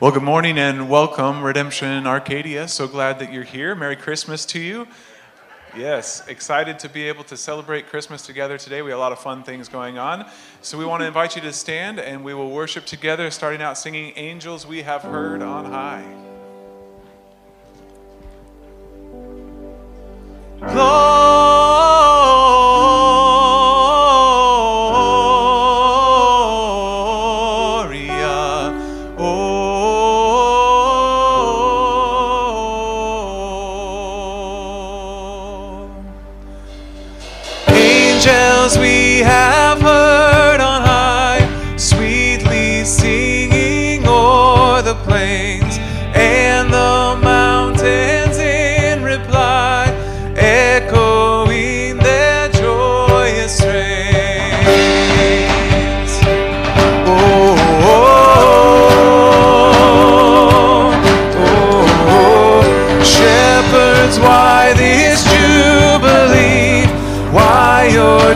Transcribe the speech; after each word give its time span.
Well, 0.00 0.12
good 0.12 0.22
morning 0.22 0.56
and 0.56 0.88
welcome, 0.88 1.42
Redemption 1.42 2.06
Arcadia. 2.06 2.68
So 2.68 2.88
glad 2.88 3.18
that 3.18 3.30
you're 3.30 3.44
here. 3.44 3.74
Merry 3.74 3.96
Christmas 3.96 4.46
to 4.46 4.58
you. 4.58 4.88
Yes, 5.76 6.26
excited 6.26 6.78
to 6.78 6.88
be 6.88 7.06
able 7.06 7.22
to 7.24 7.36
celebrate 7.36 7.86
Christmas 7.86 8.22
together 8.22 8.56
today. 8.56 8.80
We 8.80 8.92
have 8.92 8.98
a 8.98 9.02
lot 9.02 9.12
of 9.12 9.18
fun 9.18 9.42
things 9.42 9.68
going 9.68 9.98
on. 9.98 10.24
So 10.62 10.78
we 10.78 10.86
want 10.86 11.02
to 11.02 11.06
invite 11.06 11.36
you 11.36 11.42
to 11.42 11.52
stand 11.52 12.00
and 12.00 12.24
we 12.24 12.32
will 12.32 12.50
worship 12.50 12.86
together, 12.86 13.30
starting 13.30 13.60
out 13.60 13.76
singing 13.76 14.14
Angels 14.16 14.66
We 14.66 14.80
Have 14.80 15.02
Heard 15.02 15.42
on 15.42 15.66
High. 15.66 16.06
Gloria. 20.60 22.49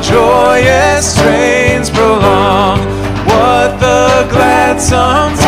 Joyous 0.08 1.14
strains 1.14 1.91
prolong? 1.91 2.78
What 3.27 3.80
the 3.80 4.05
tidings 4.88 5.44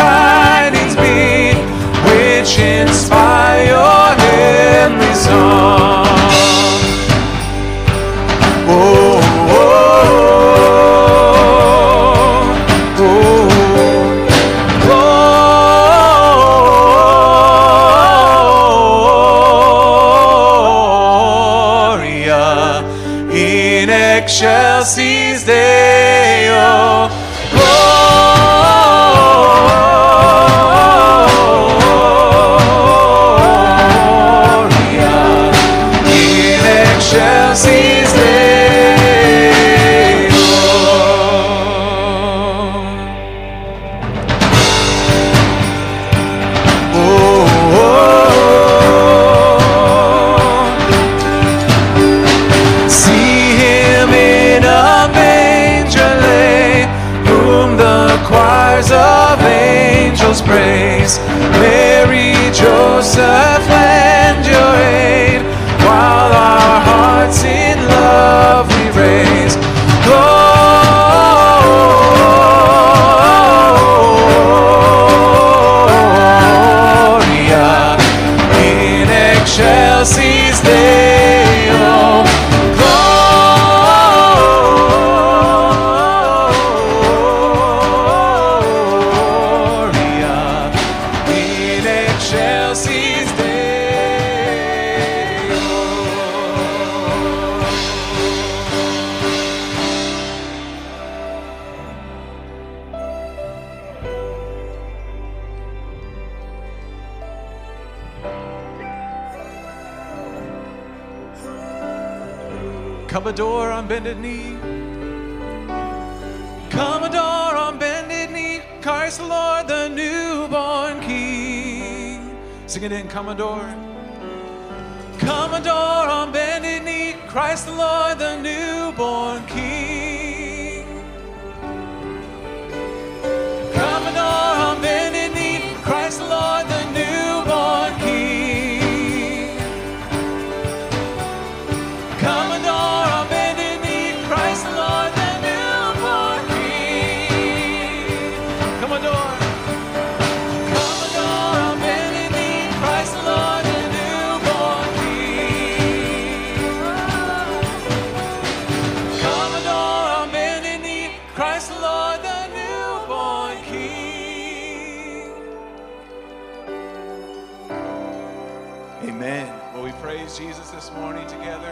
praise 170.17 170.35
Jesus 170.35 170.71
this 170.71 170.91
morning 170.93 171.27
together. 171.27 171.69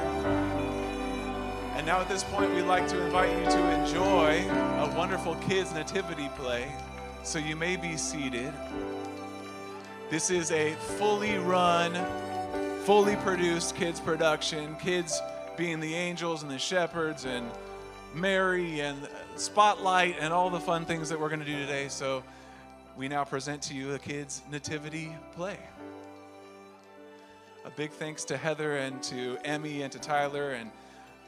And 1.75 1.83
now 1.83 1.99
at 1.99 2.07
this 2.07 2.23
point, 2.23 2.53
we'd 2.53 2.61
like 2.61 2.87
to 2.89 3.03
invite 3.03 3.35
you 3.35 3.43
to 3.43 3.81
enjoy 3.81 4.47
a 4.83 4.93
wonderful 4.95 5.33
kids' 5.37 5.73
nativity 5.73 6.29
play. 6.37 6.71
So 7.23 7.39
you 7.39 7.55
may 7.55 7.75
be 7.75 7.97
seated. 7.97 8.53
This 10.11 10.29
is 10.29 10.51
a 10.51 10.73
fully 10.75 11.39
run, 11.39 11.95
fully 12.83 13.15
produced 13.15 13.75
kids' 13.75 13.99
production. 13.99 14.75
Kids 14.75 15.19
being 15.57 15.79
the 15.79 15.95
angels 15.95 16.43
and 16.43 16.51
the 16.51 16.59
shepherds 16.59 17.25
and 17.25 17.49
Mary 18.13 18.81
and 18.81 19.09
Spotlight 19.37 20.17
and 20.19 20.31
all 20.31 20.51
the 20.51 20.59
fun 20.59 20.85
things 20.85 21.09
that 21.09 21.19
we're 21.19 21.29
going 21.29 21.39
to 21.39 21.47
do 21.47 21.57
today. 21.57 21.87
So 21.87 22.21
we 22.95 23.07
now 23.07 23.23
present 23.23 23.63
to 23.63 23.73
you 23.73 23.95
a 23.95 23.99
kids' 23.99 24.43
nativity 24.51 25.15
play. 25.35 25.57
A 27.65 27.71
big 27.71 27.89
thanks 27.89 28.23
to 28.25 28.37
Heather 28.37 28.77
and 28.77 29.01
to 29.01 29.39
Emmy 29.43 29.81
and 29.81 29.91
to 29.91 29.97
Tyler 29.97 30.51
and 30.51 30.69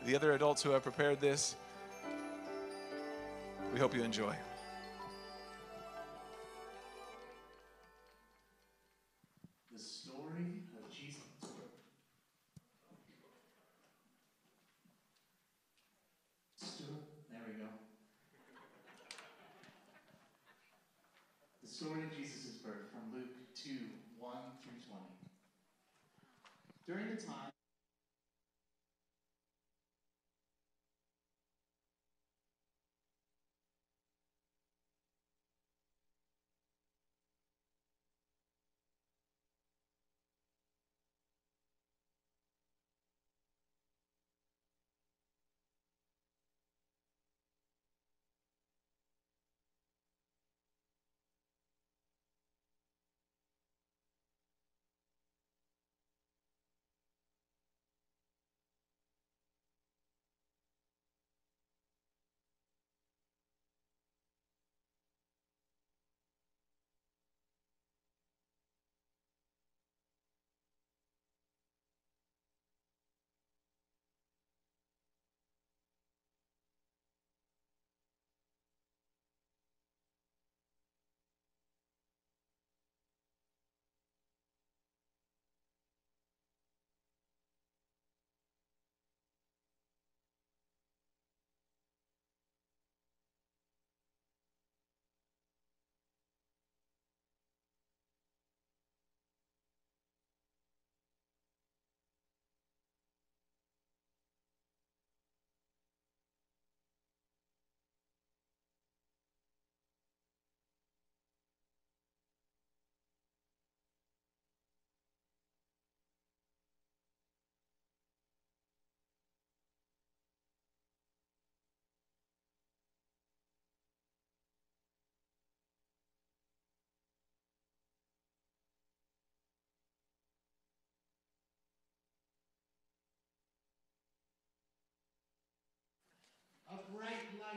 the 0.06 0.16
other 0.16 0.34
adults 0.34 0.62
who 0.62 0.69
have 0.69 0.84
prepared 0.84 1.19
this. 1.19 1.56
We 3.74 3.80
hope 3.80 3.95
you 3.95 4.04
enjoy. 4.04 4.36
The 9.74 9.80
story 9.80 10.62
of 10.78 10.94
Jesus. 10.95 11.18
There 17.31 17.42
we 17.48 17.54
go. 17.54 17.68
The 21.63 21.68
story 21.68 22.04
of 22.04 22.16
Jesus' 22.16 22.57
birth. 22.63 22.75
word 22.78 22.86
from 22.92 23.18
Luke 23.18 23.34
2 23.56 23.72
1 24.19 24.34
through 24.62 24.72
20. 24.88 25.18
During 26.88 27.10
the 27.18 27.22
time 27.22 27.46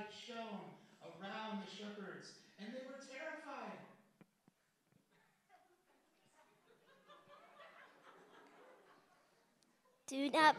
light 0.00 0.08
shone 0.16 0.72
around 1.04 1.60
the 1.60 1.68
shepherds, 1.68 2.40
and 2.58 2.72
they 2.72 2.80
were 2.88 2.96
terrified. 3.04 3.76
Do 10.06 10.30
not, 10.30 10.56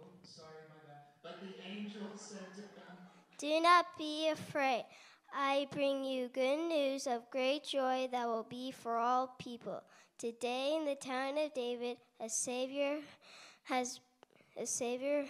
Oh, 0.00 0.06
sorry, 0.22 0.66
my 0.68 0.80
bad. 0.86 1.06
But 1.22 1.40
the 1.40 1.54
angel 1.64 2.10
said 2.16 2.52
to 2.56 2.62
them, 2.62 2.96
do 3.38 3.60
not 3.60 3.86
be 3.96 4.28
afraid. 4.28 4.84
I 5.32 5.68
bring 5.70 6.04
you 6.04 6.28
good 6.28 6.68
news 6.68 7.06
of 7.06 7.30
great 7.30 7.64
joy 7.64 8.08
that 8.10 8.26
will 8.26 8.46
be 8.48 8.72
for 8.72 8.96
all 8.96 9.36
people. 9.38 9.82
Today 10.18 10.76
in 10.76 10.84
the 10.84 10.96
town 10.96 11.38
of 11.38 11.54
David, 11.54 11.96
a 12.20 12.28
Savior 12.28 12.98
has 13.64 14.00
a 14.60 14.66
Savior 14.66 15.24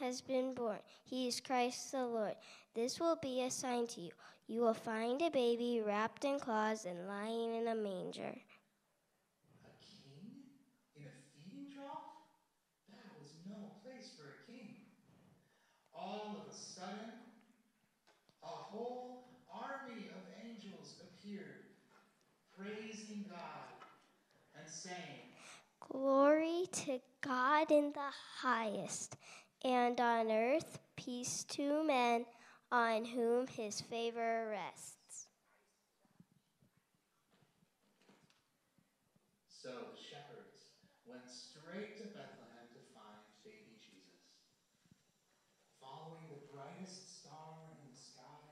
has 0.00 0.20
been 0.20 0.54
born. 0.54 0.78
He 1.04 1.28
is 1.28 1.40
Christ 1.40 1.92
the 1.92 2.06
Lord. 2.06 2.34
This 2.74 2.98
will 3.00 3.16
be 3.16 3.42
a 3.42 3.50
sign 3.50 3.86
to 3.88 4.00
you. 4.00 4.10
You 4.46 4.60
will 4.60 4.74
find 4.74 5.22
a 5.22 5.30
baby 5.30 5.80
wrapped 5.84 6.24
in 6.24 6.38
cloths 6.38 6.84
and 6.84 7.06
lying 7.06 7.54
in 7.54 7.68
a 7.68 7.74
manger. 7.74 8.34
A 9.64 9.72
king 9.80 10.44
in 10.96 11.04
a 11.04 11.14
feeding 11.32 11.72
trough? 11.72 12.28
That 12.90 13.06
was 13.20 13.30
no 13.48 13.72
place 13.82 14.10
for 14.18 14.26
a 14.28 14.52
king. 14.52 14.74
All 15.94 16.44
of 16.44 16.52
a 16.52 16.56
sudden, 16.56 17.12
a 18.42 18.46
whole 18.46 19.28
army 19.50 20.10
of 20.10 20.22
angels 20.44 20.96
appeared, 21.00 21.64
praising 22.58 23.24
God 23.30 23.86
and 24.58 24.68
saying, 24.68 25.32
Glory 25.80 26.66
to 26.72 27.00
God 27.20 27.70
in 27.70 27.92
the 27.92 28.10
highest, 28.40 29.16
and 29.64 30.00
on 30.00 30.30
earth 30.30 30.78
peace 30.96 31.44
to 31.44 31.82
men 31.84 32.26
on 32.70 33.04
whom 33.04 33.46
his 33.46 33.80
favor 33.80 34.48
rests. 34.50 35.26
So 39.48 39.70
the 39.70 39.96
shepherds 39.96 40.76
went 41.06 41.24
straight 41.30 41.96
to 41.96 42.04
Bethlehem 42.12 42.68
to 42.76 42.82
find 42.92 43.24
baby 43.42 43.80
Jesus. 43.80 44.28
Following 45.80 46.28
the 46.28 46.44
brightest 46.52 47.24
star 47.24 47.64
in 47.72 47.80
the 47.88 47.96
sky, 47.96 48.44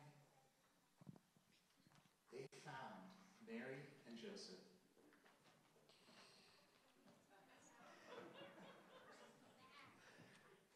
they 2.33 2.49
found 2.65 3.13
Mary 3.45 3.85
and 4.09 4.17
Joseph. 4.17 4.65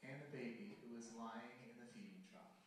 And 0.04 0.20
the 0.20 0.30
baby 0.36 0.76
who 0.84 0.94
was 0.94 1.08
lying 1.16 1.64
in 1.64 1.80
the 1.80 1.88
feeding 1.96 2.22
trough. 2.30 2.60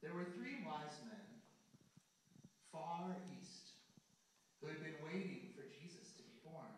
There 0.00 0.14
were 0.16 0.26
three 0.34 0.64
wise 0.66 0.98
men 1.04 1.20
far 2.72 3.12
east 3.38 3.76
who 4.58 4.66
had 4.72 4.80
been 4.80 4.98
waiting 5.04 5.52
for 5.54 5.62
Jesus 5.68 6.16
to 6.16 6.24
be 6.24 6.40
born. 6.42 6.72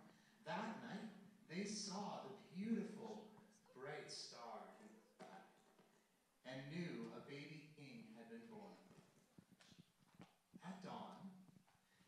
That 0.44 0.82
night, 0.84 1.08
they 1.48 1.64
saw 1.64 2.26
the 2.26 2.34
beautiful, 2.52 3.30
bright 3.72 4.10
star 4.10 4.66
in 4.82 4.90
the 4.92 5.00
sky 5.00 5.40
and 6.44 6.58
knew 6.68 7.08
a 7.16 7.22
baby 7.30 7.70
king 7.78 8.12
had 8.18 8.28
been 8.28 8.44
born. 8.50 8.76
At 10.66 10.82
dawn, 10.84 11.30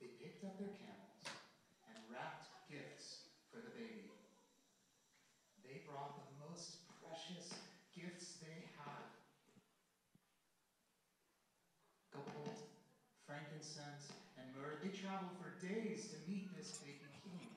they 0.03 0.12
picked 0.21 0.45
up 0.45 0.59
their 0.61 0.75
camels 0.77 1.25
and 1.89 1.97
wrapped 2.12 2.53
gifts 2.69 3.33
for 3.49 3.65
the 3.65 3.73
baby. 3.73 4.12
They 5.65 5.81
brought 5.89 6.21
the 6.21 6.29
most 6.45 6.85
precious 7.00 7.57
gifts 7.97 8.37
they 8.45 8.69
had 8.77 9.09
gold, 12.13 12.57
frankincense, 13.27 14.09
and 14.39 14.47
myrrh. 14.57 14.81
They 14.83 14.89
traveled 14.89 15.37
for 15.41 15.53
days 15.61 16.09
to 16.13 16.17
meet 16.31 16.49
this 16.57 16.79
baby 16.79 17.05
king. 17.25 17.50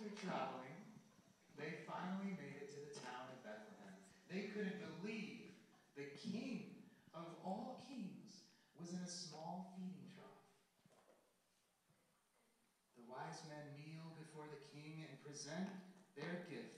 After 0.00 0.16
traveling, 0.16 0.80
they 1.60 1.76
finally 1.84 2.32
made 2.32 2.56
it 2.56 2.72
to 2.72 2.80
the 2.88 2.96
town 3.04 3.28
of 3.28 3.44
Bethlehem. 3.44 3.92
They 4.32 4.48
couldn't 4.48 4.80
believe 4.80 5.52
the 5.92 6.08
king 6.16 6.72
of 7.12 7.28
all 7.44 7.84
kings 7.84 8.48
was 8.80 8.96
in 8.96 9.04
a 9.04 9.12
small 9.12 9.68
feeding 9.76 10.08
trough. 10.16 10.40
The 12.96 13.04
wise 13.12 13.44
men 13.44 13.76
kneel 13.76 14.16
before 14.16 14.48
the 14.48 14.64
king 14.72 15.04
and 15.04 15.20
present 15.20 15.68
their 16.16 16.48
gifts 16.48 16.69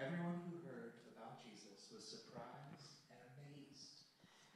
Everyone 0.00 0.40
who 0.48 0.56
heard 0.64 0.96
about 1.12 1.44
Jesus 1.44 1.92
was 1.92 2.00
surprised 2.00 3.04
and 3.12 3.20
amazed. 3.36 4.00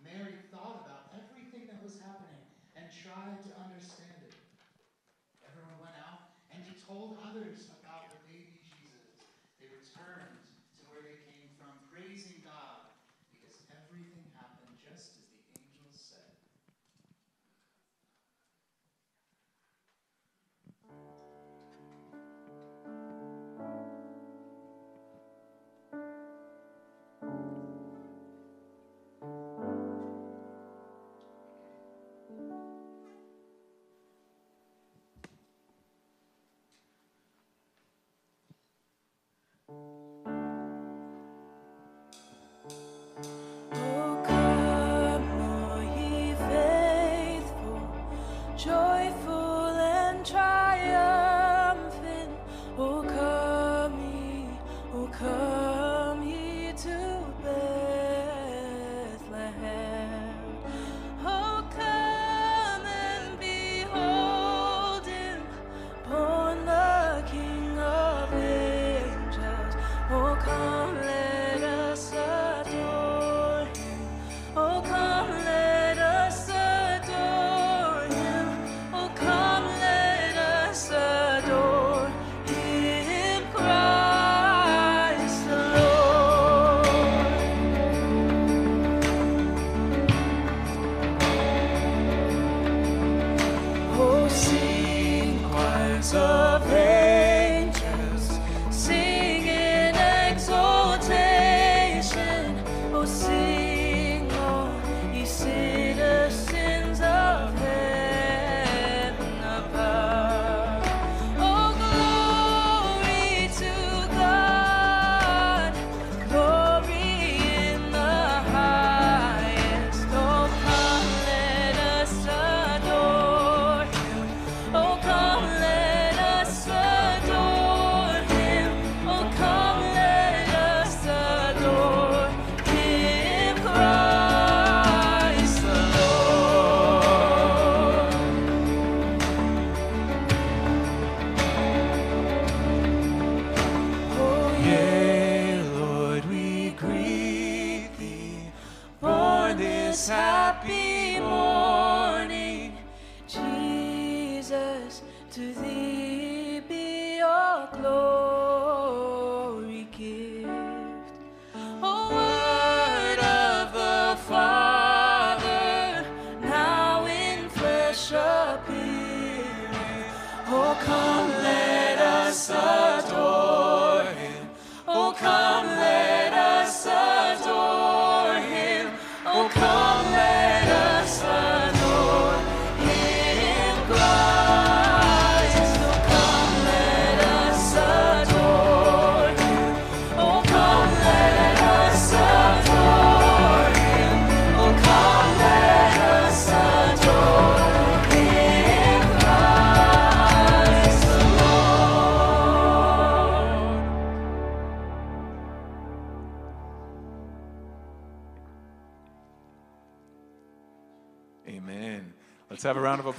Mary 0.01 0.41
thought 0.49 0.89
about 0.89 1.13
everything 1.13 1.69
that 1.69 1.85
was 1.85 2.01
happening 2.01 2.49
and 2.73 2.89
tried 2.89 3.45
to 3.45 3.53
understand 3.61 4.25
it. 4.25 4.33
Everyone 5.45 5.85
went 5.85 6.01
out 6.01 6.33
and 6.49 6.65
he 6.65 6.73
told 6.89 7.21
others 7.21 7.69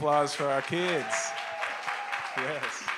applause 0.05 0.35
for 0.35 0.45
our 0.45 0.61
kids. 0.61 1.31
Yes. 2.37 2.94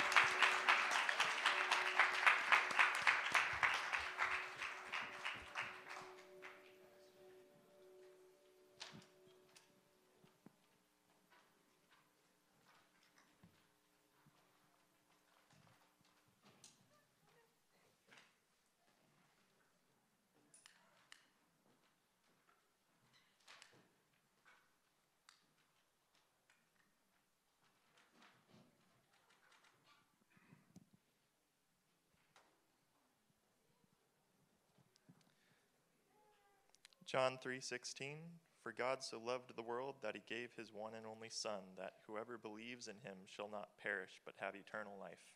John 37.07 37.37
3:16 37.37 38.17
For 38.61 38.73
God 38.73 39.01
so 39.01 39.17
loved 39.17 39.55
the 39.55 39.61
world 39.61 39.95
that 40.01 40.13
he 40.13 40.21
gave 40.27 40.53
his 40.53 40.73
one 40.73 40.93
and 40.93 41.05
only 41.05 41.29
son 41.29 41.61
that 41.77 41.93
whoever 42.05 42.37
believes 42.37 42.89
in 42.89 42.99
him 42.99 43.19
shall 43.25 43.49
not 43.49 43.77
perish 43.81 44.19
but 44.25 44.35
have 44.39 44.55
eternal 44.55 44.97
life. 44.99 45.33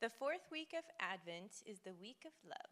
The 0.00 0.08
fourth 0.08 0.46
week 0.50 0.72
of 0.78 0.84
Advent 1.00 1.62
is 1.66 1.80
the 1.80 1.92
week 1.92 2.24
of 2.24 2.32
love. 2.48 2.70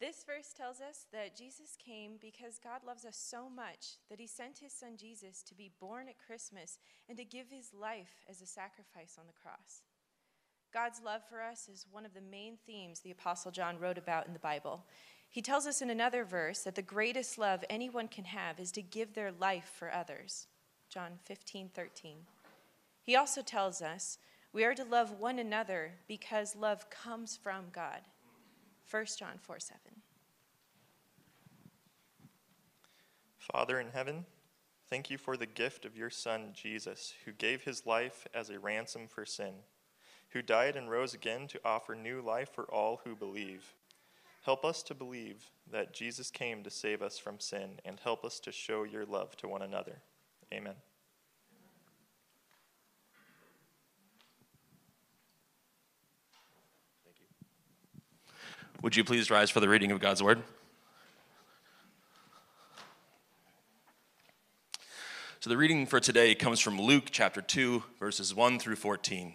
This 0.00 0.24
verse 0.24 0.54
tells 0.56 0.80
us 0.80 1.06
that 1.12 1.36
Jesus 1.36 1.76
came 1.78 2.16
because 2.18 2.58
God 2.58 2.80
loves 2.84 3.04
us 3.04 3.16
so 3.16 3.48
much 3.48 3.98
that 4.08 4.20
he 4.20 4.26
sent 4.26 4.58
his 4.58 4.72
son 4.72 4.96
Jesus 4.96 5.42
to 5.42 5.54
be 5.54 5.70
born 5.80 6.08
at 6.08 6.18
Christmas 6.18 6.78
and 7.08 7.16
to 7.18 7.24
give 7.24 7.48
his 7.50 7.72
life 7.72 8.24
as 8.28 8.40
a 8.40 8.46
sacrifice 8.46 9.16
on 9.18 9.26
the 9.26 9.32
cross. 9.32 9.82
God's 10.76 11.00
love 11.02 11.22
for 11.26 11.40
us 11.40 11.70
is 11.72 11.86
one 11.90 12.04
of 12.04 12.12
the 12.12 12.20
main 12.20 12.58
themes 12.66 13.00
the 13.00 13.10
Apostle 13.10 13.50
John 13.50 13.78
wrote 13.78 13.96
about 13.96 14.26
in 14.26 14.34
the 14.34 14.38
Bible. 14.38 14.84
He 15.30 15.40
tells 15.40 15.66
us 15.66 15.80
in 15.80 15.88
another 15.88 16.22
verse 16.22 16.64
that 16.64 16.74
the 16.74 16.82
greatest 16.82 17.38
love 17.38 17.64
anyone 17.70 18.08
can 18.08 18.26
have 18.26 18.60
is 18.60 18.70
to 18.72 18.82
give 18.82 19.14
their 19.14 19.32
life 19.32 19.72
for 19.74 19.90
others. 19.90 20.48
John 20.90 21.12
15, 21.24 21.70
13. 21.74 22.18
He 23.00 23.16
also 23.16 23.40
tells 23.40 23.80
us 23.80 24.18
we 24.52 24.66
are 24.66 24.74
to 24.74 24.84
love 24.84 25.12
one 25.12 25.38
another 25.38 25.92
because 26.06 26.54
love 26.54 26.90
comes 26.90 27.38
from 27.42 27.70
God. 27.72 28.02
1 28.90 29.06
John 29.18 29.38
4 29.40 29.58
7. 29.58 29.80
Father 33.38 33.80
in 33.80 33.88
heaven, 33.94 34.26
thank 34.90 35.08
you 35.08 35.16
for 35.16 35.38
the 35.38 35.46
gift 35.46 35.86
of 35.86 35.96
your 35.96 36.10
Son, 36.10 36.50
Jesus, 36.52 37.14
who 37.24 37.32
gave 37.32 37.64
his 37.64 37.86
life 37.86 38.26
as 38.34 38.50
a 38.50 38.58
ransom 38.58 39.08
for 39.08 39.24
sin, 39.24 39.54
who 40.36 40.42
died 40.42 40.76
and 40.76 40.90
rose 40.90 41.14
again 41.14 41.46
to 41.48 41.58
offer 41.64 41.94
new 41.94 42.20
life 42.20 42.50
for 42.52 42.64
all 42.64 43.00
who 43.04 43.16
believe. 43.16 43.72
Help 44.42 44.66
us 44.66 44.82
to 44.82 44.94
believe 44.94 45.50
that 45.72 45.94
Jesus 45.94 46.30
came 46.30 46.62
to 46.62 46.68
save 46.68 47.00
us 47.00 47.16
from 47.16 47.40
sin 47.40 47.80
and 47.86 47.98
help 48.00 48.22
us 48.22 48.38
to 48.40 48.52
show 48.52 48.84
your 48.84 49.06
love 49.06 49.34
to 49.38 49.48
one 49.48 49.62
another. 49.62 50.02
Amen. 50.52 50.74
Would 58.82 58.94
you 58.94 59.04
please 59.04 59.30
rise 59.30 59.48
for 59.48 59.60
the 59.60 59.70
reading 59.70 59.90
of 59.90 60.00
God's 60.00 60.22
word? 60.22 60.42
So, 65.40 65.48
the 65.48 65.56
reading 65.56 65.86
for 65.86 65.98
today 65.98 66.34
comes 66.34 66.60
from 66.60 66.78
Luke 66.78 67.04
chapter 67.10 67.40
2, 67.40 67.82
verses 67.98 68.34
1 68.34 68.58
through 68.58 68.76
14. 68.76 69.34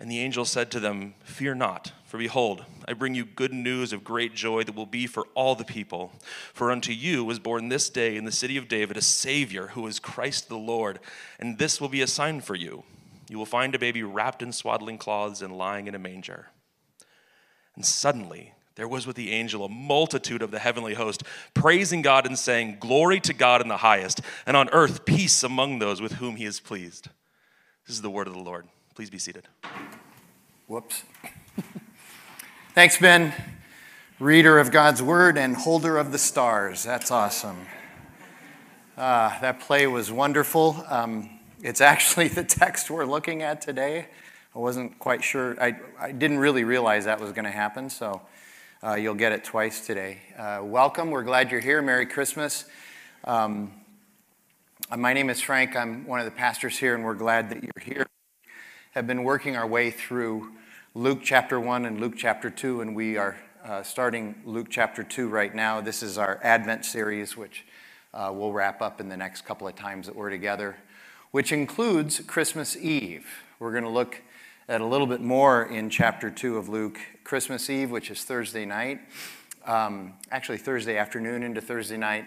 And 0.00 0.10
the 0.10 0.20
angel 0.20 0.44
said 0.44 0.70
to 0.72 0.80
them, 0.80 1.14
Fear 1.24 1.54
not, 1.54 1.92
for 2.04 2.18
behold, 2.18 2.64
I 2.86 2.94
bring 2.94 3.14
you 3.14 3.24
good 3.24 3.52
news 3.52 3.92
of 3.92 4.02
great 4.02 4.34
joy 4.34 4.64
that 4.64 4.74
will 4.74 4.86
be 4.86 5.06
for 5.06 5.26
all 5.34 5.54
the 5.54 5.64
people. 5.64 6.12
For 6.52 6.72
unto 6.72 6.92
you 6.92 7.24
was 7.24 7.38
born 7.38 7.68
this 7.68 7.88
day 7.88 8.16
in 8.16 8.24
the 8.24 8.32
city 8.32 8.56
of 8.56 8.68
David 8.68 8.96
a 8.96 9.02
Savior 9.02 9.68
who 9.68 9.86
is 9.86 10.00
Christ 10.00 10.48
the 10.48 10.56
Lord. 10.56 10.98
And 11.38 11.58
this 11.58 11.80
will 11.80 11.88
be 11.88 12.02
a 12.02 12.08
sign 12.08 12.40
for 12.40 12.56
you. 12.56 12.82
You 13.30 13.38
will 13.38 13.46
find 13.46 13.74
a 13.74 13.78
baby 13.78 14.02
wrapped 14.02 14.42
in 14.42 14.52
swaddling 14.52 14.98
cloths 14.98 15.42
and 15.42 15.56
lying 15.56 15.86
in 15.86 15.94
a 15.94 15.98
manger. 15.98 16.48
And 17.76 17.84
suddenly 17.84 18.52
there 18.74 18.88
was 18.88 19.06
with 19.06 19.16
the 19.16 19.32
angel 19.32 19.64
a 19.64 19.68
multitude 19.68 20.42
of 20.42 20.50
the 20.50 20.58
heavenly 20.58 20.94
host, 20.94 21.22
praising 21.54 22.02
God 22.02 22.26
and 22.26 22.38
saying, 22.38 22.78
Glory 22.80 23.20
to 23.20 23.32
God 23.32 23.62
in 23.62 23.68
the 23.68 23.78
highest, 23.78 24.20
and 24.46 24.56
on 24.56 24.68
earth 24.70 25.04
peace 25.04 25.42
among 25.42 25.78
those 25.78 26.00
with 26.00 26.14
whom 26.14 26.36
he 26.36 26.44
is 26.44 26.60
pleased. 26.60 27.08
This 27.86 27.96
is 27.96 28.02
the 28.02 28.10
word 28.10 28.26
of 28.26 28.34
the 28.34 28.40
Lord. 28.40 28.66
Please 28.94 29.10
be 29.10 29.18
seated. 29.18 29.48
Whoops. 30.68 31.02
Thanks, 32.74 32.96
Ben. 32.96 33.34
Reader 34.20 34.60
of 34.60 34.70
God's 34.70 35.02
Word 35.02 35.36
and 35.36 35.56
holder 35.56 35.98
of 35.98 36.12
the 36.12 36.18
stars. 36.18 36.84
That's 36.84 37.10
awesome. 37.10 37.66
Uh, 38.96 39.36
that 39.40 39.58
play 39.58 39.88
was 39.88 40.12
wonderful. 40.12 40.84
Um, 40.88 41.40
it's 41.60 41.80
actually 41.80 42.28
the 42.40 42.44
text 42.44 42.88
we're 42.88 43.04
looking 43.04 43.42
at 43.42 43.60
today. 43.60 44.06
I 44.54 44.58
wasn't 44.60 44.96
quite 45.00 45.24
sure, 45.24 45.60
I, 45.60 45.76
I 45.98 46.12
didn't 46.12 46.38
really 46.38 46.62
realize 46.62 47.06
that 47.06 47.20
was 47.20 47.32
going 47.32 47.46
to 47.46 47.50
happen, 47.50 47.90
so 47.90 48.22
uh, 48.84 48.94
you'll 48.94 49.16
get 49.16 49.32
it 49.32 49.42
twice 49.42 49.84
today. 49.84 50.18
Uh, 50.38 50.60
welcome. 50.62 51.10
We're 51.10 51.24
glad 51.24 51.50
you're 51.50 51.58
here. 51.58 51.82
Merry 51.82 52.06
Christmas. 52.06 52.66
Um, 53.24 53.72
my 54.96 55.12
name 55.12 55.30
is 55.30 55.40
Frank. 55.40 55.74
I'm 55.74 56.06
one 56.06 56.20
of 56.20 56.26
the 56.26 56.30
pastors 56.30 56.78
here, 56.78 56.94
and 56.94 57.02
we're 57.02 57.14
glad 57.14 57.50
that 57.50 57.60
you're 57.60 57.82
here 57.82 58.06
have 58.94 59.08
been 59.08 59.24
working 59.24 59.56
our 59.56 59.66
way 59.66 59.90
through 59.90 60.52
Luke 60.94 61.18
chapter 61.20 61.58
1 61.58 61.84
and 61.84 62.00
Luke 62.00 62.14
chapter 62.16 62.48
2, 62.48 62.80
and 62.80 62.94
we 62.94 63.16
are 63.16 63.36
uh, 63.64 63.82
starting 63.82 64.36
Luke 64.44 64.68
chapter 64.70 65.02
2 65.02 65.28
right 65.28 65.52
now. 65.52 65.80
This 65.80 66.00
is 66.00 66.16
our 66.16 66.38
Advent 66.44 66.84
series, 66.84 67.36
which 67.36 67.64
uh, 68.12 68.30
we'll 68.32 68.52
wrap 68.52 68.80
up 68.80 69.00
in 69.00 69.08
the 69.08 69.16
next 69.16 69.44
couple 69.44 69.66
of 69.66 69.74
times 69.74 70.06
that 70.06 70.14
we're 70.14 70.30
together, 70.30 70.76
which 71.32 71.50
includes 71.50 72.20
Christmas 72.20 72.76
Eve. 72.76 73.26
We're 73.58 73.72
going 73.72 73.82
to 73.82 73.90
look 73.90 74.22
at 74.68 74.80
a 74.80 74.86
little 74.86 75.08
bit 75.08 75.20
more 75.20 75.64
in 75.64 75.90
chapter 75.90 76.30
2 76.30 76.56
of 76.56 76.68
Luke. 76.68 77.00
Christmas 77.24 77.68
Eve, 77.68 77.90
which 77.90 78.12
is 78.12 78.22
Thursday 78.22 78.64
night, 78.64 79.00
um, 79.66 80.12
actually 80.30 80.58
Thursday 80.58 80.96
afternoon 80.96 81.42
into 81.42 81.60
Thursday 81.60 81.96
night. 81.96 82.26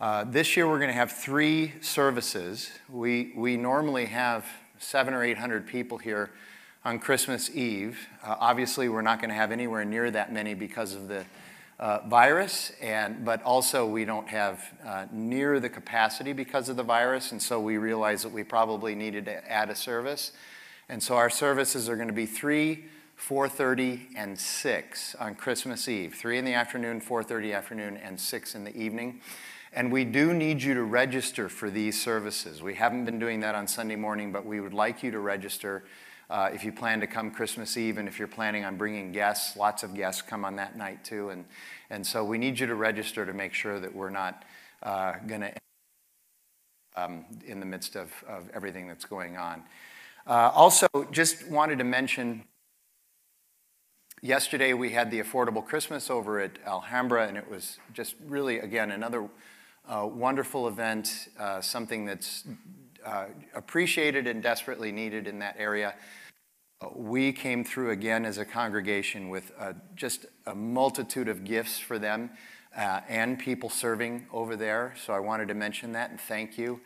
Uh, 0.00 0.22
this 0.22 0.56
year 0.56 0.68
we're 0.68 0.78
going 0.78 0.90
to 0.90 0.94
have 0.94 1.10
three 1.10 1.72
services. 1.80 2.70
We, 2.88 3.32
we 3.34 3.56
normally 3.56 4.06
have 4.06 4.46
seven 4.84 5.14
or 5.14 5.24
eight 5.24 5.38
hundred 5.38 5.66
people 5.66 5.98
here 5.98 6.30
on 6.84 6.98
Christmas 6.98 7.50
Eve. 7.54 8.08
Uh, 8.22 8.36
obviously, 8.38 8.88
we're 8.88 9.02
not 9.02 9.18
going 9.18 9.30
to 9.30 9.34
have 9.34 9.50
anywhere 9.50 9.84
near 9.84 10.10
that 10.10 10.32
many 10.32 10.54
because 10.54 10.94
of 10.94 11.08
the 11.08 11.24
uh, 11.78 12.00
virus, 12.06 12.72
and 12.80 13.24
but 13.24 13.42
also 13.42 13.86
we 13.86 14.04
don't 14.04 14.28
have 14.28 14.62
uh, 14.86 15.06
near 15.10 15.58
the 15.58 15.68
capacity 15.68 16.32
because 16.32 16.68
of 16.68 16.76
the 16.76 16.82
virus, 16.82 17.32
and 17.32 17.42
so 17.42 17.58
we 17.60 17.78
realized 17.78 18.24
that 18.24 18.32
we 18.32 18.44
probably 18.44 18.94
needed 18.94 19.24
to 19.24 19.50
add 19.50 19.70
a 19.70 19.74
service, 19.74 20.32
and 20.88 21.02
so 21.02 21.16
our 21.16 21.30
services 21.30 21.88
are 21.88 21.96
going 21.96 22.08
to 22.08 22.14
be 22.14 22.26
three. 22.26 22.84
4:30 23.16 24.08
and 24.16 24.36
6 24.36 25.14
on 25.14 25.36
Christmas 25.36 25.88
Eve. 25.88 26.16
3 26.16 26.36
in 26.36 26.44
the 26.44 26.54
afternoon, 26.54 27.00
4:30 27.00 27.54
afternoon 27.54 27.96
and 27.96 28.18
6 28.18 28.54
in 28.56 28.64
the 28.64 28.76
evening. 28.76 29.20
And 29.76 29.90
we 29.90 30.04
do 30.04 30.32
need 30.32 30.62
you 30.62 30.74
to 30.74 30.84
register 30.84 31.48
for 31.48 31.68
these 31.68 32.00
services. 32.00 32.62
We 32.62 32.74
haven't 32.74 33.06
been 33.06 33.18
doing 33.18 33.40
that 33.40 33.56
on 33.56 33.66
Sunday 33.66 33.96
morning, 33.96 34.30
but 34.30 34.46
we 34.46 34.60
would 34.60 34.72
like 34.72 35.02
you 35.02 35.10
to 35.10 35.18
register 35.18 35.82
uh, 36.30 36.50
if 36.54 36.62
you 36.62 36.70
plan 36.70 37.00
to 37.00 37.08
come 37.08 37.32
Christmas 37.32 37.76
Eve 37.76 37.98
and 37.98 38.06
if 38.06 38.20
you're 38.20 38.28
planning 38.28 38.64
on 38.64 38.76
bringing 38.76 39.10
guests. 39.10 39.56
Lots 39.56 39.82
of 39.82 39.92
guests 39.92 40.22
come 40.22 40.44
on 40.44 40.54
that 40.56 40.76
night 40.76 41.02
too. 41.02 41.30
And, 41.30 41.44
and 41.90 42.06
so 42.06 42.24
we 42.24 42.38
need 42.38 42.60
you 42.60 42.68
to 42.68 42.76
register 42.76 43.26
to 43.26 43.32
make 43.32 43.52
sure 43.52 43.80
that 43.80 43.92
we're 43.92 44.10
not 44.10 44.44
uh, 44.84 45.14
going 45.26 45.40
to 45.40 45.52
um, 46.94 47.24
in 47.44 47.58
the 47.58 47.66
midst 47.66 47.96
of, 47.96 48.12
of 48.28 48.48
everything 48.54 48.86
that's 48.86 49.04
going 49.04 49.36
on. 49.36 49.64
Uh, 50.24 50.52
also, 50.54 50.86
just 51.10 51.48
wanted 51.48 51.78
to 51.78 51.84
mention 51.84 52.44
yesterday 54.22 54.72
we 54.72 54.90
had 54.90 55.10
the 55.10 55.20
affordable 55.20 55.66
Christmas 55.66 56.10
over 56.10 56.38
at 56.38 56.52
Alhambra, 56.64 57.26
and 57.26 57.36
it 57.36 57.50
was 57.50 57.78
just 57.92 58.14
really, 58.24 58.60
again, 58.60 58.92
another 58.92 59.28
uh, 59.88 60.06
wonderful 60.10 60.68
event, 60.68 61.28
uh, 61.38 61.60
something 61.60 62.04
that's 62.04 62.44
uh, 63.04 63.26
appreciated 63.54 64.26
and 64.26 64.42
desperately 64.42 64.90
needed 64.90 65.26
in 65.26 65.38
that 65.40 65.56
area. 65.58 65.94
We 66.94 67.32
came 67.32 67.64
through 67.64 67.90
again 67.90 68.24
as 68.24 68.38
a 68.38 68.44
congregation 68.44 69.28
with 69.28 69.52
uh, 69.58 69.74
just 69.94 70.26
a 70.46 70.54
multitude 70.54 71.28
of 71.28 71.44
gifts 71.44 71.78
for 71.78 71.98
them 71.98 72.30
uh, 72.76 73.00
and 73.08 73.38
people 73.38 73.70
serving 73.70 74.26
over 74.32 74.56
there. 74.56 74.94
So 75.04 75.12
I 75.12 75.20
wanted 75.20 75.48
to 75.48 75.54
mention 75.54 75.92
that 75.92 76.10
and 76.10 76.20
thank 76.20 76.58
you. 76.58 76.80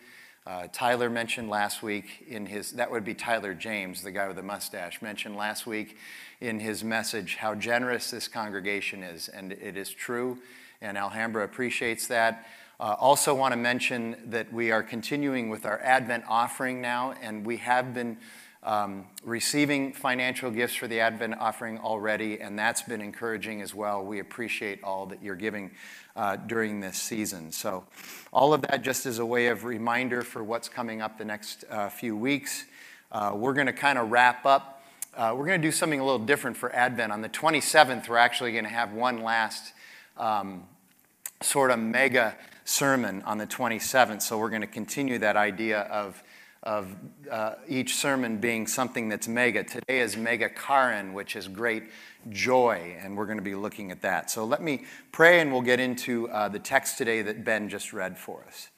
Tyler 0.73 1.11
mentioned 1.11 1.51
last 1.51 1.83
week 1.83 2.25
in 2.27 2.47
his, 2.47 2.73
that 2.73 2.91
would 2.91 3.05
be 3.05 3.13
Tyler 3.13 3.53
James, 3.53 4.01
the 4.01 4.11
guy 4.11 4.27
with 4.27 4.37
the 4.37 4.43
mustache, 4.43 5.03
mentioned 5.03 5.37
last 5.37 5.67
week 5.67 5.99
in 6.41 6.59
his 6.59 6.83
message 6.83 7.37
how 7.37 7.55
generous 7.55 8.11
this 8.11 8.29
congregation 8.29 9.03
is, 9.03 9.29
and 9.29 9.53
it 9.53 9.77
is 9.77 9.91
true, 9.91 10.39
and 10.81 10.97
Alhambra 10.97 11.45
appreciates 11.45 12.07
that. 12.07 12.47
Uh, 12.81 12.97
also, 12.99 13.35
want 13.35 13.53
to 13.53 13.59
mention 13.59 14.17
that 14.27 14.51
we 14.51 14.71
are 14.71 14.83
continuing 14.83 15.51
with 15.51 15.67
our 15.67 15.81
Advent 15.81 16.25
offering 16.29 16.81
now, 16.81 17.13
and 17.21 17.45
we 17.45 17.59
have 17.59 17.93
been 17.93 18.17
um, 18.62 19.07
receiving 19.25 19.92
financial 19.92 20.51
gifts 20.51 20.75
for 20.75 20.88
the 20.88 21.01
Advent 21.01 21.37
offering 21.38 21.79
already, 21.79 22.40
and 22.40 22.59
that's 22.59 22.83
been 22.83 23.01
encouraging 23.01 23.62
as 23.62 23.75
well. 23.75 24.05
We 24.05 24.18
appreciate 24.18 24.83
all 24.83 25.07
that 25.07 25.23
you're 25.23 25.37
giving 25.37 25.71
uh, 26.16 26.37
during 26.37 26.81
this 26.81 27.01
season. 27.01 27.53
So, 27.53 27.85
all 28.33 28.53
of 28.53 28.62
that 28.62 28.83
just 28.83 29.07
as 29.07 29.21
a 29.21 29.27
way 29.27 29.47
of 29.47 29.64
reminder 29.64 30.23
for 30.23 30.42
what's 30.42 30.68
coming 30.68 31.01
up 31.01 31.18
the 31.18 31.25
next 31.25 31.64
uh, 31.71 31.88
few 31.88 32.16
weeks. 32.16 32.64
Uh, 33.11 33.33
we're 33.35 33.55
going 33.55 33.68
to 33.68 33.73
kind 33.73 33.99
of 33.99 34.11
wrap 34.11 34.44
up. 34.44 34.83
Uh, 35.16 35.35
we're 35.37 35.47
going 35.47 35.61
to 35.61 35.66
do 35.66 35.73
something 35.73 36.01
a 36.01 36.05
little 36.05 36.18
different 36.18 36.57
for 36.57 36.75
Advent. 36.75 37.11
On 37.12 37.23
the 37.23 37.29
27th, 37.29 38.09
we're 38.09 38.18
actually 38.18 38.53
going 38.53 38.64
to 38.64 38.71
have 38.71 38.92
one 38.92 39.23
last 39.23 39.73
um, 40.16 40.64
sort 41.40 41.71
of 41.71 41.79
mega 41.79 42.37
sermon 42.64 43.23
on 43.23 43.38
the 43.38 43.47
27th. 43.47 44.21
So 44.21 44.38
we're 44.38 44.51
going 44.51 44.61
to 44.61 44.66
continue 44.66 45.18
that 45.18 45.37
idea 45.37 45.81
of 45.83 46.23
of 46.62 46.94
uh, 47.31 47.55
each 47.68 47.94
sermon 47.94 48.38
being 48.38 48.66
something 48.66 49.09
that's 49.09 49.29
mega. 49.29 49.64
Today 49.64 50.01
is 50.01 50.16
Megacharan, 50.16 51.12
which 51.12 51.37
is 51.37 51.49
great 51.49 51.85
joy, 52.31 52.97
and 53.01 53.16
we're 53.16 53.27
going 53.27 53.38
to 53.38 53.44
be 53.44 53.55
looking 53.55 53.90
at 53.90 54.03
that. 54.03 54.31
So 54.31 54.44
let 54.44 54.62
me 54.62 54.85
pray, 55.12 55.40
and 55.40 55.53
we'll 55.53 55.62
get 55.62 55.81
into 55.81 56.29
uh, 56.31 56.49
the 56.49 56.59
text 56.59 56.99
today 56.99 57.23
that 57.23 57.44
Ben 57.44 57.68
just 57.68 57.92
read 57.92 58.18
for 58.18 58.44
us. 58.47 58.68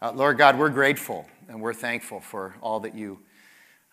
Uh, 0.00 0.12
Lord 0.12 0.36
God, 0.36 0.58
we're 0.58 0.68
grateful 0.68 1.26
and 1.48 1.60
we're 1.60 1.72
thankful 1.72 2.20
for 2.20 2.54
all 2.60 2.80
that 2.80 2.94
you 2.94 3.18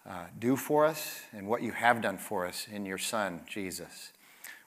uh, 0.06 0.26
do 0.38 0.58
for 0.58 0.86
us 0.86 1.22
and 1.32 1.48
what 1.48 1.62
you 1.62 1.72
have 1.72 2.02
done 2.02 2.18
for 2.18 2.46
us 2.46 2.68
in 2.70 2.86
your 2.86 2.98
Son, 2.98 3.40
Jesus. 3.48 4.12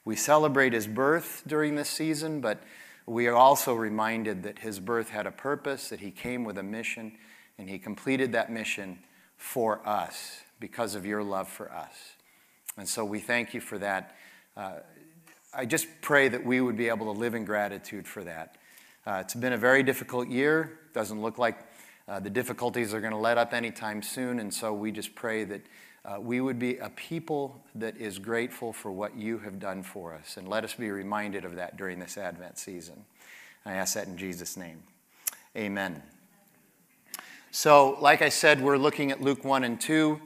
We 0.06 0.16
celebrate 0.16 0.72
his 0.72 0.86
birth 0.86 1.42
during 1.46 1.74
this 1.74 1.90
season, 1.90 2.40
but 2.40 2.62
we 3.04 3.26
are 3.26 3.34
also 3.34 3.74
reminded 3.74 4.44
that 4.44 4.60
his 4.60 4.80
birth 4.80 5.10
had 5.10 5.26
a 5.26 5.30
purpose, 5.30 5.90
that 5.90 6.00
he 6.00 6.10
came 6.10 6.42
with 6.42 6.56
a 6.56 6.62
mission, 6.62 7.12
and 7.58 7.68
he 7.68 7.78
completed 7.78 8.32
that 8.32 8.50
mission 8.50 8.98
for 9.36 9.86
us 9.86 10.40
because 10.60 10.94
of 10.94 11.04
your 11.04 11.22
love 11.22 11.48
for 11.48 11.70
us. 11.70 11.94
And 12.76 12.88
so 12.88 13.04
we 13.04 13.20
thank 13.20 13.54
you 13.54 13.60
for 13.60 13.78
that. 13.78 14.14
Uh, 14.56 14.80
I 15.54 15.64
just 15.64 15.86
pray 16.02 16.28
that 16.28 16.44
we 16.44 16.60
would 16.60 16.76
be 16.76 16.88
able 16.88 17.12
to 17.12 17.18
live 17.18 17.34
in 17.34 17.44
gratitude 17.44 18.06
for 18.06 18.24
that. 18.24 18.56
Uh, 19.06 19.18
it's 19.20 19.34
been 19.34 19.52
a 19.52 19.58
very 19.58 19.82
difficult 19.82 20.28
year. 20.28 20.78
Doesn't 20.92 21.20
look 21.20 21.38
like 21.38 21.58
uh, 22.08 22.20
the 22.20 22.30
difficulties 22.30 22.92
are 22.92 23.00
going 23.00 23.12
to 23.12 23.18
let 23.18 23.38
up 23.38 23.52
anytime 23.52 24.02
soon, 24.02 24.38
and 24.38 24.52
so 24.52 24.72
we 24.72 24.92
just 24.92 25.14
pray 25.14 25.44
that 25.44 25.62
uh, 26.04 26.20
we 26.20 26.40
would 26.40 26.58
be 26.58 26.76
a 26.76 26.90
people 26.90 27.64
that 27.74 27.96
is 27.96 28.18
grateful 28.18 28.72
for 28.72 28.92
what 28.92 29.16
you 29.16 29.38
have 29.38 29.58
done 29.58 29.82
for 29.82 30.14
us. 30.14 30.36
And 30.36 30.48
let 30.48 30.62
us 30.62 30.74
be 30.74 30.90
reminded 30.90 31.44
of 31.44 31.56
that 31.56 31.76
during 31.76 31.98
this 31.98 32.16
Advent 32.16 32.58
season. 32.58 33.04
I 33.64 33.72
ask 33.74 33.94
that 33.94 34.06
in 34.06 34.16
Jesus' 34.16 34.56
name. 34.56 34.82
Amen. 35.56 36.02
So, 37.56 37.96
like 38.02 38.20
I 38.20 38.28
said, 38.28 38.60
we're 38.60 38.76
looking 38.76 39.10
at 39.10 39.22
Luke 39.22 39.42
1 39.42 39.64
and 39.64 39.80
2. 39.80 40.20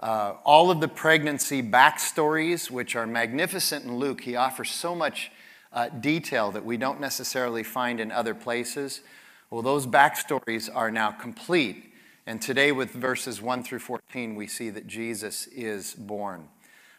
Uh, 0.00 0.34
all 0.44 0.70
of 0.70 0.82
the 0.82 0.86
pregnancy 0.86 1.62
backstories, 1.62 2.70
which 2.70 2.94
are 2.94 3.06
magnificent 3.06 3.86
in 3.86 3.96
Luke, 3.96 4.20
he 4.20 4.36
offers 4.36 4.70
so 4.70 4.94
much 4.94 5.32
uh, 5.72 5.88
detail 5.88 6.50
that 6.50 6.62
we 6.62 6.76
don't 6.76 7.00
necessarily 7.00 7.62
find 7.62 8.00
in 8.00 8.12
other 8.12 8.34
places. 8.34 9.00
Well, 9.48 9.62
those 9.62 9.86
backstories 9.86 10.68
are 10.72 10.90
now 10.90 11.10
complete. 11.10 11.94
And 12.26 12.42
today, 12.42 12.70
with 12.70 12.90
verses 12.90 13.40
1 13.40 13.62
through 13.62 13.78
14, 13.78 14.34
we 14.34 14.46
see 14.46 14.68
that 14.68 14.86
Jesus 14.86 15.46
is 15.46 15.94
born. 15.94 16.48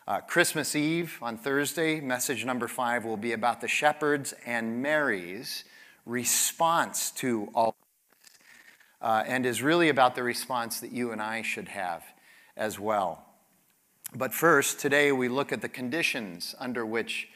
Uh, 0.08 0.20
Christmas 0.22 0.76
Eve 0.76 1.20
on 1.22 1.38
Thursday, 1.38 2.02
message 2.02 2.44
number 2.44 2.68
five 2.68 3.06
will 3.06 3.18
be 3.18 3.34
about 3.34 3.62
the 3.62 3.68
shepherds 3.68 4.34
and 4.48 4.82
Mary's 4.82 5.64
response 6.08 7.12
to 7.12 7.52
all 7.54 7.76
uh, 9.02 9.24
and 9.26 9.46
is 9.46 9.62
really 9.62 9.90
about 9.90 10.16
the 10.16 10.24
response 10.24 10.80
that 10.80 10.92
you 10.92 11.12
and 11.12 11.22
I 11.22 11.42
should 11.42 11.70
have 11.70 12.04
as 12.56 12.80
well. 12.80 13.26
But 14.16 14.34
first, 14.34 14.80
today 14.80 15.12
we 15.12 15.28
look 15.28 15.52
at 15.52 15.62
the 15.62 15.70
conditions 15.70 16.56
under 16.60 16.86
which 16.86 17.28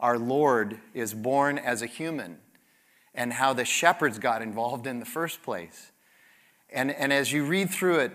our 0.00 0.18
Lord 0.18 0.80
is 0.92 1.14
born 1.14 1.58
as 1.58 1.82
a 1.82 1.86
human 1.86 2.38
and 3.14 3.32
how 3.32 3.52
the 3.52 3.64
shepherds 3.64 4.18
got 4.18 4.42
involved 4.42 4.86
in 4.86 4.98
the 4.98 5.06
first 5.06 5.42
place. 5.42 5.92
And, 6.70 6.90
and 6.90 7.12
as 7.12 7.32
you 7.32 7.44
read 7.44 7.70
through 7.70 8.00
it, 8.00 8.12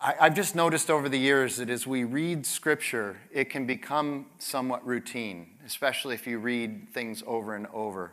I, 0.00 0.14
I've 0.20 0.34
just 0.34 0.54
noticed 0.54 0.90
over 0.90 1.08
the 1.08 1.18
years 1.18 1.56
that 1.56 1.68
as 1.68 1.86
we 1.86 2.04
read 2.04 2.46
scripture, 2.46 3.18
it 3.30 3.50
can 3.50 3.66
become 3.66 4.26
somewhat 4.38 4.86
routine, 4.86 5.58
especially 5.66 6.14
if 6.14 6.26
you 6.26 6.38
read 6.38 6.88
things 6.94 7.22
over 7.26 7.54
and 7.54 7.66
over. 7.72 8.12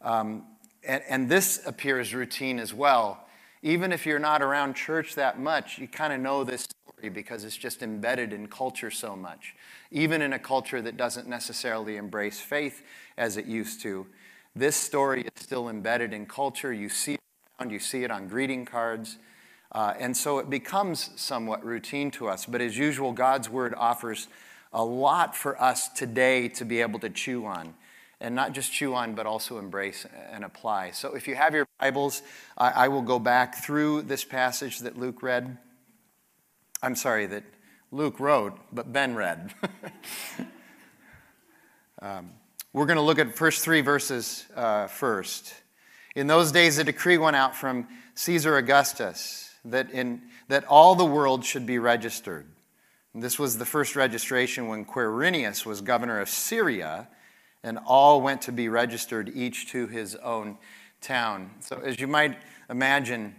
Um, 0.00 0.44
and, 0.86 1.02
and 1.08 1.28
this 1.28 1.66
appears 1.66 2.14
routine 2.14 2.58
as 2.58 2.72
well. 2.72 3.26
Even 3.62 3.92
if 3.92 4.06
you're 4.06 4.18
not 4.18 4.42
around 4.42 4.74
church 4.74 5.14
that 5.14 5.40
much, 5.40 5.78
you 5.78 5.88
kind 5.88 6.12
of 6.12 6.20
know 6.20 6.44
this 6.44 6.62
story 6.62 7.08
because 7.08 7.44
it's 7.44 7.56
just 7.56 7.82
embedded 7.82 8.32
in 8.32 8.46
culture 8.46 8.90
so 8.90 9.16
much. 9.16 9.54
Even 9.90 10.22
in 10.22 10.32
a 10.32 10.38
culture 10.38 10.80
that 10.82 10.96
doesn't 10.96 11.28
necessarily 11.28 11.96
embrace 11.96 12.40
faith 12.40 12.82
as 13.16 13.36
it 13.36 13.46
used 13.46 13.80
to, 13.82 14.06
this 14.54 14.76
story 14.76 15.22
is 15.22 15.32
still 15.36 15.68
embedded 15.68 16.12
in 16.12 16.26
culture. 16.26 16.72
You 16.72 16.88
see 16.88 17.14
it 17.14 17.20
around, 17.60 17.70
you 17.70 17.78
see 17.78 18.04
it 18.04 18.10
on 18.10 18.28
greeting 18.28 18.64
cards. 18.64 19.18
Uh, 19.72 19.94
and 19.98 20.16
so 20.16 20.38
it 20.38 20.48
becomes 20.48 21.10
somewhat 21.16 21.64
routine 21.64 22.10
to 22.12 22.28
us. 22.28 22.46
But 22.46 22.60
as 22.60 22.78
usual, 22.78 23.12
God's 23.12 23.50
word 23.50 23.74
offers 23.76 24.28
a 24.72 24.84
lot 24.84 25.36
for 25.36 25.60
us 25.60 25.88
today 25.88 26.48
to 26.48 26.64
be 26.64 26.80
able 26.80 26.98
to 27.00 27.10
chew 27.10 27.46
on. 27.46 27.74
And 28.20 28.34
not 28.34 28.52
just 28.52 28.72
chew 28.72 28.94
on, 28.94 29.14
but 29.14 29.26
also 29.26 29.58
embrace 29.58 30.06
and 30.32 30.42
apply. 30.44 30.92
So 30.92 31.14
if 31.14 31.28
you 31.28 31.34
have 31.34 31.54
your 31.54 31.66
Bibles, 31.78 32.22
I, 32.56 32.70
I 32.70 32.88
will 32.88 33.02
go 33.02 33.18
back 33.18 33.56
through 33.56 34.02
this 34.02 34.24
passage 34.24 34.78
that 34.80 34.98
Luke 34.98 35.22
read. 35.22 35.58
I'm 36.82 36.96
sorry, 36.96 37.26
that 37.26 37.44
Luke 37.92 38.18
wrote, 38.18 38.58
but 38.72 38.92
Ben 38.92 39.14
read. 39.14 39.52
um, 42.02 42.30
we're 42.72 42.86
going 42.86 42.96
to 42.96 43.02
look 43.02 43.18
at 43.18 43.34
first 43.34 43.62
three 43.62 43.80
verses 43.80 44.44
uh, 44.54 44.86
first. 44.86 45.54
In 46.14 46.26
those 46.26 46.52
days, 46.52 46.78
a 46.78 46.84
decree 46.84 47.18
went 47.18 47.36
out 47.36 47.54
from 47.54 47.86
Caesar 48.14 48.56
Augustus 48.56 49.50
that, 49.66 49.90
in, 49.90 50.22
that 50.48 50.64
all 50.64 50.94
the 50.94 51.04
world 51.04 51.44
should 51.44 51.66
be 51.66 51.78
registered. 51.78 52.46
And 53.14 53.22
this 53.22 53.38
was 53.38 53.58
the 53.58 53.64
first 53.64 53.96
registration 53.96 54.68
when 54.68 54.84
Quirinius 54.84 55.64
was 55.64 55.80
governor 55.80 56.20
of 56.20 56.28
Syria, 56.28 57.08
and 57.66 57.78
all 57.84 58.22
went 58.22 58.42
to 58.42 58.52
be 58.52 58.68
registered, 58.68 59.30
each 59.34 59.70
to 59.72 59.86
his 59.88 60.14
own 60.16 60.56
town. 61.00 61.50
So, 61.60 61.80
as 61.84 62.00
you 62.00 62.06
might 62.06 62.38
imagine, 62.70 63.34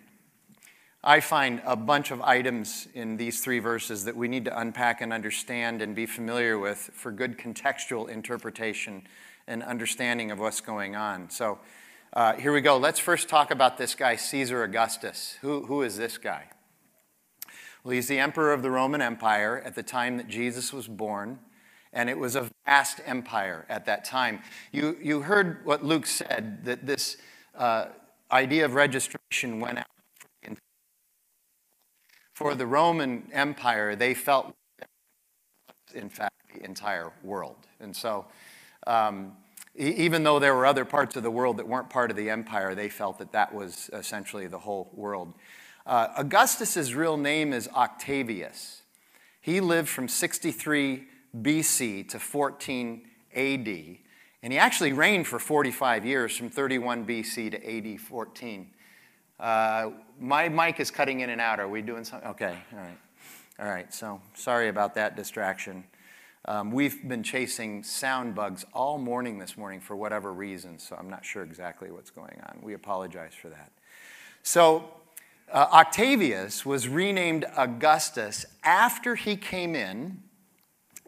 I 1.04 1.22
find 1.22 1.62
a 1.66 1.76
bunch 1.76 2.12
of 2.12 2.22
items 2.22 2.88
in 2.94 3.18
these 3.18 3.42
three 3.42 3.60
verses 3.60 4.06
that 4.06 4.16
we 4.16 4.28
need 4.28 4.46
to 4.46 4.60
unpack 4.60 5.00
and 5.00 5.14
understand 5.14 5.82
and 5.82 5.96
be 5.96 6.06
familiar 6.06 6.60
with 6.60 6.78
for 6.94 7.12
good 7.12 7.38
contextual 7.38 8.10
interpretation 8.10 9.08
and 9.48 9.64
understanding 9.64 10.32
of 10.32 10.40
what's 10.40 10.60
going 10.60 10.96
on. 10.96 11.30
So 11.30 11.60
uh, 12.12 12.34
here 12.34 12.52
we 12.52 12.62
go. 12.62 12.78
Let's 12.78 13.00
first 13.00 13.30
talk 13.30 13.52
about 13.52 13.78
this 13.78 13.96
guy, 13.96 14.18
Caesar 14.18 14.64
Augustus. 14.64 15.38
Who, 15.42 15.66
who 15.66 15.84
is 15.84 15.98
this 15.98 16.18
guy? 16.18 16.46
Well, 17.84 17.94
he's 17.94 18.08
the 18.08 18.20
emperor 18.20 18.52
of 18.52 18.64
the 18.64 18.72
Roman 18.72 19.02
Empire 19.02 19.62
at 19.64 19.76
the 19.76 19.84
time 19.84 20.18
that 20.18 20.28
Jesus 20.28 20.74
was 20.74 20.88
born, 20.88 21.40
and 21.94 22.10
it 22.10 22.18
was 22.18 22.36
a 22.36 22.50
vast 22.66 23.02
empire 23.06 23.66
at 23.70 23.86
that 23.86 24.06
time. 24.06 24.42
You, 24.72 24.98
you 25.02 25.22
heard 25.22 25.66
what 25.66 25.84
Luke 25.84 26.06
said 26.06 26.66
that 26.66 26.86
this 26.86 27.18
uh, 27.56 27.88
idea 28.32 28.66
of 28.66 28.76
registration 28.76 29.60
went 29.60 29.80
out. 29.80 29.86
For 32.34 32.54
the 32.54 32.68
Roman 32.68 33.28
Empire, 33.34 33.96
they 33.96 34.14
felt, 34.14 34.54
in 35.96 36.08
fact, 36.08 36.36
the 36.54 36.64
entire 36.64 37.12
world. 37.24 37.56
And 37.80 37.96
so 37.96 38.28
um, 38.86 39.34
even 39.76 40.24
though 40.24 40.38
there 40.38 40.56
were 40.56 40.66
other 40.66 40.86
parts 40.86 41.16
of 41.16 41.24
the 41.24 41.32
world 41.32 41.58
that 41.58 41.68
weren't 41.68 41.90
part 41.90 42.12
of 42.12 42.18
the 42.18 42.30
empire, 42.30 42.76
they 42.76 42.90
felt 42.90 43.20
that 43.20 43.32
that 43.32 43.54
was 43.54 43.90
essentially 43.94 44.48
the 44.48 44.60
whole 44.60 44.92
world. 44.94 45.34
Uh, 45.86 46.10
Augustus's 46.18 46.94
real 46.94 47.18
name 47.18 47.54
is 47.54 47.68
Octavius. 47.70 48.82
He 49.42 49.62
lived 49.62 49.88
from 49.88 50.08
63 50.08 51.06
BC 51.36 52.10
to 52.10 52.20
14 52.20 53.08
AD, 53.36 53.68
and 54.44 54.54
he 54.54 54.58
actually 54.58 54.94
reigned 54.94 55.28
for 55.28 55.40
45 55.40 56.06
years 56.06 56.36
from 56.36 56.50
31 56.50 57.06
BC 57.06 57.52
to 57.52 57.94
AD 57.94 58.00
14. 58.00 58.72
Uh, 59.40 59.90
my 60.20 60.50
mic 60.50 60.80
is 60.80 60.90
cutting 60.90 61.20
in 61.20 61.30
and 61.30 61.42
out. 61.42 61.60
Are 61.60 61.68
we 61.68 61.82
doing 61.82 62.04
something? 62.04 62.30
Okay, 62.30 62.58
all 62.74 62.80
right. 62.80 62.98
All 63.60 63.68
right, 63.68 63.92
so 63.92 64.22
sorry 64.36 64.70
about 64.70 64.94
that 64.96 65.16
distraction. 65.16 65.84
Um, 66.46 66.72
we've 66.72 67.08
been 67.08 67.24
chasing 67.24 67.84
sound 67.84 68.36
bugs 68.36 68.64
all 68.72 68.98
morning 68.98 69.40
this 69.40 69.58
morning 69.58 69.80
for 69.80 69.96
whatever 69.96 70.32
reason, 70.32 70.80
so 70.80 70.96
I'm 70.96 71.10
not 71.10 71.26
sure 71.26 71.44
exactly 71.44 71.92
what's 71.92 72.12
going 72.12 72.40
on. 72.48 72.60
We 72.62 72.74
apologize 72.74 73.34
for 73.34 73.50
that. 73.50 73.72
So, 74.44 74.92
uh, 75.52 75.68
Octavius 75.74 76.66
was 76.66 76.88
renamed 76.88 77.46
Augustus 77.58 78.46
after 78.64 79.16
he 79.16 79.36
came 79.36 79.76
in 79.76 80.22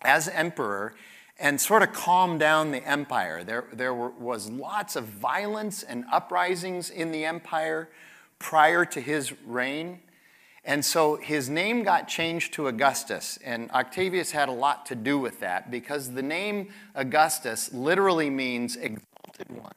as 0.02 0.28
emperor 0.28 0.96
and 1.40 1.60
sort 1.60 1.82
of 1.82 1.94
calm 1.94 2.38
down 2.38 2.72
the 2.72 2.86
empire. 2.86 3.44
There, 3.44 3.66
there 3.72 3.94
were, 3.94 4.10
was 4.10 4.50
lots 4.50 4.96
of 4.96 5.06
violence 5.06 5.84
and 5.84 6.04
uprisings 6.12 6.90
in 6.90 7.12
the 7.12 7.26
empire 7.26 7.90
prior 8.40 8.86
to 8.86 9.00
his 9.00 9.32
reign. 9.46 10.02
And 10.66 10.84
so 10.84 11.16
his 11.16 11.50
name 11.50 11.84
got 11.84 12.08
changed 12.08 12.54
to 12.54 12.68
Augustus, 12.68 13.40
and 13.44 13.72
Octavius 13.72 14.32
had 14.32 14.50
a 14.50 14.52
lot 14.52 14.86
to 14.88 14.96
do 14.96 15.18
with 15.18 15.40
that 15.40 15.72
because 15.72 16.14
the 16.14 16.22
name 16.22 16.70
Augustus 16.96 17.74
literally 17.74 18.30
means 18.30 18.76
exalted 18.76 19.50
one. 19.50 19.72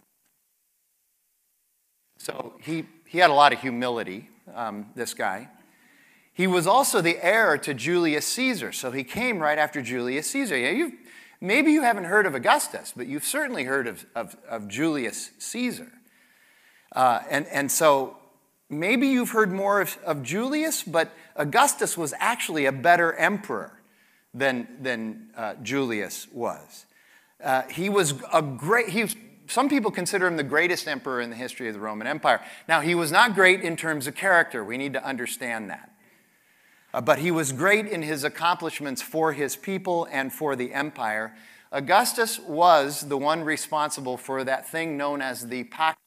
So 2.19 2.55
he, 2.61 2.85
he 3.07 3.19
had 3.19 3.31
a 3.31 3.35
lot 3.35 3.53
of 3.53 3.61
humility, 3.61 4.29
um, 4.55 4.87
this 4.95 5.15
guy. 5.15 5.49
He 6.35 6.47
was 6.47 6.67
also 6.67 7.01
the 7.01 7.23
heir 7.23 7.59
to 7.59 7.75
Julius 7.75 8.27
Caesar, 8.27 8.73
so 8.73 8.91
he 8.91 9.05
came 9.05 9.39
right 9.39 9.59
after 9.59 9.83
Julius 9.83 10.31
Caesar. 10.31 10.57
Yeah, 10.57 10.89
maybe 11.41 11.73
you 11.73 11.83
haven't 11.83 12.05
heard 12.05 12.25
of 12.25 12.35
Augustus, 12.35 12.93
but 12.97 13.07
you've 13.07 13.25
certainly 13.25 13.65
heard 13.65 13.87
of, 13.87 14.07
of, 14.15 14.37
of 14.49 14.69
Julius 14.69 15.31
Caesar. 15.39 15.93
Uh, 16.95 17.21
and, 17.29 17.47
and 17.49 17.71
so 17.71 18.17
maybe 18.71 19.09
you've 19.09 19.31
heard 19.31 19.53
more 19.53 19.81
of, 19.81 19.99
of 20.05 20.23
Julius, 20.23 20.83
but 20.83 21.13
Augustus 21.37 21.99
was 21.99 22.15
actually 22.19 22.65
a 22.65 22.73
better 22.73 23.13
emperor 23.15 23.81
than, 24.33 24.67
than 24.81 25.29
uh, 25.37 25.55
Julius 25.63 26.27
was. 26.33 26.87
Uh, 27.43 27.63
he 27.63 27.89
was 27.89 28.15
a 28.33 28.41
great, 28.41 28.89
he 28.89 29.03
was, 29.03 29.17
some 29.47 29.69
people 29.69 29.91
consider 29.91 30.27
him 30.27 30.37
the 30.37 30.43
greatest 30.43 30.89
emperor 30.89 31.21
in 31.21 31.29
the 31.29 31.37
history 31.37 31.69
of 31.69 31.75
the 31.75 31.81
Roman 31.81 32.07
Empire. 32.07 32.41
Now, 32.69 32.81
he 32.81 32.95
was 32.95 33.13
not 33.13 33.35
great 33.35 33.61
in 33.61 33.77
terms 33.77 34.07
of 34.07 34.15
character. 34.15 34.65
We 34.65 34.79
need 34.79 34.95
to 34.95 35.05
understand 35.05 35.69
that. 35.69 35.92
Uh, 36.95 37.01
but 37.01 37.19
he 37.19 37.31
was 37.31 37.53
great 37.53 37.87
in 37.87 38.03
his 38.03 38.25
accomplishments 38.25 39.01
for 39.01 39.33
his 39.33 39.57
people 39.57 40.07
and 40.11 40.33
for 40.33 40.55
the 40.55 40.75
empire. 40.75 41.35
Augustus 41.71 42.39
was 42.39 43.09
the 43.09 43.17
one 43.17 43.43
responsible 43.43 44.19
for 44.19 44.45
that 44.45 44.69
thing 44.69 44.97
known 44.97 45.23
as 45.23 45.49
the 45.49 45.65
Pax, 45.65 45.99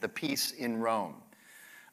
the 0.00 0.08
peace 0.08 0.52
in 0.52 0.78
Rome. 0.78 1.14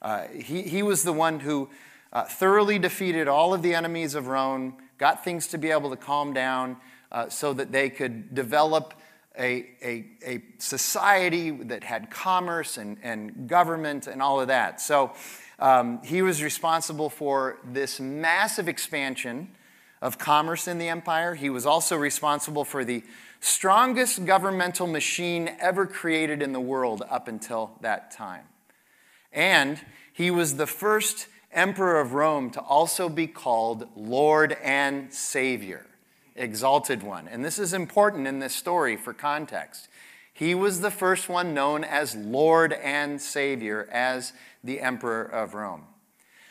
Uh, 0.01 0.27
he, 0.27 0.63
he 0.63 0.83
was 0.83 1.03
the 1.03 1.13
one 1.13 1.39
who 1.39 1.69
uh, 2.11 2.23
thoroughly 2.23 2.79
defeated 2.79 3.27
all 3.27 3.53
of 3.53 3.61
the 3.61 3.73
enemies 3.73 4.15
of 4.15 4.27
Rome, 4.27 4.75
got 4.97 5.23
things 5.23 5.47
to 5.47 5.57
be 5.57 5.71
able 5.71 5.89
to 5.89 5.95
calm 5.95 6.33
down 6.33 6.77
uh, 7.11 7.29
so 7.29 7.53
that 7.53 7.71
they 7.71 7.89
could 7.89 8.35
develop 8.35 8.93
a, 9.37 9.69
a, 9.81 10.05
a, 10.25 10.43
society 10.57 11.51
that 11.51 11.83
had 11.83 12.11
commerce 12.11 12.77
and, 12.77 12.97
and 13.03 13.47
government 13.47 14.07
and 14.07 14.21
all 14.21 14.41
of 14.41 14.47
that. 14.47 14.81
So 14.81 15.13
um, 15.59 16.01
he 16.03 16.21
was 16.21 16.41
responsible 16.41 17.09
for 17.09 17.57
this 17.63 17.99
massive 17.99 18.67
expansion 18.67 19.49
of 20.01 20.17
commerce 20.17 20.67
in 20.67 20.77
the 20.77 20.87
empire. 20.87 21.35
He 21.35 21.49
was 21.49 21.65
also 21.65 21.97
responsible 21.97 22.63
for 22.63 22.85
the 22.85 23.03
strongest 23.41 24.25
governmental 24.25 24.87
machine 24.87 25.49
ever 25.59 25.85
created 25.85 26.41
in 26.41 26.53
the 26.53 26.59
world 26.59 27.03
up 27.09 27.27
until 27.27 27.71
that 27.81 28.11
time. 28.11 28.45
And 29.31 29.79
he 30.13 30.31
was 30.31 30.55
the 30.55 30.67
first 30.67 31.27
emperor 31.51 31.99
of 31.99 32.13
Rome 32.13 32.49
to 32.51 32.61
also 32.61 33.09
be 33.09 33.27
called 33.27 33.87
Lord 33.95 34.57
and 34.63 35.13
Savior, 35.13 35.85
exalted 36.35 37.03
one. 37.03 37.27
And 37.27 37.43
this 37.43 37.59
is 37.59 37.73
important 37.73 38.27
in 38.27 38.39
this 38.39 38.55
story 38.55 38.95
for 38.95 39.13
context. 39.13 39.87
He 40.33 40.55
was 40.55 40.79
the 40.79 40.91
first 40.91 41.27
one 41.27 41.53
known 41.53 41.83
as 41.83 42.15
Lord 42.15 42.71
and 42.71 43.21
Savior, 43.21 43.89
as 43.91 44.31
the 44.63 44.79
emperor 44.79 45.23
of 45.23 45.53
Rome. 45.53 45.83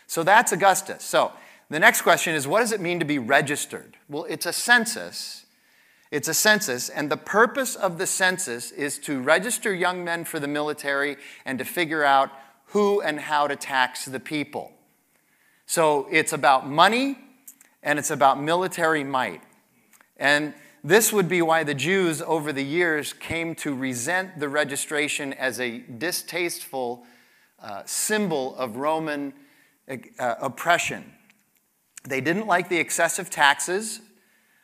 So 0.06 0.22
that's 0.22 0.52
Augustus. 0.52 1.04
So 1.04 1.32
the 1.70 1.78
next 1.78 2.02
question 2.02 2.34
is 2.34 2.46
what 2.46 2.60
does 2.60 2.72
it 2.72 2.80
mean 2.80 2.98
to 2.98 3.04
be 3.04 3.18
registered? 3.18 3.96
Well, 4.08 4.24
it's 4.24 4.46
a 4.46 4.52
census. 4.52 5.44
It's 6.10 6.28
a 6.28 6.34
census, 6.34 6.88
and 6.88 7.10
the 7.10 7.18
purpose 7.18 7.76
of 7.76 7.98
the 7.98 8.06
census 8.06 8.70
is 8.70 8.98
to 9.00 9.20
register 9.20 9.74
young 9.74 10.04
men 10.04 10.24
for 10.24 10.40
the 10.40 10.48
military 10.48 11.18
and 11.44 11.58
to 11.58 11.66
figure 11.66 12.02
out 12.02 12.30
who 12.68 13.02
and 13.02 13.20
how 13.20 13.46
to 13.46 13.56
tax 13.56 14.06
the 14.06 14.20
people. 14.20 14.72
So 15.66 16.06
it's 16.10 16.32
about 16.32 16.66
money 16.66 17.18
and 17.82 17.98
it's 17.98 18.10
about 18.10 18.40
military 18.40 19.04
might. 19.04 19.42
And 20.16 20.54
this 20.82 21.12
would 21.12 21.28
be 21.28 21.42
why 21.42 21.64
the 21.64 21.74
Jews 21.74 22.22
over 22.22 22.52
the 22.54 22.64
years 22.64 23.12
came 23.12 23.54
to 23.56 23.74
resent 23.74 24.38
the 24.38 24.48
registration 24.48 25.34
as 25.34 25.60
a 25.60 25.78
distasteful 25.78 27.04
uh, 27.62 27.82
symbol 27.86 28.56
of 28.56 28.76
Roman 28.76 29.32
uh, 29.88 30.34
oppression. 30.40 31.12
They 32.04 32.20
didn't 32.20 32.46
like 32.46 32.68
the 32.68 32.78
excessive 32.78 33.30
taxes 33.30 34.00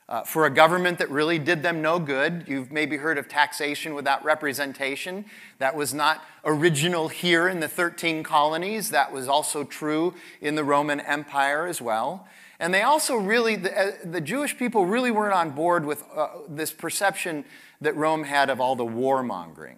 uh, 0.08 0.22
for 0.22 0.44
a 0.46 0.50
government 0.50 0.98
that 0.98 1.10
really 1.10 1.38
did 1.38 1.62
them 1.62 1.80
no 1.80 1.98
good. 1.98 2.44
You've 2.46 2.70
maybe 2.70 2.96
heard 2.96 3.16
of 3.16 3.28
taxation 3.28 3.94
without 3.94 4.24
representation. 4.24 5.24
That 5.58 5.74
was 5.74 5.94
not 5.94 6.22
original 6.44 7.08
here 7.08 7.48
in 7.48 7.60
the 7.60 7.68
13 7.68 8.22
colonies, 8.22 8.90
that 8.90 9.12
was 9.12 9.28
also 9.28 9.64
true 9.64 10.14
in 10.40 10.54
the 10.54 10.64
Roman 10.64 11.00
Empire 11.00 11.66
as 11.66 11.80
well. 11.80 12.28
And 12.60 12.72
they 12.72 12.82
also 12.82 13.16
really, 13.16 13.56
the, 13.56 13.78
uh, 13.78 13.92
the 14.04 14.20
Jewish 14.20 14.56
people 14.56 14.86
really 14.86 15.10
weren't 15.10 15.34
on 15.34 15.50
board 15.50 15.84
with 15.84 16.04
uh, 16.14 16.28
this 16.48 16.72
perception 16.72 17.44
that 17.80 17.96
Rome 17.96 18.24
had 18.24 18.48
of 18.48 18.60
all 18.60 18.76
the 18.76 18.84
warmongering. 18.84 19.76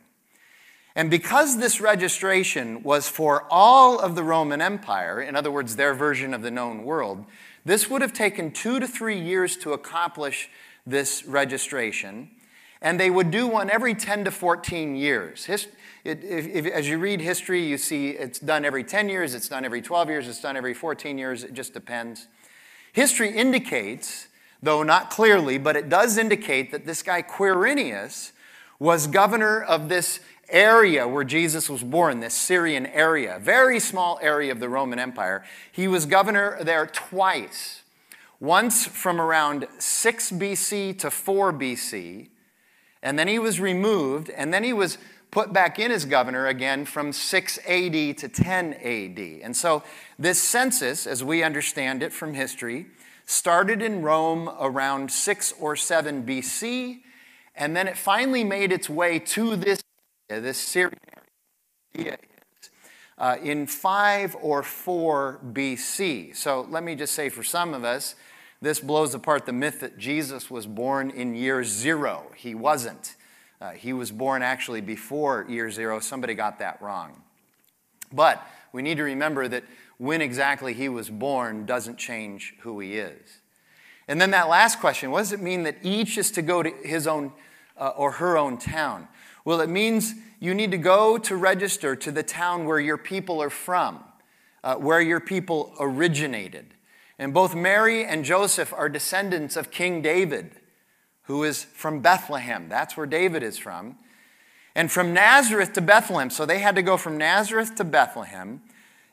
And 0.96 1.10
because 1.10 1.58
this 1.58 1.78
registration 1.78 2.82
was 2.82 3.06
for 3.06 3.46
all 3.50 3.98
of 3.98 4.14
the 4.14 4.22
Roman 4.22 4.62
Empire, 4.62 5.20
in 5.20 5.36
other 5.36 5.50
words, 5.50 5.76
their 5.76 5.92
version 5.92 6.32
of 6.32 6.40
the 6.40 6.50
known 6.50 6.84
world, 6.84 7.26
this 7.66 7.90
would 7.90 8.00
have 8.00 8.14
taken 8.14 8.50
two 8.50 8.80
to 8.80 8.88
three 8.88 9.20
years 9.20 9.58
to 9.58 9.74
accomplish 9.74 10.48
this 10.86 11.26
registration, 11.26 12.30
and 12.80 12.98
they 12.98 13.10
would 13.10 13.30
do 13.30 13.46
one 13.46 13.68
every 13.68 13.94
10 13.94 14.24
to 14.24 14.30
14 14.30 14.96
years. 14.96 15.44
Hist- 15.44 15.68
it, 16.02 16.24
if, 16.24 16.46
if, 16.46 16.66
as 16.66 16.88
you 16.88 16.98
read 16.98 17.20
history, 17.20 17.62
you 17.62 17.76
see 17.76 18.10
it's 18.10 18.38
done 18.38 18.64
every 18.64 18.84
10 18.84 19.10
years, 19.10 19.34
it's 19.34 19.48
done 19.48 19.66
every 19.66 19.82
12 19.82 20.08
years, 20.08 20.28
it's 20.28 20.40
done 20.40 20.56
every 20.56 20.72
14 20.72 21.18
years, 21.18 21.44
it 21.44 21.52
just 21.52 21.74
depends. 21.74 22.26
History 22.94 23.36
indicates, 23.36 24.28
though 24.62 24.82
not 24.82 25.10
clearly, 25.10 25.58
but 25.58 25.76
it 25.76 25.90
does 25.90 26.16
indicate 26.16 26.72
that 26.72 26.86
this 26.86 27.02
guy 27.02 27.20
Quirinius 27.20 28.32
was 28.78 29.06
governor 29.06 29.62
of 29.62 29.88
this 29.88 30.20
area 30.48 31.06
where 31.06 31.24
Jesus 31.24 31.68
was 31.68 31.82
born, 31.82 32.20
this 32.20 32.34
Syrian 32.34 32.86
area, 32.86 33.38
very 33.40 33.80
small 33.80 34.18
area 34.22 34.52
of 34.52 34.60
the 34.60 34.68
Roman 34.68 34.98
Empire. 34.98 35.44
He 35.72 35.88
was 35.88 36.06
governor 36.06 36.58
there 36.62 36.86
twice. 36.86 37.82
Once 38.38 38.86
from 38.86 39.20
around 39.20 39.66
6 39.78 40.30
BC 40.32 40.98
to 40.98 41.10
4 41.10 41.52
BC, 41.52 42.28
and 43.02 43.18
then 43.18 43.28
he 43.28 43.38
was 43.38 43.60
removed, 43.60 44.30
and 44.30 44.52
then 44.52 44.62
he 44.62 44.72
was 44.72 44.98
put 45.30 45.52
back 45.52 45.78
in 45.78 45.90
as 45.90 46.04
governor 46.04 46.46
again 46.46 46.84
from 46.84 47.12
6 47.12 47.58
AD 47.66 48.18
to 48.18 48.28
10 48.28 48.74
AD. 48.74 49.40
And 49.42 49.56
so 49.56 49.82
this 50.18 50.42
census, 50.42 51.06
as 51.06 51.22
we 51.22 51.42
understand 51.42 52.02
it 52.02 52.12
from 52.12 52.34
history, 52.34 52.86
started 53.26 53.82
in 53.82 54.02
Rome 54.02 54.50
around 54.60 55.10
6 55.10 55.54
or 55.60 55.76
7 55.76 56.24
BC, 56.24 57.00
and 57.54 57.76
then 57.76 57.88
it 57.88 57.96
finally 57.96 58.44
made 58.44 58.70
its 58.70 58.88
way 58.88 59.18
to 59.18 59.56
this 59.56 59.82
this 60.28 60.58
Syrian 60.58 60.98
is, 61.94 62.16
uh, 63.18 63.36
in 63.42 63.66
5 63.66 64.36
or 64.40 64.62
4 64.62 65.40
BC. 65.52 66.36
So 66.36 66.66
let 66.68 66.82
me 66.82 66.94
just 66.94 67.14
say 67.14 67.28
for 67.28 67.42
some 67.42 67.74
of 67.74 67.84
us, 67.84 68.14
this 68.60 68.80
blows 68.80 69.14
apart 69.14 69.46
the 69.46 69.52
myth 69.52 69.80
that 69.80 69.98
Jesus 69.98 70.50
was 70.50 70.66
born 70.66 71.10
in 71.10 71.34
year 71.34 71.62
zero. 71.62 72.32
He 72.36 72.54
wasn't. 72.54 73.14
Uh, 73.60 73.70
he 73.70 73.92
was 73.92 74.10
born 74.10 74.42
actually 74.42 74.80
before 74.80 75.46
year 75.48 75.70
zero. 75.70 76.00
Somebody 76.00 76.34
got 76.34 76.58
that 76.58 76.80
wrong. 76.80 77.22
But 78.12 78.44
we 78.72 78.82
need 78.82 78.96
to 78.96 79.02
remember 79.02 79.48
that 79.48 79.64
when 79.98 80.20
exactly 80.20 80.74
he 80.74 80.88
was 80.88 81.10
born 81.10 81.66
doesn't 81.66 81.96
change 81.98 82.54
who 82.60 82.80
he 82.80 82.96
is. 82.96 83.40
And 84.08 84.20
then 84.20 84.30
that 84.30 84.48
last 84.48 84.80
question 84.80 85.10
what 85.10 85.20
does 85.20 85.32
it 85.32 85.40
mean 85.40 85.64
that 85.64 85.76
each 85.82 86.18
is 86.18 86.30
to 86.32 86.42
go 86.42 86.62
to 86.62 86.70
his 86.70 87.06
own 87.06 87.32
uh, 87.78 87.88
or 87.96 88.12
her 88.12 88.38
own 88.38 88.58
town? 88.58 89.08
Well, 89.46 89.60
it 89.60 89.70
means 89.70 90.16
you 90.40 90.54
need 90.54 90.72
to 90.72 90.78
go 90.78 91.18
to 91.18 91.36
register 91.36 91.94
to 91.94 92.10
the 92.10 92.24
town 92.24 92.66
where 92.66 92.80
your 92.80 92.98
people 92.98 93.40
are 93.40 93.48
from, 93.48 94.02
uh, 94.64 94.74
where 94.74 95.00
your 95.00 95.20
people 95.20 95.72
originated. 95.78 96.74
And 97.16 97.32
both 97.32 97.54
Mary 97.54 98.04
and 98.04 98.24
Joseph 98.24 98.74
are 98.74 98.88
descendants 98.88 99.54
of 99.54 99.70
King 99.70 100.02
David, 100.02 100.50
who 101.22 101.44
is 101.44 101.62
from 101.62 102.00
Bethlehem. 102.00 102.68
That's 102.68 102.96
where 102.96 103.06
David 103.06 103.44
is 103.44 103.56
from. 103.56 103.96
And 104.74 104.90
from 104.90 105.14
Nazareth 105.14 105.74
to 105.74 105.80
Bethlehem, 105.80 106.28
so 106.28 106.44
they 106.44 106.58
had 106.58 106.74
to 106.74 106.82
go 106.82 106.96
from 106.96 107.16
Nazareth 107.16 107.76
to 107.76 107.84
Bethlehem, 107.84 108.62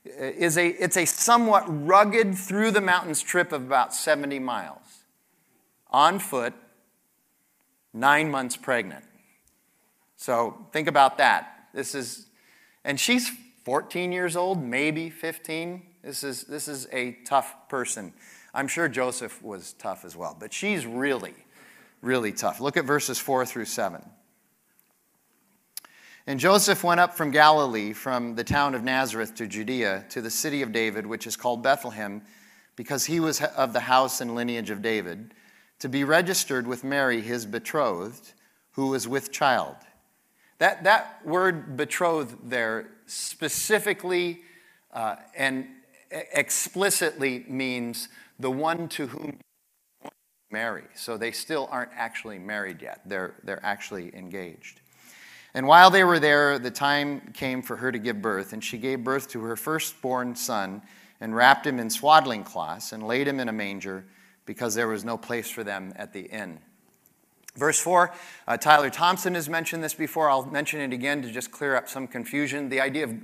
uh, 0.08 0.24
is 0.24 0.58
a, 0.58 0.68
it's 0.68 0.98
a 0.98 1.06
somewhat 1.06 1.64
rugged 1.68 2.36
through 2.36 2.72
the 2.72 2.82
mountains 2.82 3.22
trip 3.22 3.52
of 3.52 3.62
about 3.62 3.94
70 3.94 4.40
miles. 4.40 5.04
On 5.92 6.18
foot, 6.18 6.56
nine 7.94 8.32
months 8.32 8.58
pregnant. 8.58 9.06
So 10.24 10.68
think 10.72 10.88
about 10.88 11.18
that. 11.18 11.68
This 11.74 11.94
is, 11.94 12.28
and 12.86 12.98
she's 12.98 13.30
14 13.66 14.14
years 14.14 14.38
old, 14.38 14.64
maybe 14.64 15.10
15. 15.10 15.82
This 16.02 16.24
is, 16.24 16.46
this 16.46 16.70
is 16.70 16.88
a 16.94 17.18
tough 17.26 17.68
person. 17.68 18.14
I'm 18.54 18.70
sure 18.70 18.88
Joseph 18.88 19.44
was 19.44 19.74
tough 19.74 20.06
as 20.06 20.16
well, 20.16 20.38
but 20.40 20.54
she's 20.54 20.86
really, 20.86 21.34
really 22.02 22.32
tough. 22.32 22.62
Look 22.62 22.78
at 22.78 22.86
verses 22.86 23.20
4 23.20 23.46
through 23.46 23.66
7. 23.66 24.02
And 26.26 26.40
Joseph 26.40 26.86
went 26.86 27.02
up 27.02 27.16
from 27.16 27.32
Galilee, 27.32 27.92
from 27.92 28.36
the 28.36 28.46
town 28.46 28.76
of 28.76 28.82
Nazareth 28.82 29.36
to 29.36 29.46
Judea, 29.46 30.06
to 30.12 30.22
the 30.22 30.32
city 30.32 30.62
of 30.62 30.72
David, 30.72 31.06
which 31.06 31.28
is 31.28 31.36
called 31.36 31.62
Bethlehem, 31.62 32.22
because 32.78 33.04
he 33.04 33.20
was 33.20 33.42
of 33.42 33.74
the 33.74 33.82
house 33.82 34.22
and 34.22 34.36
lineage 34.36 34.70
of 34.70 34.82
David, 34.82 35.34
to 35.80 35.90
be 35.90 36.06
registered 36.06 36.66
with 36.66 36.86
Mary, 36.86 37.20
his 37.20 37.46
betrothed, 37.46 38.32
who 38.72 38.88
was 38.88 39.06
with 39.06 39.30
child. 39.30 39.76
That, 40.64 40.86
that 40.86 41.20
word 41.26 41.76
betrothed 41.76 42.50
there 42.50 42.92
specifically 43.06 44.44
uh, 44.94 45.18
and 45.36 45.68
explicitly 46.10 47.44
means 47.50 48.08
the 48.40 48.50
one 48.50 48.88
to 48.88 49.08
whom 49.08 49.40
you 50.02 50.10
marry. 50.52 50.86
So 50.96 51.18
they 51.18 51.32
still 51.34 51.68
aren't 51.70 51.92
actually 51.94 52.40
married 52.40 52.82
yet, 52.82 53.02
they're, 53.06 53.36
they're 53.44 53.60
actually 53.62 54.16
engaged. 54.16 54.80
And 55.54 55.68
while 55.68 55.90
they 55.90 56.06
were 56.06 56.20
there, 56.20 56.58
the 56.58 56.72
time 56.72 57.34
came 57.34 57.62
for 57.62 57.76
her 57.76 57.92
to 57.92 58.00
give 58.00 58.22
birth, 58.22 58.54
and 58.54 58.64
she 58.64 58.78
gave 58.78 59.04
birth 59.04 59.28
to 59.32 59.42
her 59.42 59.58
firstborn 59.58 60.34
son, 60.34 60.82
and 61.20 61.36
wrapped 61.36 61.68
him 61.68 61.78
in 61.78 61.90
swaddling 61.90 62.46
cloths, 62.46 62.94
and 62.94 63.06
laid 63.06 63.28
him 63.28 63.42
in 63.42 63.50
a 63.50 63.54
manger, 63.54 64.06
because 64.46 64.76
there 64.76 64.88
was 64.88 65.04
no 65.04 65.18
place 65.18 65.50
for 65.50 65.66
them 65.66 65.92
at 65.98 66.14
the 66.14 66.22
inn. 66.22 66.60
Verse 67.56 67.80
4, 67.80 68.12
uh, 68.48 68.58
Tyler 68.58 68.90
Thompson 68.90 69.36
has 69.36 69.48
mentioned 69.48 69.84
this 69.84 69.94
before. 69.94 70.30
I'll 70.30 70.46
mention 70.46 70.82
it 70.82 70.92
again 70.92 71.22
to 71.22 71.32
just 71.32 71.52
clear 71.52 71.76
up 71.76 71.88
some 71.88 72.08
confusion. 72.08 72.70
The 72.70 72.82
idea 72.82 73.04
of 73.04 73.16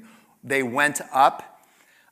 they 0.43 0.63
went 0.63 1.01
up. 1.11 1.63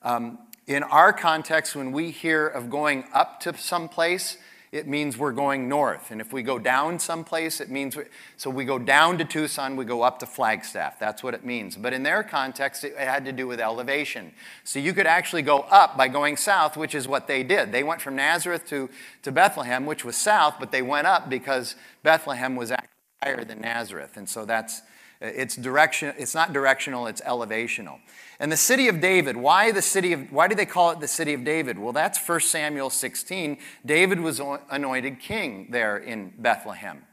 Um, 0.02 0.40
in 0.66 0.84
our 0.84 1.14
context, 1.14 1.76
when 1.76 1.92
we 1.92 2.12
hear 2.12 2.48
of 2.48 2.70
going 2.70 3.06
up 3.14 3.40
to 3.42 3.56
some 3.58 3.88
place, 3.88 4.38
it 4.72 4.88
means 4.88 5.18
we're 5.18 5.32
going 5.32 5.70
north. 5.70 6.12
And 6.12 6.20
if 6.20 6.34
we 6.34 6.44
go 6.44 6.60
down 6.60 7.00
someplace, 7.00 7.62
it 7.62 7.70
means, 7.70 7.96
we, 7.96 8.04
so 8.36 8.50
we 8.50 8.66
go 8.66 8.78
down 8.78 9.18
to 9.18 9.26
Tucson, 9.26 9.76
we 9.76 9.86
go 9.86 10.02
up 10.02 10.20
to 10.20 10.26
Flagstaff. 10.26 11.00
That's 11.00 11.24
what 11.24 11.34
it 11.34 11.46
means. 11.46 11.78
But 11.78 11.94
in 11.94 12.04
their 12.04 12.22
context, 12.22 12.84
it 12.84 12.98
had 12.98 13.24
to 13.26 13.32
do 13.32 13.48
with 13.48 13.62
elevation. 13.62 14.34
So 14.64 14.80
you 14.80 14.94
could 14.94 15.08
actually 15.08 15.42
go 15.42 15.60
up 15.62 15.96
by 15.96 16.10
going 16.10 16.36
south, 16.36 16.76
which 16.76 16.94
is 16.94 17.08
what 17.08 17.28
they 17.28 17.44
did. 17.44 17.72
They 17.72 17.84
went 17.84 18.02
from 18.02 18.16
Nazareth 18.18 18.68
to, 18.68 18.90
to 19.24 19.32
Bethlehem, 19.32 19.86
which 19.86 20.04
was 20.04 20.18
south, 20.18 20.56
but 20.60 20.72
they 20.72 20.82
went 20.82 21.08
up 21.08 21.30
because 21.30 21.76
Bethlehem 22.04 22.56
was 22.56 22.72
actually 22.72 22.90
higher 23.24 23.44
than 23.46 23.62
Nazareth. 23.62 24.18
And 24.18 24.28
so 24.28 24.44
that's, 24.44 24.82
it's 25.20 25.56
direction, 25.56 26.14
it's 26.18 26.36
not 26.36 26.54
directional, 26.54 27.08
it's 27.08 27.22
elevational. 27.22 28.00
And 28.40 28.52
the 28.52 28.58
city 28.58 28.88
of 28.88 29.02
David, 29.02 29.36
why 29.36 29.72
the 29.72 29.82
city 29.82 30.14
of 30.14 30.32
why 30.32 30.48
do 30.48 30.56
they 30.56 30.66
call 30.66 30.92
it 30.92 31.00
the 31.00 31.08
city 31.08 31.34
of 31.34 31.44
David? 31.44 31.80
Well, 31.80 31.94
that's 31.94 32.20
1 32.20 32.40
Samuel 32.42 32.90
16. 32.90 33.58
David 33.86 34.20
was 34.20 34.40
anointed 34.70 35.20
king 35.20 35.70
there 35.72 35.98
in 35.98 36.34
Bethlehem. 36.38 37.04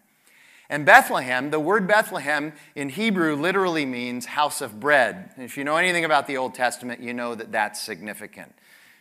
And 0.71 0.87
Bethlehem, 0.87 1.51
the 1.51 1.61
word 1.61 1.87
Bethlehem 1.87 2.53
in 2.75 2.89
Hebrew 2.89 3.37
literally 3.37 3.85
means 3.85 4.27
house 4.27 4.61
of 4.61 4.81
bread. 4.81 5.31
If 5.37 5.57
you 5.57 5.65
know 5.65 5.77
anything 5.77 6.05
about 6.05 6.27
the 6.27 6.37
Old 6.37 6.55
Testament, 6.55 7.01
you 7.01 7.13
know 7.13 7.35
that 7.35 7.53
that's 7.53 7.81
significant. 7.81 8.55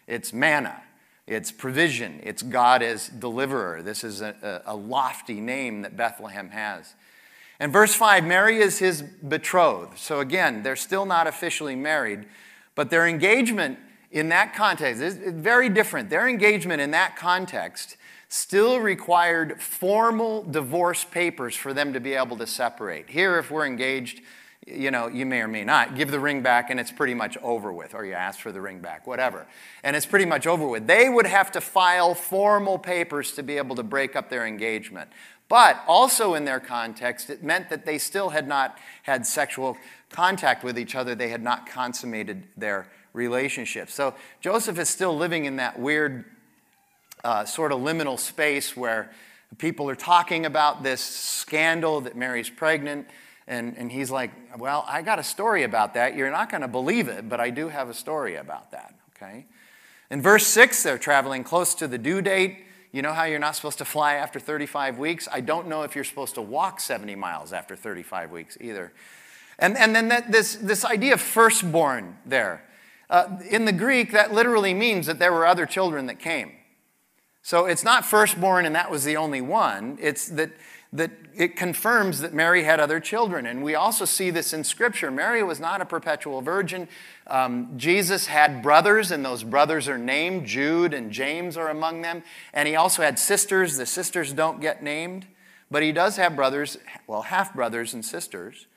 It's 0.05 0.33
manna, 0.33 0.83
it's 1.25 1.51
provision, 1.51 2.19
it's 2.21 2.43
God 2.43 2.83
as 2.83 3.07
deliverer. 3.07 3.81
This 3.81 4.03
is 4.03 4.21
a, 4.21 4.61
a, 4.65 4.73
a 4.73 4.75
lofty 4.75 5.39
name 5.39 5.81
that 5.83 5.95
Bethlehem 5.95 6.49
has. 6.49 6.93
And 7.63 7.71
verse 7.71 7.95
5 7.95 8.25
Mary 8.25 8.57
is 8.57 8.79
his 8.79 9.01
betrothed. 9.01 9.97
So 9.97 10.19
again, 10.19 10.63
they're 10.63 10.75
still 10.75 11.05
not 11.05 11.27
officially 11.27 11.77
married, 11.77 12.25
but 12.75 12.89
their 12.89 13.07
engagement 13.07 13.79
in 14.11 14.27
that 14.27 14.53
context 14.53 15.01
is 15.01 15.15
very 15.15 15.69
different. 15.69 16.09
Their 16.09 16.27
engagement 16.27 16.81
in 16.81 16.91
that 16.91 17.15
context 17.15 17.95
still 18.27 18.81
required 18.81 19.61
formal 19.61 20.43
divorce 20.43 21.05
papers 21.05 21.55
for 21.55 21.73
them 21.73 21.93
to 21.93 22.01
be 22.01 22.15
able 22.15 22.35
to 22.39 22.47
separate. 22.47 23.09
Here, 23.09 23.39
if 23.39 23.49
we're 23.49 23.65
engaged, 23.65 24.19
you 24.67 24.91
know, 24.91 25.07
you 25.07 25.25
may 25.25 25.39
or 25.39 25.47
may 25.47 25.63
not 25.63 25.95
give 25.95 26.11
the 26.11 26.19
ring 26.19 26.41
back 26.41 26.69
and 26.69 26.81
it's 26.81 26.91
pretty 26.91 27.13
much 27.13 27.37
over 27.37 27.71
with, 27.71 27.93
or 27.95 28.05
you 28.05 28.13
ask 28.13 28.39
for 28.39 28.51
the 28.51 28.59
ring 28.59 28.79
back, 28.79 29.07
whatever. 29.07 29.45
And 29.83 29.95
it's 29.95 30.05
pretty 30.05 30.25
much 30.25 30.47
over 30.47 30.67
with. 30.67 30.85
They 30.85 31.07
would 31.07 31.27
have 31.27 31.51
to 31.53 31.61
file 31.61 32.13
formal 32.13 32.77
papers 32.77 33.31
to 33.33 33.43
be 33.43 33.57
able 33.57 33.77
to 33.77 33.83
break 33.83 34.17
up 34.17 34.29
their 34.29 34.45
engagement. 34.45 35.09
But 35.49 35.83
also 35.87 36.33
in 36.33 36.45
their 36.45 36.59
context, 36.59 37.29
it 37.29 37.43
meant 37.43 37.69
that 37.69 37.85
they 37.85 37.97
still 37.97 38.29
had 38.29 38.47
not 38.47 38.77
had 39.03 39.25
sexual 39.25 39.77
contact 40.09 40.63
with 40.63 40.79
each 40.79 40.95
other. 40.95 41.15
They 41.15 41.29
had 41.29 41.43
not 41.43 41.67
consummated 41.67 42.43
their 42.57 42.87
relationship. 43.13 43.89
So 43.89 44.15
Joseph 44.41 44.79
is 44.79 44.89
still 44.89 45.15
living 45.15 45.45
in 45.45 45.57
that 45.57 45.79
weird 45.79 46.25
uh, 47.23 47.45
sort 47.45 47.71
of 47.71 47.79
liminal 47.79 48.19
space 48.19 48.75
where 48.75 49.11
people 49.57 49.89
are 49.89 49.95
talking 49.95 50.45
about 50.45 50.83
this 50.83 51.01
scandal 51.01 52.01
that 52.01 52.17
Mary's 52.17 52.49
pregnant. 52.49 53.07
And, 53.47 53.77
and 53.77 53.91
he's 53.91 54.09
like, 54.09 54.31
Well, 54.57 54.85
I 54.87 55.01
got 55.01 55.19
a 55.19 55.23
story 55.23 55.63
about 55.63 55.93
that. 55.95 56.15
You're 56.15 56.31
not 56.31 56.49
going 56.49 56.61
to 56.61 56.67
believe 56.67 57.07
it, 57.07 57.29
but 57.29 57.39
I 57.39 57.49
do 57.49 57.69
have 57.69 57.89
a 57.89 57.93
story 57.93 58.35
about 58.35 58.71
that. 58.71 58.95
Okay? 59.15 59.45
In 60.09 60.21
verse 60.21 60.47
6, 60.47 60.83
they're 60.83 60.97
traveling 60.97 61.43
close 61.43 61.75
to 61.75 61.87
the 61.87 61.97
due 61.97 62.21
date. 62.21 62.65
You 62.93 63.01
know 63.01 63.11
how 63.11 63.23
you're 63.23 63.39
not 63.39 63.55
supposed 63.55 63.79
to 63.79 63.85
fly 63.85 64.13
after 64.13 64.39
35 64.39 64.99
weeks? 64.99 65.27
I 65.31 65.41
don't 65.41 65.67
know 65.67 65.81
if 65.81 65.95
you're 65.95 66.03
supposed 66.03 66.35
to 66.35 66.43
walk 66.43 66.79
70 66.79 67.15
miles 67.15 67.51
after 67.51 67.75
35 67.75 68.29
weeks 68.29 68.55
either. 68.61 68.93
And, 69.57 69.75
and 69.75 69.95
then 69.95 70.09
that, 70.09 70.31
this, 70.31 70.55
this 70.55 70.85
idea 70.85 71.15
of 71.15 71.21
firstborn 71.21 72.17
there. 72.23 72.63
Uh, 73.09 73.39
in 73.49 73.65
the 73.65 73.71
Greek, 73.71 74.11
that 74.11 74.31
literally 74.31 74.75
means 74.75 75.07
that 75.07 75.17
there 75.17 75.33
were 75.33 75.47
other 75.47 75.65
children 75.65 76.05
that 76.05 76.19
came. 76.19 76.51
So 77.41 77.65
it's 77.65 77.83
not 77.83 78.05
firstborn 78.05 78.67
and 78.67 78.75
that 78.75 78.91
was 78.91 79.03
the 79.03 79.17
only 79.17 79.41
one. 79.41 79.97
It's 79.99 80.27
that 80.29 80.51
that 80.93 81.11
it 81.35 81.55
confirms 81.55 82.19
that 82.19 82.33
Mary 82.33 82.63
had 82.63 82.79
other 82.79 82.99
children. 82.99 83.47
And 83.47 83.63
we 83.63 83.73
also 83.73 84.05
see 84.05 84.29
this 84.29 84.53
in 84.53 84.63
Scripture. 84.63 85.09
Mary 85.09 85.41
was 85.41 85.59
not 85.59 85.81
a 85.81 85.85
perpetual 85.85 86.41
virgin. 86.41 86.87
Um, 87.27 87.77
Jesus 87.77 88.27
had 88.27 88.61
brothers, 88.61 89.11
and 89.11 89.23
those 89.23 89.43
brothers 89.43 89.87
are 89.87 89.97
named. 89.97 90.45
Jude 90.45 90.93
and 90.93 91.11
James 91.11 91.55
are 91.57 91.69
among 91.69 92.01
them. 92.01 92.23
And 92.53 92.67
he 92.67 92.75
also 92.75 93.01
had 93.01 93.17
sisters. 93.17 93.77
The 93.77 93.85
sisters 93.85 94.33
don't 94.33 94.59
get 94.59 94.83
named, 94.83 95.27
but 95.71 95.83
he 95.83 95.91
does 95.91 96.17
have 96.17 96.35
brothers, 96.35 96.77
well, 97.07 97.23
half 97.23 97.53
brothers 97.53 97.93
and 97.93 98.03
sisters. 98.03 98.67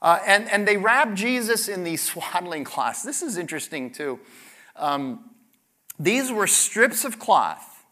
Uh, 0.00 0.18
and, 0.26 0.50
and 0.50 0.66
they 0.66 0.76
wrap 0.76 1.14
Jesus 1.14 1.68
in 1.68 1.84
these 1.84 2.02
swaddling 2.10 2.64
cloths. 2.64 3.02
This 3.02 3.22
is 3.22 3.36
interesting, 3.36 3.90
too. 3.90 4.20
Um, 4.76 5.30
these 5.98 6.32
were 6.32 6.46
strips 6.46 7.04
of 7.04 7.18
cloth 7.18 7.84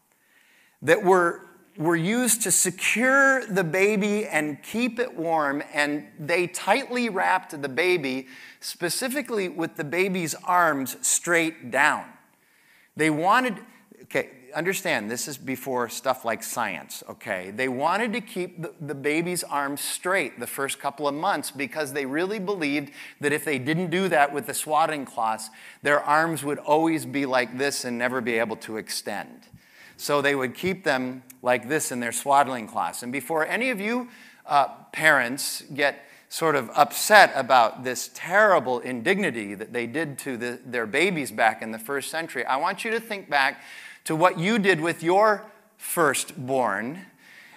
that 0.81 1.05
were 1.05 1.43
were 1.77 1.97
used 1.97 2.43
to 2.43 2.51
secure 2.51 3.47
the 3.47 3.65
baby 3.65 4.27
and 4.27 4.63
keep 4.63 4.99
it 4.99 5.15
warm, 5.17 5.63
and 5.73 6.07
they 6.19 6.47
tightly 6.47 7.09
wrapped 7.09 7.61
the 7.61 7.69
baby, 7.69 8.29
specifically 8.61 9.49
with 9.49 9.77
the 9.77 9.85
baby's 9.85 10.35
arms 10.45 10.97
straight 11.07 11.71
down. 11.71 12.05
They 12.97 13.09
wanted, 13.09 13.59
okay, 14.03 14.31
understand, 14.55 15.11
this 15.11 15.27
is 15.27 15.39
before 15.39 15.89
stuff 15.89 16.25
like 16.27 16.43
science, 16.43 17.03
okay? 17.09 17.51
They 17.51 17.69
wanted 17.69 18.13
to 18.13 18.21
keep 18.21 18.61
the, 18.61 18.75
the 18.81 18.95
baby's 18.95 19.43
arms 19.43 19.81
straight 19.81 20.39
the 20.39 20.47
first 20.47 20.79
couple 20.79 21.09
of 21.09 21.15
months 21.15 21.51
because 21.51 21.95
they 21.95 22.05
really 22.05 22.39
believed 22.39 22.93
that 23.21 23.33
if 23.33 23.47
they 23.47 23.59
didn't 23.59 23.89
do 23.89 24.09
that 24.09 24.33
with 24.33 24.47
the 24.47 24.55
swaddling 24.55 25.07
cloths, 25.07 25.49
their 25.83 26.01
arms 26.01 26.45
would 26.45 26.59
always 26.59 27.07
be 27.07 27.25
like 27.25 27.57
this 27.57 27.85
and 27.85 27.97
never 27.97 28.21
be 28.21 28.35
able 28.35 28.57
to 28.57 28.77
extend. 28.77 29.49
So 30.03 30.21
they 30.21 30.35
would 30.35 30.57
keep 30.57 30.83
them 30.83 31.23
like 31.43 31.69
this 31.69 31.93
in 31.93 32.01
their 32.01 32.11
swaddling 32.11 32.67
cloths. 32.67 33.05
And 33.05 33.13
before 33.13 33.47
any 33.47 33.71
of 33.71 33.81
you 33.81 34.09
uh, 34.45 34.67
parents 34.91 35.63
get 35.73 36.05
sort 36.29 36.57
of 36.57 36.71
upset 36.75 37.31
about 37.37 37.85
this 37.85 38.11
terrible 38.13 38.81
indignity 38.81 39.55
that 39.55 39.73
they 39.73 39.87
did 39.87 40.19
to 40.19 40.37
the, 40.37 40.59
their 40.67 40.87
babies 40.87 41.31
back 41.31 41.63
in 41.63 41.71
the 41.71 41.79
first 41.79 42.11
century, 42.11 42.45
I 42.45 42.57
want 42.57 42.85
you 42.85 42.91
to 42.91 42.99
think 42.99 43.31
back 43.31 43.63
to 44.03 44.17
what 44.17 44.41
you 44.41 44.59
did 44.59 44.81
with 44.81 45.05
your 45.05 45.45
firstborn 45.77 47.07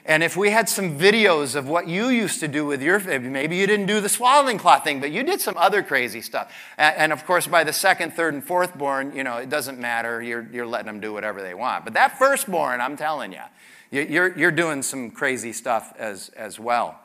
and 0.08 0.22
if 0.22 0.38
we 0.38 0.52
had 0.52 0.70
some 0.70 1.00
videos 1.00 1.56
of 1.56 1.68
what 1.68 1.88
you 1.88 2.10
used 2.10 2.40
to 2.42 2.48
do 2.48 2.64
with 2.64 2.80
your, 2.80 3.00
maybe 3.00 3.56
you 3.56 3.66
didn't 3.66 3.88
do 3.88 4.00
the 4.00 4.10
swaddling 4.10 4.60
cloth 4.60 4.84
thing, 4.84 5.00
but 5.00 5.12
you 5.12 5.24
did 5.24 5.42
some 5.42 5.58
other 5.58 5.82
crazy 5.82 6.22
stuff. 6.22 6.54
And, 6.78 6.96
and, 6.96 7.14
of 7.14 7.26
course, 7.26 7.48
by 7.48 7.64
the 7.64 7.74
second, 7.74 8.14
third, 8.14 8.36
and 8.36 8.44
fourth 8.44 8.78
born, 8.78 9.16
you 9.16 9.24
know, 9.24 9.38
it 9.38 9.50
doesn't 9.50 9.80
matter. 9.80 10.22
You're, 10.22 10.48
you're 10.52 10.68
letting 10.68 10.86
them 10.86 11.00
do 11.00 11.12
whatever 11.12 11.42
they 11.42 11.56
want. 11.56 11.86
But 11.86 11.96
that 11.96 12.20
firstborn, 12.20 12.82
I'm 12.82 12.96
telling 12.96 13.34
you, 13.34 13.42
you're, 13.90 14.38
you're 14.38 14.52
doing 14.52 14.84
some 14.84 15.10
crazy 15.10 15.52
stuff 15.52 15.92
as, 15.98 16.30
as 16.30 16.60
well. 16.60 17.00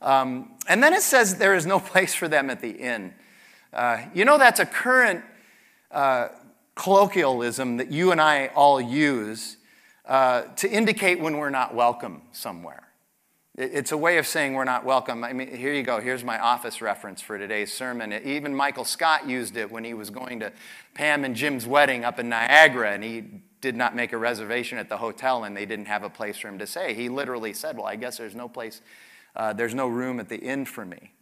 Um, 0.00 0.52
and 0.68 0.80
then 0.80 0.94
it 0.94 1.02
says 1.02 1.38
there 1.38 1.54
is 1.54 1.66
no 1.66 1.80
place 1.80 2.14
for 2.14 2.28
them 2.28 2.50
at 2.50 2.60
the 2.60 2.70
inn. 2.70 3.14
Uh, 3.72 4.02
you 4.14 4.24
know, 4.24 4.38
that's 4.38 4.60
a 4.60 4.66
current 4.66 5.24
uh, 5.90 6.28
colloquialism 6.76 7.78
that 7.78 7.90
you 7.90 8.12
and 8.12 8.20
I 8.20 8.46
all 8.54 8.80
use 8.80 9.57
uh, 10.08 10.42
to 10.56 10.68
indicate 10.70 11.20
when 11.20 11.36
we're 11.36 11.50
not 11.50 11.74
welcome 11.74 12.22
somewhere. 12.32 12.88
It's 13.56 13.92
a 13.92 13.96
way 13.96 14.18
of 14.18 14.26
saying 14.26 14.54
we're 14.54 14.64
not 14.64 14.84
welcome. 14.84 15.22
I 15.22 15.32
mean, 15.32 15.54
here 15.54 15.74
you 15.74 15.82
go. 15.82 16.00
Here's 16.00 16.24
my 16.24 16.38
office 16.38 16.80
reference 16.80 17.20
for 17.20 17.36
today's 17.38 17.72
sermon. 17.72 18.12
Even 18.24 18.54
Michael 18.54 18.84
Scott 18.84 19.28
used 19.28 19.56
it 19.56 19.70
when 19.70 19.84
he 19.84 19.94
was 19.94 20.10
going 20.10 20.40
to 20.40 20.52
Pam 20.94 21.24
and 21.24 21.34
Jim's 21.34 21.66
wedding 21.66 22.04
up 22.04 22.18
in 22.18 22.28
Niagara, 22.28 22.92
and 22.92 23.04
he 23.04 23.24
did 23.60 23.76
not 23.76 23.96
make 23.96 24.12
a 24.12 24.16
reservation 24.16 24.78
at 24.78 24.88
the 24.88 24.96
hotel, 24.96 25.44
and 25.44 25.56
they 25.56 25.66
didn't 25.66 25.86
have 25.86 26.04
a 26.04 26.10
place 26.10 26.38
for 26.38 26.48
him 26.48 26.58
to 26.60 26.66
stay. 26.66 26.94
He 26.94 27.08
literally 27.08 27.52
said, 27.52 27.76
Well, 27.76 27.86
I 27.86 27.96
guess 27.96 28.16
there's 28.16 28.36
no 28.36 28.48
place, 28.48 28.80
uh, 29.34 29.52
there's 29.52 29.74
no 29.74 29.88
room 29.88 30.20
at 30.20 30.28
the 30.28 30.38
inn 30.38 30.64
for 30.64 30.86
me. 30.86 31.12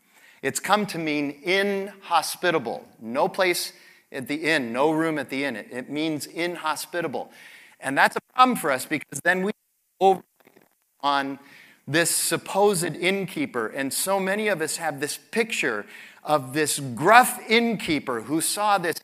It's 0.43 0.61
come 0.61 0.87
to 0.87 0.99
mean 0.99 1.41
inhospitable. 1.43 2.87
No 3.01 3.28
place 3.28 3.72
at 4.12 4.28
the 4.28 4.37
inn, 4.37 4.72
no 4.72 4.93
room 4.93 5.18
at 5.18 5.30
the 5.30 5.45
inn. 5.45 5.57
It, 5.57 5.68
it 5.72 5.91
means 5.91 6.26
inhospitable. 6.26 7.32
And 7.81 7.97
that's 7.97 8.16
a 8.16 8.20
problem 8.35 8.57
for 8.57 8.70
us 8.70 8.87
because 8.87 9.20
then 9.24 9.43
we 9.43 9.53
over 10.01 10.22
on 11.01 11.39
this 11.87 12.11
supposed 12.11 12.85
innkeeper. 12.85 13.68
And 13.68 13.93
so 13.93 14.18
many 14.18 14.49
of 14.49 14.61
us 14.61 14.77
have 14.77 15.01
this 15.01 15.16
picture 15.16 15.87
of 16.24 16.53
this 16.53 16.79
gruff 16.81 17.39
innkeeper 17.49 18.22
who 18.22 18.41
saw 18.41 18.79
this 18.79 18.97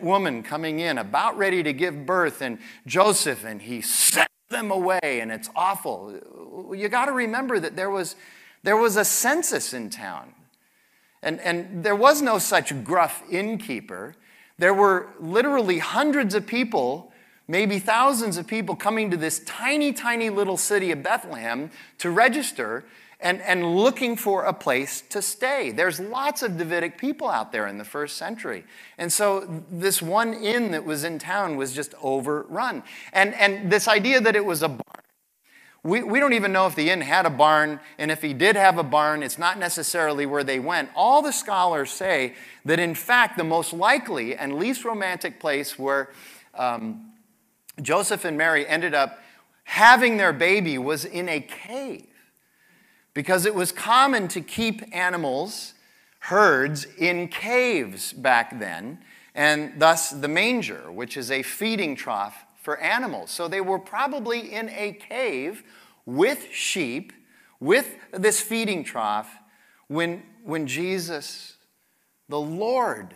woman 0.00 0.42
coming 0.42 0.80
in 0.80 0.98
about 0.98 1.38
ready 1.38 1.62
to 1.62 1.72
give 1.72 2.04
birth 2.04 2.42
and 2.42 2.58
Joseph 2.86 3.44
and 3.44 3.62
he 3.62 3.80
sent 3.80 4.28
them 4.50 4.70
away 4.70 4.98
and 5.02 5.32
it's 5.32 5.48
awful. 5.56 6.12
You 6.74 6.88
got 6.88 7.06
to 7.06 7.12
remember 7.12 7.58
that 7.60 7.76
there 7.76 7.90
was 7.90 8.16
There 8.62 8.76
was 8.76 8.96
a 8.96 9.04
census 9.04 9.72
in 9.72 9.90
town. 9.90 10.34
And, 11.22 11.40
and 11.40 11.84
there 11.84 11.96
was 11.96 12.20
no 12.20 12.38
such 12.38 12.84
gruff 12.84 13.22
innkeeper. 13.30 14.14
There 14.58 14.74
were 14.74 15.08
literally 15.20 15.78
hundreds 15.78 16.34
of 16.34 16.46
people, 16.46 17.12
maybe 17.48 17.78
thousands 17.78 18.36
of 18.36 18.46
people, 18.46 18.76
coming 18.76 19.10
to 19.10 19.16
this 19.16 19.40
tiny, 19.40 19.92
tiny 19.92 20.30
little 20.30 20.56
city 20.56 20.90
of 20.90 21.02
Bethlehem 21.02 21.70
to 21.98 22.10
register 22.10 22.84
and, 23.18 23.40
and 23.42 23.76
looking 23.76 24.16
for 24.16 24.44
a 24.44 24.52
place 24.52 25.00
to 25.08 25.22
stay. 25.22 25.70
There's 25.70 25.98
lots 25.98 26.42
of 26.42 26.58
Davidic 26.58 26.98
people 26.98 27.28
out 27.28 27.50
there 27.50 27.66
in 27.66 27.78
the 27.78 27.84
first 27.84 28.16
century. 28.16 28.64
And 28.98 29.12
so 29.12 29.64
this 29.70 30.02
one 30.02 30.34
inn 30.34 30.72
that 30.72 30.84
was 30.84 31.02
in 31.02 31.18
town 31.18 31.56
was 31.56 31.72
just 31.72 31.94
overrun. 32.02 32.82
And, 33.12 33.34
and 33.34 33.72
this 33.72 33.88
idea 33.88 34.20
that 34.20 34.36
it 34.36 34.44
was 34.44 34.62
a 34.62 34.68
barn, 34.68 34.82
we, 35.82 36.02
we 36.02 36.18
don't 36.18 36.32
even 36.32 36.52
know 36.52 36.66
if 36.66 36.74
the 36.74 36.90
inn 36.90 37.00
had 37.00 37.26
a 37.26 37.30
barn, 37.30 37.78
and 37.96 38.10
if 38.10 38.20
he 38.20 38.34
did 38.34 38.56
have 38.56 38.76
a 38.76 38.82
barn, 38.82 39.22
it's 39.22 39.38
not 39.38 39.56
necessarily 39.56 40.26
where 40.26 40.42
they 40.42 40.58
went. 40.58 40.90
All 40.96 41.22
the 41.22 41.32
scholars 41.32 41.92
say 41.92 42.34
that, 42.64 42.80
in 42.80 42.96
fact, 42.96 43.38
the 43.38 43.44
most 43.44 43.72
likely 43.72 44.34
and 44.34 44.56
least 44.56 44.84
romantic 44.84 45.38
place 45.38 45.78
where 45.78 46.10
um, 46.54 47.12
Joseph 47.82 48.24
and 48.24 48.38
Mary 48.38 48.66
ended 48.66 48.94
up 48.94 49.20
having 49.64 50.16
their 50.16 50.32
baby 50.32 50.78
was 50.78 51.04
in 51.04 51.28
a 51.28 51.40
cave 51.40 52.06
because 53.14 53.46
it 53.46 53.54
was 53.54 53.72
common 53.72 54.28
to 54.28 54.40
keep 54.40 54.82
animals, 54.94 55.74
herds, 56.20 56.86
in 56.98 57.28
caves 57.28 58.12
back 58.12 58.58
then, 58.58 58.98
and 59.34 59.72
thus 59.78 60.10
the 60.10 60.28
manger, 60.28 60.92
which 60.92 61.16
is 61.16 61.30
a 61.30 61.42
feeding 61.42 61.96
trough 61.96 62.44
for 62.62 62.78
animals. 62.78 63.30
So 63.30 63.48
they 63.48 63.60
were 63.60 63.78
probably 63.78 64.52
in 64.52 64.68
a 64.70 64.92
cave 64.92 65.62
with 66.04 66.46
sheep, 66.52 67.12
with 67.58 67.96
this 68.12 68.40
feeding 68.40 68.84
trough, 68.84 69.38
when, 69.88 70.22
when 70.44 70.66
Jesus, 70.66 71.56
the 72.28 72.40
Lord, 72.40 73.14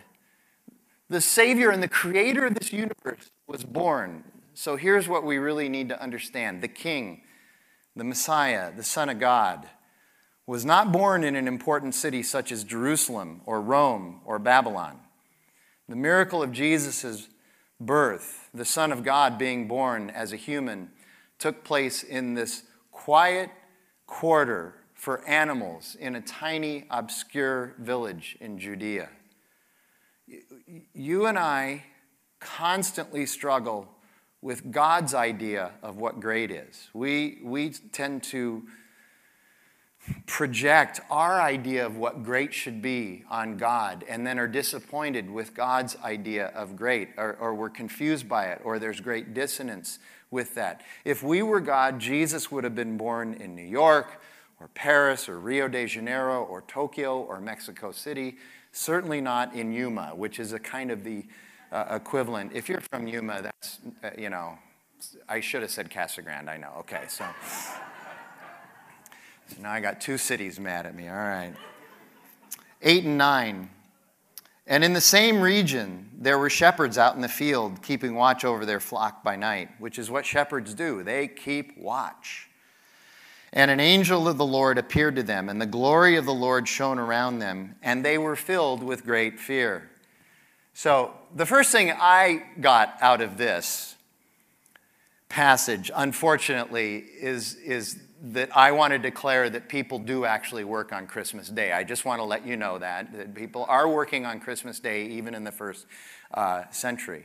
the 1.08 1.20
Savior 1.20 1.70
and 1.70 1.82
the 1.82 1.88
Creator 1.88 2.46
of 2.46 2.54
this 2.54 2.72
universe, 2.72 3.30
was 3.46 3.64
born. 3.64 4.24
So 4.61 4.76
here's 4.76 5.08
what 5.08 5.24
we 5.24 5.38
really 5.38 5.70
need 5.70 5.88
to 5.88 6.02
understand 6.02 6.61
the 6.61 6.68
King, 6.68 7.22
the 7.96 8.04
Messiah, 8.04 8.70
the 8.70 8.82
Son 8.82 9.08
of 9.08 9.18
God 9.18 9.66
was 10.46 10.66
not 10.66 10.92
born 10.92 11.24
in 11.24 11.34
an 11.34 11.48
important 11.48 11.94
city 11.94 12.22
such 12.22 12.52
as 12.52 12.62
Jerusalem 12.62 13.40
or 13.46 13.62
Rome 13.62 14.20
or 14.26 14.38
Babylon. 14.38 15.00
The 15.88 15.96
miracle 15.96 16.42
of 16.42 16.52
Jesus' 16.52 17.28
birth, 17.80 18.50
the 18.52 18.66
Son 18.66 18.92
of 18.92 19.02
God 19.02 19.38
being 19.38 19.66
born 19.66 20.11
as 20.11 20.30
a 20.30 20.36
human, 20.36 20.90
took 21.38 21.64
place 21.64 22.02
in 22.02 22.34
this 22.34 22.64
quiet 22.92 23.48
quarter 24.06 24.74
for 24.92 25.26
animals 25.26 25.96
in 25.98 26.14
a 26.14 26.20
tiny, 26.20 26.84
obscure 26.90 27.76
village 27.78 28.36
in 28.42 28.58
Judea. 28.58 29.08
You 30.92 31.24
and 31.24 31.38
I 31.38 31.84
constantly 32.40 33.24
struggle 33.24 33.88
with 34.43 34.70
God's 34.70 35.14
idea 35.14 35.72
of 35.82 35.97
what 35.97 36.20
great 36.20 36.51
is. 36.51 36.88
We, 36.95 37.41
we 37.43 37.70
tend 37.70 38.22
to 38.24 38.62
project 40.26 41.01
our 41.11 41.41
idea 41.41 41.84
of 41.84 41.97
what 41.97 42.22
great 42.22 42.55
should 42.55 42.80
be 42.80 43.22
on 43.30 43.57
God 43.59 44.05
and 44.09 44.26
then 44.26 44.38
are 44.38 44.49
disappointed 44.49 45.30
with 45.30 45.55
God's 45.55 45.97
idea 46.03 46.47
of 46.49 46.74
great, 46.74 47.11
or, 47.18 47.36
or 47.38 47.55
we're 47.55 47.68
confused 47.68 48.28
by 48.28 48.47
it, 48.47 48.61
or 48.64 48.78
there's 48.78 49.01
great 49.01 49.34
dissonance 49.34 49.99
with 50.30 50.55
that. 50.55 50.82
If 51.05 51.22
we 51.22 51.43
were 51.43 51.61
God, 51.61 51.99
Jesus 51.99 52.51
would 52.51 52.64
have 52.64 52.74
been 52.74 52.97
born 52.97 53.34
in 53.34 53.55
New 53.55 53.62
York, 53.62 54.22
or 54.59 54.68
Paris, 54.68 55.28
or 55.28 55.38
Rio 55.38 55.68
de 55.68 55.86
Janeiro, 55.86 56.45
or 56.45 56.62
Tokyo, 56.62 57.20
or 57.20 57.41
Mexico 57.41 57.93
City, 57.93 58.36
certainly 58.72 59.20
not 59.20 59.55
in 59.55 59.72
Yuma, 59.72 60.12
which 60.14 60.38
is 60.38 60.53
a 60.53 60.59
kind 60.59 60.91
of 60.91 61.05
the 61.05 61.24
uh, 61.73 61.87
equivalent. 61.91 62.53
If 62.55 62.68
you're 62.68 62.83
from 62.93 63.07
Yuma, 63.07 63.43
that's, 63.43 63.79
uh, 64.03 64.11
you 64.18 64.31
know, 64.31 64.59
I 65.29 65.41
should 65.41 65.62
have 65.62 65.71
said 65.71 65.91
Casa 65.91 66.23
Grande, 66.23 66.51
I 66.51 66.57
know. 66.57 66.73
Okay, 66.81 67.03
so. 67.09 67.25
So 69.49 69.62
now 69.62 69.73
I 69.73 69.81
got 69.81 70.01
two 70.01 70.18
cities 70.18 70.61
mad 70.61 70.87
at 70.87 70.95
me. 70.95 71.09
All 71.09 71.14
right. 71.14 71.55
Eight 72.83 73.05
and 73.05 73.18
nine. 73.18 73.71
And 74.66 74.85
in 74.85 74.93
the 74.93 75.01
same 75.01 75.41
region, 75.41 76.09
there 76.16 76.39
were 76.39 76.51
shepherds 76.51 76.97
out 76.97 77.16
in 77.16 77.21
the 77.21 77.29
field 77.29 77.83
keeping 77.83 78.14
watch 78.14 78.45
over 78.45 78.64
their 78.64 78.79
flock 78.79 79.25
by 79.25 79.35
night, 79.35 79.68
which 79.81 79.99
is 79.99 80.11
what 80.11 80.25
shepherds 80.25 80.75
do. 80.75 81.03
They 81.03 81.27
keep 81.27 81.77
watch. 81.77 82.49
And 83.53 83.68
an 83.68 83.81
angel 83.81 84.29
of 84.29 84.39
the 84.39 84.47
Lord 84.47 84.79
appeared 84.79 85.16
to 85.16 85.25
them, 85.25 85.49
and 85.49 85.61
the 85.61 85.66
glory 85.66 86.14
of 86.14 86.25
the 86.25 86.33
Lord 86.33 86.68
shone 86.68 87.01
around 87.01 87.41
them, 87.41 87.75
and 87.83 88.05
they 88.05 88.16
were 88.16 88.37
filled 88.37 88.85
with 88.85 89.05
great 89.05 89.41
fear. 89.41 89.89
So, 90.73 91.12
the 91.35 91.47
first 91.47 91.73
thing 91.73 91.93
I 91.93 92.45
got 92.61 92.97
out 93.01 93.21
of 93.21 93.37
this 93.37 93.97
passage, 95.29 95.91
unfortunately, 95.95 96.99
is, 96.99 97.55
is 97.57 97.99
that 98.23 98.55
I 98.57 98.73
want 98.73 98.93
to 98.93 98.99
declare 98.99 99.49
that 99.51 99.68
people 99.68 99.99
do 99.99 100.25
actually 100.25 100.64
work 100.64 100.93
on 100.93 101.07
Christmas 101.07 101.49
Day. 101.49 101.73
I 101.73 101.85
just 101.85 102.05
want 102.05 102.21
to 102.21 102.25
let 102.25 102.47
you 102.47 102.57
know 102.57 102.79
that, 102.79 103.12
that 103.12 103.35
people 103.35 103.64
are 103.68 103.89
working 103.89 104.27
on 104.27 104.41
Christmas 104.41 104.79
Day 104.81 105.07
even 105.07 105.35
in 105.35 105.45
the 105.45 105.53
first 105.53 105.87
uh, 106.35 106.64
century. 106.71 107.25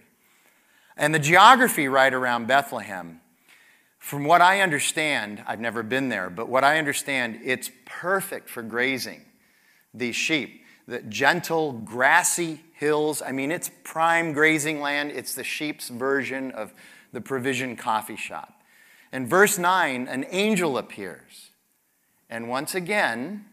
And 0.96 1.14
the 1.14 1.20
geography 1.20 1.88
right 1.88 2.14
around 2.14 2.48
Bethlehem, 2.48 3.20
from 4.00 4.24
what 4.24 4.42
I 4.42 4.62
understand, 4.62 5.44
I've 5.46 5.60
never 5.60 5.84
been 5.84 6.10
there, 6.10 6.30
but 6.30 6.48
what 6.48 6.64
I 6.64 6.78
understand, 6.78 7.40
it's 7.44 7.72
perfect 7.86 8.50
for 8.50 8.62
grazing 8.64 9.26
these 9.94 10.16
sheep. 10.16 10.64
The 10.88 11.02
gentle, 11.02 11.74
grassy 11.74 12.62
hills, 12.76 13.22
I 13.22 13.32
mean, 13.32 13.52
it's 13.52 13.72
prime 13.84 14.34
grazing 14.34 14.82
land. 14.82 15.12
It's 15.12 15.34
the 15.34 15.44
sheep's 15.44 15.90
version 15.90 16.52
of 16.52 16.74
the 17.12 17.22
provision 17.22 17.76
coffee 17.76 18.18
shop. 18.18 18.62
In 19.12 19.28
verse 19.28 19.58
9, 19.58 20.08
an 20.08 20.26
angel 20.30 20.78
appears. 20.78 21.52
And 22.30 22.50
once 22.50 22.76
again, 22.76 23.46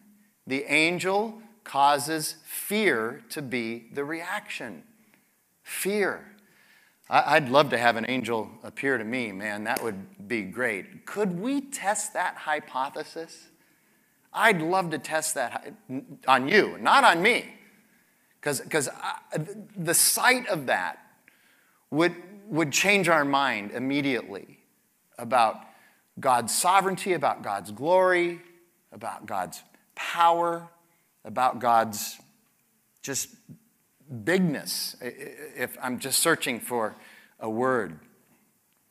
the 0.47 0.65
angel 0.65 1.41
causes 1.63 2.37
fear 2.45 3.23
to 3.31 3.41
be 3.41 3.89
the 3.93 4.05
reaction. 4.05 4.83
Fear. 5.63 6.27
I'd 7.09 7.49
love 7.49 7.71
to 7.71 7.79
have 7.79 7.97
an 7.97 8.07
angel 8.09 8.51
appear 8.65 8.99
to 8.99 9.05
me, 9.05 9.33
man. 9.33 9.65
That 9.65 9.85
would 9.85 10.27
be 10.27 10.43
great. 10.43 11.05
Could 11.07 11.39
we 11.39 11.61
test 11.61 12.15
that 12.15 12.37
hypothesis? 12.37 13.49
I'd 14.33 14.63
love 14.63 14.91
to 14.91 14.99
test 14.99 15.35
that 15.35 15.75
on 16.27 16.49
you, 16.49 16.79
not 16.81 17.05
on 17.05 17.23
me. 17.23 17.55
Because 18.43 18.89
uh, 18.89 19.39
the 19.77 19.95
sight 19.95 20.49
of 20.49 20.67
that 20.67 20.99
would, 21.91 22.15
would 22.49 22.73
change 22.73 23.09
our 23.09 23.25
mind 23.25 23.71
immediately 23.71 24.59
about 25.17 25.61
God's 26.19 26.55
sovereignty, 26.55 27.13
about 27.13 27.43
God's 27.43 27.71
glory, 27.71 28.41
about 28.93 29.27
God's 29.27 29.63
power, 29.95 30.69
about 31.25 31.61
God's 31.61 32.19
just 33.03 33.29
bigness, 34.25 34.97
if 35.01 35.77
I'm 35.81 35.99
just 35.99 36.19
searching 36.19 36.61
for 36.61 36.97
a 37.41 37.49
word. 37.49 37.99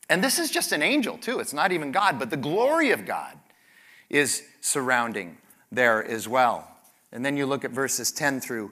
And 0.10 0.24
this 0.24 0.40
is 0.40 0.52
just 0.52 0.72
an 0.72 0.82
angel, 0.82 1.18
too. 1.18 1.40
It's 1.40 1.54
not 1.54 1.72
even 1.72 1.92
God, 1.92 2.20
but 2.20 2.30
the 2.30 2.38
glory 2.38 2.92
of 2.92 3.06
God 3.06 3.38
is 4.10 4.44
surrounding 4.60 5.38
there 5.72 6.04
as 6.04 6.28
well. 6.28 6.68
And 7.12 7.26
then 7.26 7.38
you 7.38 7.46
look 7.46 7.64
at 7.64 7.72
verses 7.72 8.12
10 8.12 8.42
through 8.42 8.72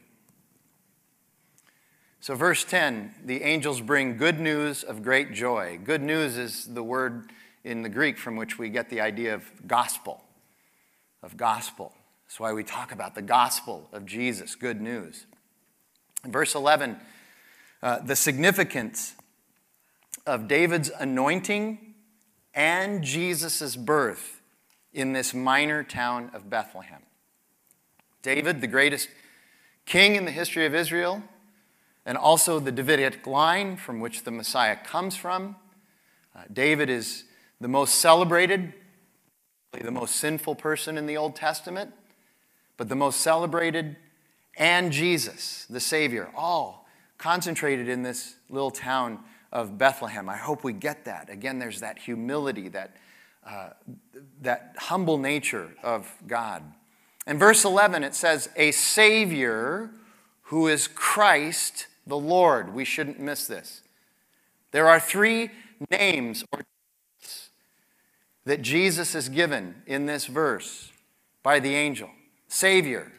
So, 2.23 2.35
verse 2.35 2.63
10 2.63 3.15
the 3.25 3.41
angels 3.41 3.81
bring 3.81 4.15
good 4.15 4.39
news 4.39 4.83
of 4.83 5.01
great 5.01 5.33
joy. 5.33 5.79
Good 5.83 6.03
news 6.03 6.37
is 6.37 6.65
the 6.65 6.83
word 6.83 7.31
in 7.63 7.81
the 7.81 7.89
Greek 7.89 8.19
from 8.19 8.35
which 8.35 8.59
we 8.59 8.69
get 8.69 8.91
the 8.91 9.01
idea 9.01 9.33
of 9.33 9.43
gospel, 9.65 10.23
of 11.23 11.35
gospel. 11.35 11.93
That's 12.27 12.39
why 12.39 12.53
we 12.53 12.63
talk 12.63 12.91
about 12.91 13.15
the 13.15 13.23
gospel 13.23 13.89
of 13.91 14.05
Jesus, 14.05 14.53
good 14.53 14.79
news. 14.79 15.25
In 16.23 16.31
verse 16.31 16.53
11, 16.53 16.97
uh, 17.81 17.99
the 17.99 18.15
significance 18.15 19.15
of 20.27 20.47
David's 20.47 20.91
anointing 20.99 21.95
and 22.53 23.03
Jesus' 23.03 23.75
birth 23.75 24.41
in 24.93 25.13
this 25.13 25.33
minor 25.33 25.83
town 25.83 26.29
of 26.35 26.51
Bethlehem. 26.51 27.01
David, 28.21 28.61
the 28.61 28.67
greatest 28.67 29.09
king 29.87 30.15
in 30.15 30.25
the 30.25 30.31
history 30.31 30.67
of 30.67 30.75
Israel, 30.75 31.23
and 32.05 32.17
also 32.17 32.59
the 32.59 32.71
Davidic 32.71 33.25
line 33.27 33.77
from 33.77 33.99
which 33.99 34.23
the 34.23 34.31
Messiah 34.31 34.75
comes 34.75 35.15
from. 35.15 35.55
Uh, 36.35 36.41
David 36.51 36.89
is 36.89 37.25
the 37.59 37.67
most 37.67 37.95
celebrated, 37.95 38.73
the 39.79 39.91
most 39.91 40.15
sinful 40.15 40.55
person 40.55 40.97
in 40.97 41.05
the 41.05 41.17
Old 41.17 41.35
Testament, 41.35 41.93
but 42.77 42.89
the 42.89 42.95
most 42.95 43.19
celebrated, 43.19 43.95
and 44.57 44.91
Jesus, 44.91 45.65
the 45.69 45.79
Savior, 45.79 46.29
all 46.35 46.87
concentrated 47.17 47.87
in 47.87 48.01
this 48.01 48.35
little 48.49 48.71
town 48.71 49.19
of 49.51 49.77
Bethlehem. 49.77 50.27
I 50.27 50.37
hope 50.37 50.63
we 50.63 50.73
get 50.73 51.05
that. 51.05 51.29
Again, 51.29 51.59
there's 51.59 51.81
that 51.81 51.99
humility, 51.99 52.67
that, 52.69 52.95
uh, 53.45 53.69
that 54.41 54.75
humble 54.77 55.17
nature 55.17 55.69
of 55.83 56.11
God. 56.25 56.63
In 57.27 57.37
verse 57.37 57.63
11, 57.63 58.03
it 58.03 58.15
says, 58.15 58.49
A 58.55 58.71
Savior 58.71 59.91
who 60.43 60.67
is 60.67 60.87
Christ 60.87 61.87
the 62.05 62.17
Lord. 62.17 62.73
We 62.73 62.85
shouldn't 62.85 63.19
miss 63.19 63.47
this. 63.47 63.81
There 64.71 64.87
are 64.87 64.99
three 64.99 65.51
names 65.89 66.43
or 66.51 66.61
that 68.45 68.61
Jesus 68.61 69.15
is 69.15 69.29
given 69.29 69.75
in 69.85 70.05
this 70.05 70.25
verse 70.25 70.91
by 71.43 71.59
the 71.59 71.75
angel 71.75 72.09
Savior. 72.47 73.11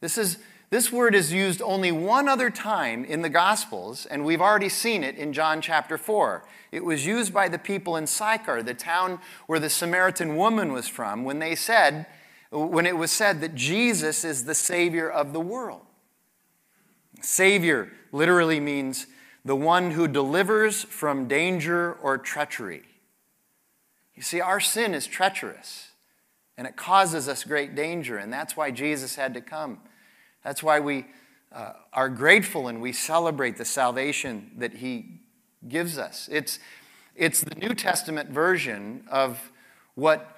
This, 0.00 0.18
is, 0.18 0.38
this 0.70 0.90
word 0.90 1.14
is 1.14 1.32
used 1.32 1.62
only 1.62 1.92
one 1.92 2.28
other 2.28 2.50
time 2.50 3.04
in 3.04 3.22
the 3.22 3.28
Gospels, 3.28 4.06
and 4.06 4.24
we've 4.24 4.40
already 4.40 4.68
seen 4.68 5.04
it 5.04 5.16
in 5.16 5.32
John 5.32 5.60
chapter 5.60 5.96
4. 5.96 6.44
It 6.72 6.84
was 6.84 7.06
used 7.06 7.32
by 7.32 7.48
the 7.48 7.58
people 7.58 7.96
in 7.96 8.06
Sychar, 8.06 8.62
the 8.62 8.74
town 8.74 9.20
where 9.46 9.60
the 9.60 9.70
Samaritan 9.70 10.36
woman 10.36 10.72
was 10.72 10.88
from, 10.88 11.24
when 11.24 11.38
they 11.38 11.54
said, 11.54 12.06
when 12.50 12.86
it 12.86 12.96
was 12.96 13.12
said 13.12 13.40
that 13.42 13.54
Jesus 13.54 14.24
is 14.24 14.44
the 14.44 14.54
Savior 14.54 15.08
of 15.08 15.32
the 15.32 15.40
world. 15.40 15.82
Savior 17.22 17.90
literally 18.12 18.60
means 18.60 19.06
the 19.44 19.56
one 19.56 19.92
who 19.92 20.06
delivers 20.06 20.84
from 20.84 21.26
danger 21.26 21.94
or 21.94 22.18
treachery. 22.18 22.82
You 24.14 24.22
see, 24.22 24.40
our 24.40 24.60
sin 24.60 24.94
is 24.94 25.06
treacherous 25.06 25.90
and 26.56 26.66
it 26.66 26.76
causes 26.76 27.28
us 27.28 27.44
great 27.44 27.74
danger, 27.74 28.18
and 28.18 28.32
that's 28.32 28.56
why 28.56 28.70
Jesus 28.70 29.16
had 29.16 29.34
to 29.34 29.40
come. 29.40 29.80
That's 30.44 30.62
why 30.62 30.80
we 30.80 31.06
uh, 31.50 31.72
are 31.92 32.08
grateful 32.08 32.68
and 32.68 32.80
we 32.80 32.92
celebrate 32.92 33.56
the 33.56 33.64
salvation 33.64 34.50
that 34.58 34.74
He 34.74 35.20
gives 35.66 35.98
us. 35.98 36.28
It's, 36.30 36.58
it's 37.16 37.40
the 37.40 37.54
New 37.54 37.74
Testament 37.74 38.30
version 38.30 39.04
of 39.10 39.50
what 39.94 40.31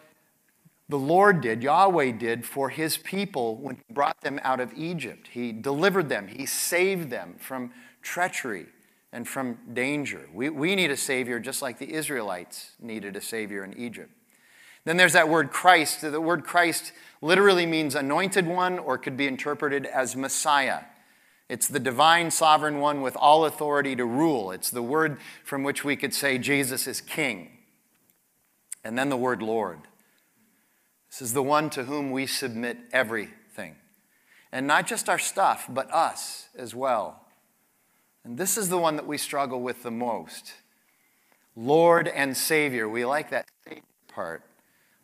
the 0.89 0.99
Lord 0.99 1.41
did, 1.41 1.63
Yahweh 1.63 2.13
did 2.13 2.45
for 2.45 2.69
his 2.69 2.97
people 2.99 3.57
when 3.57 3.77
he 3.77 3.95
brought 3.95 4.21
them 4.21 4.39
out 4.43 4.61
of 4.61 4.73
Egypt. 4.75 5.29
He 5.33 5.51
delivered 5.53 6.09
them, 6.09 6.29
he 6.29 6.47
saved 6.47 7.11
them 7.11 7.37
from 7.39 7.73
treachery 8.03 8.67
and 9.13 9.27
from 9.27 9.59
danger. 9.73 10.29
We, 10.35 10.51
we 10.51 10.75
need 10.75 10.91
a 10.91 10.97
Savior 10.97 11.39
just 11.39 11.63
like 11.63 11.79
the 11.79 11.93
Israelites 11.93 12.73
needed 12.81 13.17
a 13.17 13.21
Savior 13.21 13.65
in 13.65 13.79
Egypt. 13.79 14.11
Then 14.85 14.99
there's 14.99 15.15
that 15.15 15.29
word 15.29 15.51
Christ. 15.51 16.03
The 16.03 16.21
word 16.21 16.45
Christ 16.45 16.93
literally 17.23 17.65
means 17.65 17.95
anointed 17.95 18.47
one 18.47 18.79
or 18.79 18.99
could 18.99 19.17
be 19.17 19.27
interpreted 19.27 19.87
as 19.87 20.15
Messiah. 20.15 20.81
It's 21.49 21.69
the 21.69 21.81
divine 21.81 22.31
sovereign 22.31 22.81
one 22.81 23.01
with 23.01 23.17
all 23.17 23.47
authority 23.47 23.97
to 23.97 24.05
rule. 24.05 24.51
It's 24.51 24.71
the 24.71 24.83
word 24.83 25.19
from 25.45 25.63
which 25.63 25.85
we 25.85 25.97
could 25.97 26.13
say 26.13 26.37
Jesus 26.37 26.87
is 26.87 27.01
king. 27.01 27.51
And 28.83 28.99
then 28.99 29.09
the 29.09 29.17
word 29.17 29.43
Lord. 29.43 29.81
This 31.15 31.29
is 31.29 31.33
the 31.33 31.45
one 31.45 31.71
to 31.71 31.85
whom 31.85 32.11
we 32.11 32.27
submit 32.27 32.77
everything. 32.93 33.77
And 34.51 34.67
not 34.67 34.89
just 34.89 35.09
our 35.09 35.19
stuff, 35.21 35.69
but 35.71 35.89
us 35.95 36.49
as 36.57 36.75
well. 36.75 37.21
And 38.25 38.37
this 38.37 38.59
is 38.59 38.69
the 38.69 38.79
one 38.79 38.97
that 38.97 39.07
we 39.07 39.17
struggle 39.17 39.61
with 39.61 39.85
the 39.85 39.93
most. 39.93 40.55
Lord 41.55 42.09
and 42.09 42.37
Savior. 42.37 42.89
We 42.89 43.05
like 43.05 43.31
that 43.31 43.47
part. 44.09 44.43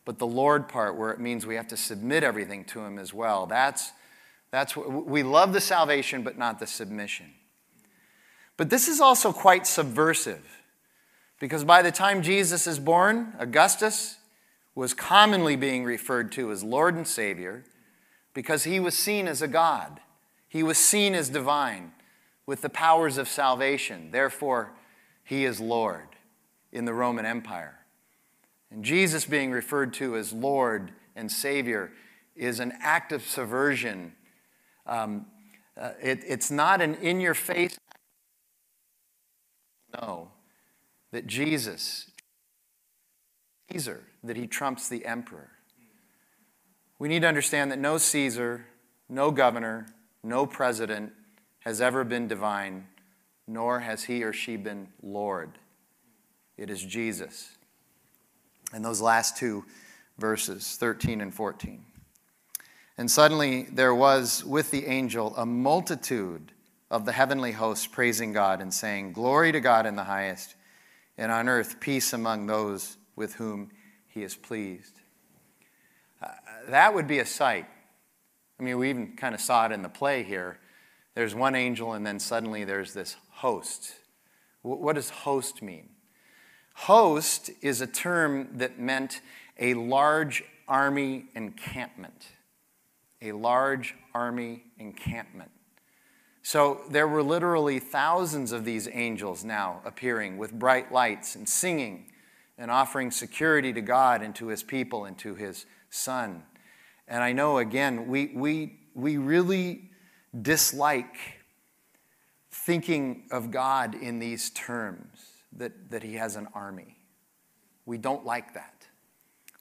But 0.04 0.18
the 0.18 0.26
Lord 0.26 0.68
part, 0.68 0.96
where 0.96 1.12
it 1.12 1.20
means 1.20 1.46
we 1.46 1.54
have 1.54 1.68
to 1.68 1.76
submit 1.76 2.24
everything 2.24 2.64
to 2.64 2.80
Him 2.80 2.98
as 2.98 3.14
well, 3.14 3.46
that's, 3.46 3.92
that's 4.50 4.76
what 4.76 5.06
we 5.06 5.22
love 5.22 5.52
the 5.52 5.60
salvation, 5.60 6.24
but 6.24 6.36
not 6.36 6.58
the 6.58 6.66
submission. 6.66 7.26
But 8.56 8.68
this 8.68 8.88
is 8.88 9.00
also 9.00 9.32
quite 9.32 9.64
subversive 9.64 10.44
because 11.38 11.62
by 11.62 11.82
the 11.82 11.92
time 11.92 12.20
Jesus 12.20 12.66
is 12.66 12.80
born, 12.80 13.32
Augustus 13.38 14.16
was 14.80 14.94
commonly 14.94 15.56
being 15.56 15.84
referred 15.84 16.32
to 16.32 16.50
as 16.50 16.64
Lord 16.64 16.94
and 16.94 17.06
Savior 17.06 17.64
because 18.32 18.64
he 18.64 18.80
was 18.80 18.96
seen 18.96 19.28
as 19.28 19.42
a 19.42 19.46
God. 19.46 20.00
He 20.48 20.62
was 20.62 20.78
seen 20.78 21.14
as 21.14 21.28
divine 21.28 21.92
with 22.46 22.62
the 22.62 22.70
powers 22.70 23.18
of 23.18 23.28
salvation. 23.28 24.10
Therefore, 24.10 24.72
he 25.22 25.44
is 25.44 25.60
Lord 25.60 26.08
in 26.72 26.86
the 26.86 26.94
Roman 26.94 27.26
Empire. 27.26 27.80
And 28.70 28.82
Jesus 28.82 29.26
being 29.26 29.50
referred 29.50 29.92
to 29.94 30.16
as 30.16 30.32
Lord 30.32 30.92
and 31.14 31.30
Savior 31.30 31.92
is 32.34 32.58
an 32.58 32.72
act 32.80 33.12
of 33.12 33.20
subversion. 33.26 34.14
Um, 34.86 35.26
uh, 35.78 35.90
it, 36.02 36.20
it's 36.26 36.50
not 36.50 36.80
an 36.80 36.94
in 36.94 37.20
your 37.20 37.34
face. 37.34 37.78
No, 39.92 40.30
that 41.12 41.26
Jesus, 41.26 42.10
Caesar, 43.70 44.04
that 44.22 44.36
he 44.36 44.46
trumps 44.46 44.88
the 44.88 45.04
emperor. 45.06 45.50
We 46.98 47.08
need 47.08 47.22
to 47.22 47.28
understand 47.28 47.72
that 47.72 47.78
no 47.78 47.98
Caesar, 47.98 48.66
no 49.08 49.30
governor, 49.30 49.86
no 50.22 50.46
president 50.46 51.12
has 51.60 51.80
ever 51.80 52.04
been 52.04 52.28
divine, 52.28 52.86
nor 53.46 53.80
has 53.80 54.04
he 54.04 54.22
or 54.22 54.32
she 54.32 54.56
been 54.56 54.88
Lord. 55.02 55.52
It 56.56 56.70
is 56.70 56.82
Jesus. 56.82 57.56
And 58.72 58.84
those 58.84 59.00
last 59.00 59.36
two 59.36 59.64
verses, 60.18 60.76
13 60.76 61.20
and 61.20 61.34
14. 61.34 61.84
And 62.98 63.10
suddenly 63.10 63.62
there 63.72 63.94
was 63.94 64.44
with 64.44 64.70
the 64.70 64.86
angel 64.86 65.34
a 65.36 65.46
multitude 65.46 66.52
of 66.90 67.06
the 67.06 67.12
heavenly 67.12 67.52
hosts 67.52 67.86
praising 67.86 68.32
God 68.32 68.60
and 68.60 68.72
saying, 68.72 69.12
Glory 69.12 69.52
to 69.52 69.60
God 69.60 69.86
in 69.86 69.96
the 69.96 70.04
highest, 70.04 70.54
and 71.16 71.32
on 71.32 71.48
earth 71.48 71.80
peace 71.80 72.12
among 72.12 72.46
those 72.46 72.98
with 73.16 73.34
whom 73.34 73.70
he 74.12 74.22
is 74.22 74.34
pleased. 74.36 75.00
Uh, 76.22 76.28
that 76.68 76.94
would 76.94 77.06
be 77.06 77.18
a 77.20 77.26
sight. 77.26 77.66
I 78.58 78.62
mean, 78.62 78.78
we 78.78 78.90
even 78.90 79.16
kind 79.16 79.34
of 79.34 79.40
saw 79.40 79.66
it 79.66 79.72
in 79.72 79.82
the 79.82 79.88
play 79.88 80.22
here. 80.22 80.58
There's 81.14 81.34
one 81.34 81.54
angel, 81.54 81.94
and 81.94 82.06
then 82.06 82.18
suddenly 82.18 82.64
there's 82.64 82.92
this 82.92 83.16
host. 83.30 83.94
What 84.62 84.96
does 84.96 85.10
host 85.10 85.62
mean? 85.62 85.88
Host 86.74 87.50
is 87.62 87.80
a 87.80 87.86
term 87.86 88.48
that 88.58 88.78
meant 88.78 89.20
a 89.58 89.74
large 89.74 90.44
army 90.68 91.26
encampment. 91.34 92.26
A 93.22 93.32
large 93.32 93.94
army 94.14 94.64
encampment. 94.78 95.50
So 96.42 96.80
there 96.90 97.08
were 97.08 97.22
literally 97.22 97.78
thousands 97.78 98.52
of 98.52 98.64
these 98.64 98.88
angels 98.92 99.44
now 99.44 99.80
appearing 99.84 100.38
with 100.38 100.52
bright 100.52 100.90
lights 100.92 101.34
and 101.34 101.48
singing 101.48 102.09
and 102.60 102.70
offering 102.70 103.10
security 103.10 103.72
to 103.72 103.80
God 103.80 104.20
and 104.20 104.34
to 104.36 104.48
his 104.48 104.62
people 104.62 105.06
and 105.06 105.16
to 105.18 105.34
his 105.34 105.64
son. 105.88 106.42
And 107.08 107.22
I 107.22 107.32
know, 107.32 107.56
again, 107.56 108.06
we, 108.06 108.32
we, 108.34 108.78
we 108.94 109.16
really 109.16 109.90
dislike 110.40 111.16
thinking 112.50 113.24
of 113.32 113.50
God 113.50 113.94
in 113.94 114.18
these 114.18 114.50
terms 114.50 115.08
that, 115.56 115.90
that 115.90 116.02
he 116.02 116.14
has 116.16 116.36
an 116.36 116.48
army. 116.54 116.98
We 117.86 117.96
don't 117.96 118.26
like 118.26 118.52
that. 118.52 118.86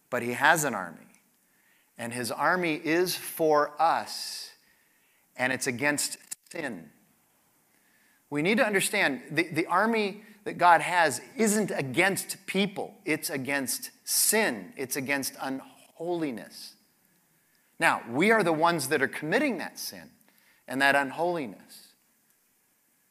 But 0.10 0.22
he 0.22 0.34
has 0.34 0.66
an 0.66 0.76
army. 0.76 1.08
And 1.98 2.14
his 2.14 2.32
army 2.32 2.82
is 2.84 3.16
for 3.16 3.82
us, 3.82 4.52
and 5.38 5.54
it's 5.54 5.68
against 5.68 6.18
sin. 6.52 6.90
We 8.30 8.42
need 8.42 8.58
to 8.58 8.66
understand 8.66 9.22
the, 9.32 9.44
the 9.44 9.66
army 9.68 10.24
that 10.44 10.58
God 10.58 10.82
has 10.82 11.22
isn't 11.36 11.72
against 11.72 12.46
people, 12.46 12.96
it's 13.06 13.30
against 13.30 13.92
sin, 14.04 14.74
it's 14.78 14.96
against 14.96 15.34
unholiness. 15.42 16.74
Now, 17.80 18.02
we 18.10 18.32
are 18.32 18.44
the 18.44 18.54
ones 18.54 18.90
that 18.90 19.02
are 19.02 19.08
committing 19.08 19.58
that 19.60 19.80
sin 19.80 20.10
and 20.68 20.82
that 20.82 20.96
unholiness. 20.96 21.94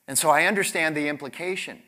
And 0.06 0.18
so 0.18 0.30
I 0.30 0.44
understand 0.44 0.96
the 0.96 1.08
implication. 1.08 1.82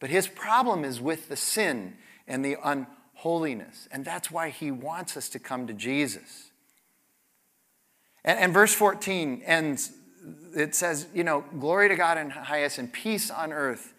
But 0.00 0.10
his 0.10 0.28
problem 0.28 0.84
is 0.84 1.00
with 1.00 1.28
the 1.28 1.36
sin 1.36 1.96
and 2.26 2.44
the 2.44 2.56
unholiness. 2.62 3.88
And 3.90 4.04
that's 4.04 4.30
why 4.30 4.50
he 4.50 4.70
wants 4.70 5.16
us 5.16 5.28
to 5.30 5.38
come 5.38 5.66
to 5.66 5.72
Jesus. 5.72 6.50
And, 8.24 8.38
and 8.38 8.54
verse 8.54 8.74
14 8.74 9.42
ends, 9.44 9.92
it 10.54 10.74
says, 10.74 11.06
you 11.14 11.24
know, 11.24 11.44
glory 11.58 11.88
to 11.88 11.96
God 11.96 12.18
in 12.18 12.30
highest 12.30 12.78
and 12.78 12.92
peace 12.92 13.30
on 13.30 13.52
earth 13.52 13.94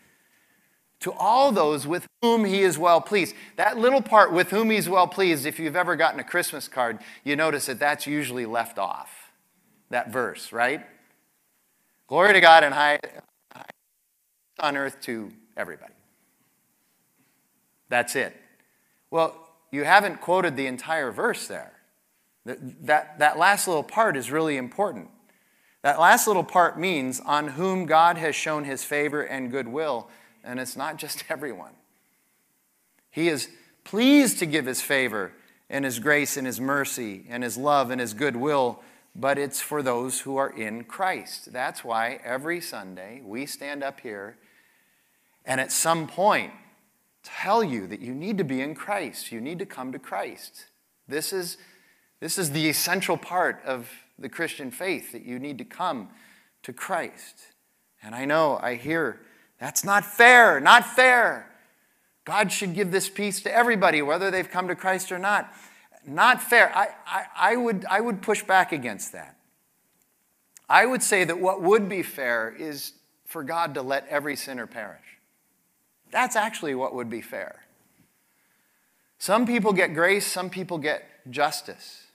to 1.00 1.12
all 1.14 1.52
those 1.52 1.86
with 1.86 2.08
whom 2.22 2.46
he 2.46 2.62
is 2.62 2.78
well 2.78 3.02
pleased. 3.02 3.36
That 3.56 3.78
little 3.78 4.02
part, 4.02 4.32
with 4.32 4.50
whom 4.50 4.70
he's 4.72 4.90
well 4.90 5.08
pleased, 5.08 5.46
if 5.46 5.60
you've 5.60 5.76
ever 5.76 5.96
gotten 5.96 6.20
a 6.20 6.24
Christmas 6.24 6.68
card, 6.68 7.00
you 7.24 7.36
notice 7.36 7.68
that 7.68 7.80
that's 7.80 8.08
usually 8.08 8.46
left 8.46 8.80
off, 8.80 9.32
that 9.90 10.12
verse, 10.12 10.52
right? 10.52 10.86
Glory 12.08 12.34
to 12.34 12.42
God 12.42 12.64
and 12.64 12.74
high 12.74 13.00
on 14.60 14.76
earth 14.76 15.00
to 15.02 15.32
everybody. 15.56 15.94
That's 17.90 18.16
it. 18.16 18.36
Well, 19.12 19.48
you 19.72 19.84
haven't 19.84 20.22
quoted 20.22 20.56
the 20.56 20.68
entire 20.68 21.12
verse 21.12 21.48
there. 21.48 21.74
That, 22.46 23.20
that 23.20 23.38
last 23.38 23.68
little 23.68 23.84
part 23.84 24.16
is 24.16 24.32
really 24.32 24.58
important. 24.58 25.10
That 25.84 26.00
last 26.00 26.28
little 26.28 26.44
part 26.44 26.80
means 26.80 27.20
on 27.20 27.50
whom 27.50 27.86
God 27.86 28.18
has 28.18 28.36
shown 28.36 28.64
his 28.64 28.84
favor 28.84 29.22
and 29.22 29.52
goodwill, 29.52 30.10
and 30.48 30.60
it's 30.60 30.78
not 30.78 30.98
just 30.98 31.24
everyone. 31.30 31.74
He 33.12 33.28
is 33.28 33.50
pleased 33.84 34.40
to 34.40 34.46
give 34.46 34.66
his 34.66 34.82
favor 34.82 35.34
and 35.70 35.84
his 35.86 36.00
grace 36.00 36.38
and 36.38 36.48
his 36.48 36.62
mercy 36.62 37.26
and 37.30 37.44
his 37.44 37.58
love 37.58 37.92
and 37.92 38.00
his 38.00 38.14
goodwill, 38.14 38.82
but 39.16 39.38
it's 39.38 39.62
for 39.62 39.82
those 39.82 40.22
who 40.22 40.38
are 40.38 40.50
in 40.50 40.84
Christ. 40.84 41.52
That's 41.52 41.84
why 41.84 42.20
every 42.24 42.62
Sunday 42.62 43.22
we 43.24 43.46
stand 43.46 43.84
up 43.84 44.00
here 44.00 44.38
and 45.46 45.60
at 45.62 45.72
some 45.72 46.08
point 46.08 46.54
tell 47.24 47.64
you 47.64 47.88
that 47.88 48.02
you 48.02 48.14
need 48.14 48.38
to 48.38 48.44
be 48.44 48.62
in 48.62 48.76
Christ. 48.76 49.32
You 49.32 49.42
need 49.42 49.60
to 49.60 49.66
come 49.66 49.92
to 49.92 50.00
Christ. 50.00 50.66
This 51.08 51.34
is, 51.34 51.58
this 52.20 52.38
is 52.38 52.52
the 52.52 52.70
essential 52.70 53.18
part 53.18 53.62
of 53.66 53.90
the 54.20 54.30
Christian 54.30 54.72
faith 54.72 55.12
that 55.12 55.26
you 55.26 55.40
need 55.40 55.58
to 55.58 55.66
come 55.66 56.10
to 56.64 56.74
Christ. 56.74 57.48
And 58.02 58.14
I 58.14 58.26
know, 58.26 58.60
I 58.62 58.76
hear, 58.76 59.20
that's 59.60 59.84
not 59.84 60.06
fair, 60.06 60.60
not 60.60 60.86
fair. 60.86 61.50
God 62.26 62.52
should 62.52 62.74
give 62.74 62.92
this 62.92 63.10
peace 63.10 63.42
to 63.42 63.54
everybody, 63.54 64.02
whether 64.02 64.30
they've 64.30 64.50
come 64.50 64.68
to 64.68 64.76
Christ 64.76 65.12
or 65.12 65.20
not. 65.20 65.52
Not 66.06 66.42
fair. 66.42 66.76
I, 66.76 66.90
I, 67.06 67.26
I, 67.36 67.56
would, 67.56 67.86
I 67.90 68.02
would 68.02 68.22
push 68.22 68.44
back 68.44 68.72
against 68.72 69.14
that. 69.14 69.36
I 70.70 70.86
would 70.86 71.02
say 71.02 71.24
that 71.24 71.40
what 71.40 71.62
would 71.62 71.88
be 71.88 72.04
fair 72.04 72.54
is 72.58 72.94
for 73.26 73.44
God 73.44 73.74
to 73.76 73.82
let 73.82 74.08
every 74.08 74.36
sinner 74.36 74.68
perish. 74.68 75.20
That's 76.12 76.36
actually 76.36 76.76
what 76.76 76.94
would 76.94 77.10
be 77.10 77.22
fair. 77.22 77.64
Some 79.20 79.46
people 79.46 79.74
get 79.74 79.94
grace, 79.94 80.26
some 80.28 80.50
people 80.50 80.78
get 80.78 81.04
justice. 81.30 82.08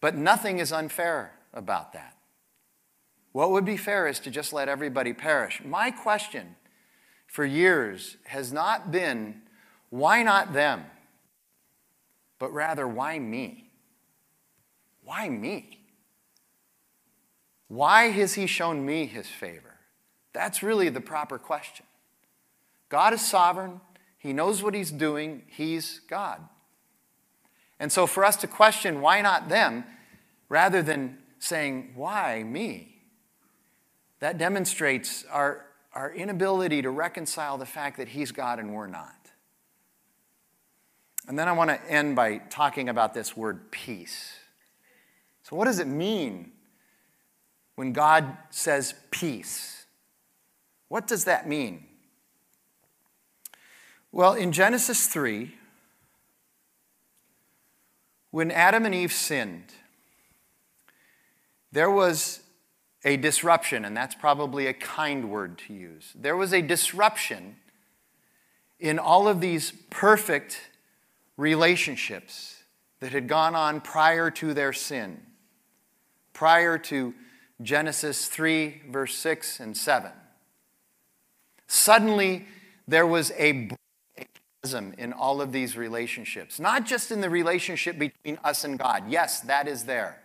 But 0.00 0.16
nothing 0.16 0.58
is 0.58 0.72
unfair 0.72 1.32
about 1.52 1.92
that. 1.92 2.16
What 3.32 3.50
would 3.50 3.64
be 3.64 3.76
fair 3.76 4.06
is 4.06 4.18
to 4.20 4.30
just 4.30 4.52
let 4.52 4.68
everybody 4.68 5.12
perish. 5.12 5.62
My 5.64 5.90
question 5.90 6.56
for 7.26 7.44
years 7.44 8.16
has 8.24 8.52
not 8.52 8.90
been, 8.90 9.42
why 9.88 10.22
not 10.22 10.52
them? 10.52 10.84
But 12.38 12.52
rather, 12.52 12.88
why 12.88 13.18
me? 13.18 13.70
Why 15.04 15.28
me? 15.28 15.78
Why 17.68 18.08
has 18.08 18.34
he 18.34 18.46
shown 18.46 18.84
me 18.84 19.06
his 19.06 19.28
favor? 19.28 19.74
That's 20.32 20.62
really 20.62 20.88
the 20.88 21.00
proper 21.00 21.38
question. 21.38 21.86
God 22.88 23.12
is 23.12 23.20
sovereign. 23.24 23.80
He 24.18 24.32
knows 24.32 24.62
what 24.62 24.74
He's 24.74 24.90
doing. 24.90 25.42
He's 25.46 26.00
God. 26.00 26.46
And 27.78 27.90
so, 27.90 28.06
for 28.06 28.24
us 28.24 28.36
to 28.36 28.46
question 28.46 29.00
why 29.00 29.22
not 29.22 29.48
them, 29.48 29.84
rather 30.48 30.82
than 30.82 31.18
saying, 31.38 31.92
why 31.94 32.42
me, 32.42 32.99
that 34.20 34.38
demonstrates 34.38 35.24
our, 35.30 35.66
our 35.92 36.12
inability 36.12 36.82
to 36.82 36.90
reconcile 36.90 37.58
the 37.58 37.66
fact 37.66 37.96
that 37.96 38.08
He's 38.08 38.32
God 38.32 38.58
and 38.58 38.72
we're 38.72 38.86
not. 38.86 39.14
And 41.26 41.38
then 41.38 41.48
I 41.48 41.52
want 41.52 41.70
to 41.70 41.90
end 41.90 42.16
by 42.16 42.38
talking 42.38 42.88
about 42.88 43.14
this 43.14 43.36
word 43.36 43.70
peace. 43.70 44.38
So, 45.42 45.56
what 45.56 45.66
does 45.66 45.78
it 45.78 45.86
mean 45.86 46.52
when 47.74 47.92
God 47.92 48.36
says 48.50 48.94
peace? 49.10 49.84
What 50.88 51.06
does 51.06 51.24
that 51.24 51.48
mean? 51.48 51.84
Well, 54.12 54.34
in 54.34 54.50
Genesis 54.50 55.06
3, 55.06 55.54
when 58.32 58.50
Adam 58.50 58.84
and 58.84 58.94
Eve 58.94 59.12
sinned, 59.12 59.72
there 61.70 61.90
was 61.90 62.40
a 63.04 63.16
disruption, 63.16 63.84
and 63.84 63.96
that's 63.96 64.14
probably 64.14 64.66
a 64.66 64.74
kind 64.74 65.30
word 65.30 65.58
to 65.66 65.72
use. 65.72 66.12
There 66.14 66.36
was 66.36 66.52
a 66.52 66.60
disruption 66.60 67.56
in 68.78 68.98
all 68.98 69.28
of 69.28 69.40
these 69.40 69.72
perfect 69.90 70.60
relationships 71.36 72.56
that 73.00 73.12
had 73.12 73.28
gone 73.28 73.54
on 73.54 73.80
prior 73.80 74.30
to 74.30 74.52
their 74.52 74.72
sin, 74.72 75.20
prior 76.32 76.76
to 76.76 77.14
Genesis 77.62 78.26
3, 78.26 78.82
verse 78.90 79.16
6 79.16 79.60
and 79.60 79.76
7. 79.76 80.12
Suddenly, 81.66 82.46
there 82.86 83.06
was 83.06 83.32
a 83.38 83.70
chasm 84.62 84.94
in 84.98 85.12
all 85.12 85.40
of 85.40 85.52
these 85.52 85.76
relationships, 85.76 86.58
not 86.58 86.84
just 86.84 87.10
in 87.10 87.20
the 87.20 87.30
relationship 87.30 87.98
between 87.98 88.38
us 88.44 88.64
and 88.64 88.78
God. 88.78 89.04
Yes, 89.08 89.40
that 89.40 89.68
is 89.68 89.84
there. 89.84 90.20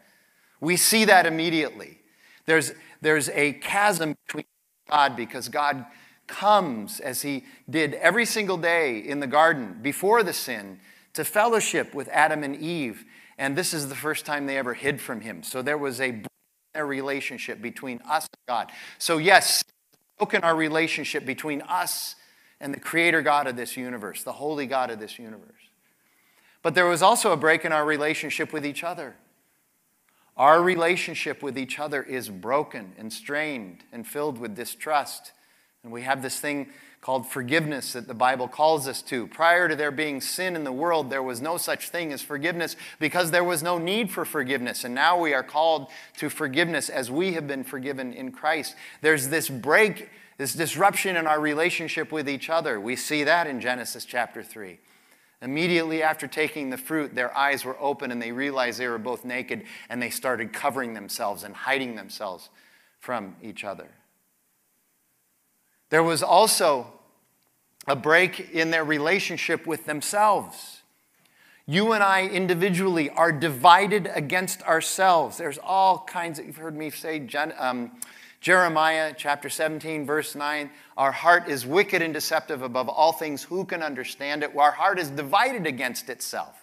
We 0.60 0.76
see 0.76 1.06
that 1.06 1.26
immediately. 1.26 2.00
There's, 2.46 2.74
there's 3.02 3.30
a 3.30 3.54
chasm 3.54 4.16
between 4.26 4.46
God 4.90 5.16
because 5.16 5.50
God 5.50 5.86
comes, 6.28 7.00
as 7.00 7.22
he 7.22 7.46
did 7.70 7.94
every 7.96 8.26
single 8.26 8.58
day 8.58 9.00
in 9.00 9.20
the 9.20 9.28
garden 9.28 9.80
before 9.82 10.24
the 10.24 10.34
sin, 10.34 10.80
to 11.14 11.24
fellowship 11.24 11.94
with 11.94 12.08
Adam 12.10 12.44
and 12.44 12.56
Eve. 12.56 13.06
And 13.38 13.56
this 13.56 13.74
is 13.74 13.90
the 13.90 13.96
first 13.96 14.26
time 14.26 14.46
they 14.46 14.58
ever 14.58 14.74
hid 14.74 15.02
from 15.02 15.22
him. 15.22 15.44
So 15.44 15.62
there 15.62 15.78
was 15.78 16.02
a 16.02 16.22
relationship 16.76 17.62
between 17.62 18.02
us 18.10 18.24
and 18.24 18.48
God. 18.48 18.72
So, 18.98 19.18
yes, 19.18 19.64
broken 20.18 20.44
our 20.44 20.56
relationship 20.56 21.26
between 21.26 21.62
us 21.62 22.16
and 22.60 22.74
the 22.74 22.80
creator 22.80 23.22
God 23.22 23.48
of 23.48 23.56
this 23.56 23.78
universe, 23.78 24.24
the 24.24 24.34
holy 24.34 24.66
God 24.66 24.90
of 24.90 25.00
this 25.00 25.20
universe. 25.20 25.52
But 26.62 26.76
there 26.76 26.86
was 26.86 27.02
also 27.02 27.32
a 27.32 27.38
break 27.38 27.64
in 27.66 27.72
our 27.72 27.86
relationship 27.86 28.52
with 28.52 28.66
each 28.66 28.84
other. 28.84 29.16
Our 30.38 30.62
relationship 30.62 31.42
with 31.42 31.58
each 31.58 31.80
other 31.80 32.04
is 32.04 32.30
broken 32.30 32.94
and 32.98 33.12
strained 33.12 33.84
and 33.92 34.06
filled 34.06 34.38
with 34.38 34.56
distrust. 34.56 35.32
And 35.84 35.92
we 35.92 36.02
have 36.02 36.22
this 36.22 36.40
thing 36.40 36.68
called 37.00 37.28
forgiveness 37.28 37.94
that 37.94 38.08
the 38.08 38.14
Bible 38.14 38.48
calls 38.48 38.88
us 38.88 39.02
to. 39.04 39.28
Prior 39.28 39.70
to 39.70 39.76
there 39.76 39.92
being 39.92 40.20
sin 40.20 40.56
in 40.56 40.64
the 40.64 40.72
world, 40.72 41.10
there 41.10 41.24
was 41.24 41.40
no 41.40 41.56
such 41.58 41.90
thing 41.90 42.12
as 42.12 42.22
forgiveness 42.22 42.76
because 43.00 43.32
there 43.32 43.44
was 43.44 43.62
no 43.62 43.78
need 43.78 44.12
for 44.12 44.26
forgiveness. 44.26 44.84
And 44.84 44.96
now 44.96 45.18
we 45.18 45.34
are 45.34 45.44
called 45.44 45.88
to 46.18 46.30
forgiveness 46.30 46.90
as 46.90 47.12
we 47.12 47.34
have 47.34 47.48
been 47.48 47.64
forgiven 47.64 48.12
in 48.12 48.32
Christ. 48.32 48.76
There's 49.02 49.30
this 49.30 49.50
break 49.50 50.10
this 50.38 50.54
disruption 50.54 51.16
in 51.16 51.28
our 51.28 51.40
relationship 51.40 52.12
with 52.12 52.28
each 52.28 52.50
other. 52.50 52.80
We 52.80 52.96
see 52.96 53.24
that 53.24 53.48
in 53.48 53.62
Genesis 53.62 54.06
chapter 54.06 54.44
3. 54.44 54.80
Immediately 55.42 56.02
after 56.02 56.28
taking 56.28 56.70
the 56.70 56.78
fruit, 56.78 57.14
their 57.14 57.36
eyes 57.38 57.66
were 57.66 57.78
open 57.80 58.12
and 58.12 58.22
they 58.22 58.32
realized 58.32 58.80
they 58.80 58.88
were 58.88 58.98
both 58.98 59.26
naked 59.26 59.64
and 59.90 60.02
they 60.02 60.10
started 60.10 60.54
covering 60.54 60.94
themselves 60.94 61.44
and 61.44 61.56
hiding 61.56 61.96
themselves 61.96 62.50
from 63.00 63.36
each 63.42 63.64
other. 63.64 63.90
There 65.90 66.04
was 66.04 66.24
also 66.24 66.88
a 67.88 67.96
break 67.96 68.52
in 68.52 68.72
their 68.72 68.84
relationship 68.84 69.68
with 69.68 69.86
themselves. 69.86 70.82
You 71.68 71.94
and 71.94 72.04
I 72.04 72.28
individually 72.28 73.10
are 73.10 73.32
divided 73.32 74.10
against 74.14 74.62
ourselves. 74.64 75.38
There's 75.38 75.58
all 75.58 76.04
kinds 76.06 76.40
of, 76.40 76.46
you've 76.46 76.58
heard 76.58 76.76
me 76.76 76.90
say, 76.90 77.28
um, 77.58 77.92
Jeremiah 78.46 79.12
chapter 79.18 79.50
17, 79.50 80.06
verse 80.06 80.36
9 80.36 80.70
Our 80.98 81.12
heart 81.12 81.50
is 81.50 81.66
wicked 81.66 82.04
and 82.04 82.14
deceptive 82.14 82.62
above 82.62 82.88
all 82.88 83.12
things. 83.12 83.42
Who 83.42 83.66
can 83.66 83.82
understand 83.82 84.44
it? 84.44 84.56
Our 84.56 84.70
heart 84.70 85.00
is 85.00 85.10
divided 85.10 85.66
against 85.66 86.12
itself. 86.12 86.56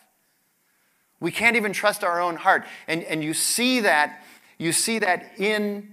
We 1.18 1.32
can't 1.32 1.56
even 1.56 1.72
trust 1.72 2.04
our 2.04 2.20
own 2.20 2.36
heart. 2.36 2.66
And, 2.86 3.02
and 3.02 3.24
you 3.24 3.34
see 3.34 3.80
that, 3.80 4.22
you 4.58 4.70
see 4.70 5.00
that 5.00 5.32
in 5.38 5.92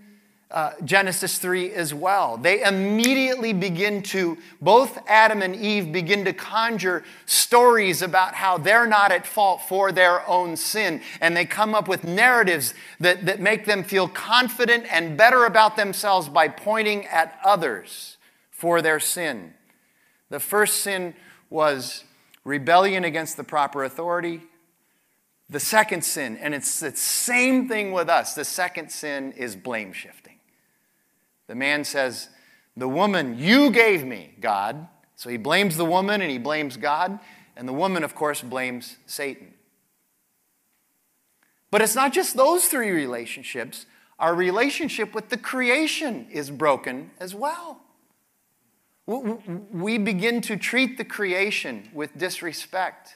uh, 0.51 0.71
Genesis 0.83 1.37
3 1.37 1.73
as 1.73 1.93
well. 1.93 2.35
They 2.37 2.63
immediately 2.63 3.53
begin 3.53 4.01
to, 4.03 4.37
both 4.59 4.97
Adam 5.07 5.43
and 5.43 5.55
Eve 5.55 5.91
begin 5.91 6.25
to 6.25 6.33
conjure 6.33 7.03
stories 7.27 8.01
about 8.01 8.33
how 8.33 8.57
they're 8.57 8.87
not 8.87 9.11
at 9.11 9.27
fault 9.27 9.61
for 9.67 9.91
their 9.91 10.27
own 10.27 10.55
sin. 10.55 11.01
And 11.21 11.37
they 11.37 11.45
come 11.45 11.75
up 11.75 11.87
with 11.87 12.03
narratives 12.03 12.73
that, 12.99 13.27
that 13.27 13.39
make 13.39 13.65
them 13.65 13.83
feel 13.83 14.07
confident 14.07 14.91
and 14.91 15.15
better 15.15 15.45
about 15.45 15.75
themselves 15.75 16.29
by 16.29 16.47
pointing 16.47 17.05
at 17.05 17.39
others 17.43 18.17
for 18.49 18.81
their 18.81 18.99
sin. 18.99 19.53
The 20.29 20.39
first 20.39 20.81
sin 20.81 21.13
was 21.51 22.03
rebellion 22.43 23.03
against 23.03 23.37
the 23.37 23.43
proper 23.43 23.83
authority. 23.83 24.41
The 25.51 25.59
second 25.59 26.03
sin, 26.03 26.37
and 26.37 26.53
it's 26.53 26.79
the 26.79 26.95
same 26.95 27.67
thing 27.67 27.91
with 27.91 28.07
us, 28.07 28.35
the 28.35 28.45
second 28.45 28.91
sin 28.91 29.31
is 29.31 29.55
blame 29.55 29.93
shifting. 29.93 30.28
The 31.49 31.55
man 31.55 31.83
says, 31.83 32.29
The 32.77 32.87
woman 32.87 33.37
you 33.37 33.71
gave 33.71 34.05
me, 34.05 34.35
God. 34.39 34.87
So 35.15 35.29
he 35.29 35.37
blames 35.37 35.77
the 35.77 35.83
woman 35.83 36.21
and 36.21 36.29
he 36.31 36.37
blames 36.37 36.77
God. 36.77 37.19
And 37.57 37.67
the 37.67 37.73
woman, 37.73 38.03
of 38.03 38.13
course, 38.15 38.41
blames 38.41 38.97
Satan. 39.07 39.55
But 41.71 41.81
it's 41.81 41.95
not 41.95 42.13
just 42.13 42.37
those 42.37 42.67
three 42.67 42.91
relationships. 42.91 43.85
our 44.19 44.35
relationship 44.35 45.15
with 45.15 45.29
the 45.29 45.37
creation 45.37 46.27
is 46.29 46.51
broken 46.51 47.09
as 47.19 47.33
well. 47.33 47.81
We 49.07 49.97
begin 49.97 50.41
to 50.41 50.55
treat 50.55 50.97
the 50.97 51.05
creation 51.05 51.89
with 51.93 52.15
disrespect. 52.17 53.15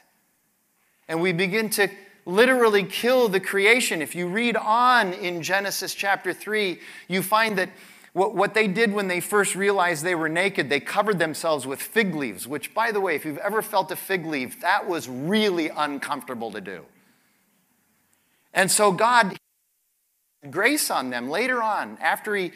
And 1.06 1.20
we 1.22 1.32
begin 1.32 1.70
to 1.70 1.88
literally 2.26 2.84
kill 2.84 3.28
the 3.28 3.38
creation. 3.38 4.02
If 4.02 4.14
you 4.16 4.26
read 4.26 4.56
on 4.56 5.12
in 5.12 5.42
Genesis 5.42 5.94
chapter 5.94 6.32
3, 6.32 6.80
you 7.06 7.22
find 7.22 7.56
that 7.58 7.68
what, 8.14 8.34
what 8.34 8.54
they 8.54 8.68
did 8.68 8.92
when 8.92 9.08
they 9.08 9.20
first 9.20 9.54
realized 9.56 10.04
they 10.04 10.14
were 10.14 10.28
naked, 10.28 10.70
they 10.70 10.80
covered 10.80 11.18
themselves 11.18 11.66
with 11.66 11.82
fig 11.82 12.14
leaves, 12.14 12.46
which, 12.46 12.72
by 12.72 12.92
the 12.92 13.00
way, 13.00 13.16
if 13.16 13.24
you've 13.24 13.38
ever 13.38 13.60
felt 13.60 13.90
a 13.90 13.96
fig 13.96 14.24
leaf, 14.24 14.60
that 14.60 14.88
was 14.88 15.08
really 15.08 15.68
uncomfortable 15.68 16.52
to 16.52 16.60
do. 16.60 16.84
And 18.54 18.70
so 18.70 18.92
God 18.92 19.36
grace 20.48 20.90
on 20.90 21.10
them 21.10 21.28
later 21.28 21.60
on 21.60 21.98
after 22.00 22.36
he 22.36 22.52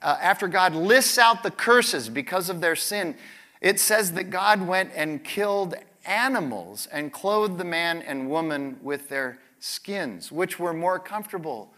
uh, 0.00 0.16
after 0.20 0.48
God 0.48 0.74
lists 0.74 1.16
out 1.16 1.42
the 1.42 1.50
curses 1.50 2.08
because 2.08 2.50
of 2.50 2.60
their 2.60 2.74
sin, 2.74 3.14
it 3.60 3.78
says 3.78 4.12
that 4.12 4.30
God 4.30 4.66
went 4.66 4.90
and 4.96 5.22
killed 5.22 5.76
animals 6.04 6.88
and 6.90 7.12
clothed 7.12 7.58
the 7.58 7.64
man 7.64 8.02
and 8.02 8.28
woman 8.28 8.78
with 8.82 9.08
their 9.08 9.38
skins, 9.60 10.32
which 10.32 10.58
were 10.58 10.72
more 10.72 10.98
comfortable. 10.98 11.72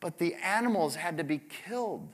But 0.00 0.16
the 0.18 0.34
animals 0.36 0.94
had 0.94 1.18
to 1.18 1.24
be 1.24 1.38
killed. 1.38 2.08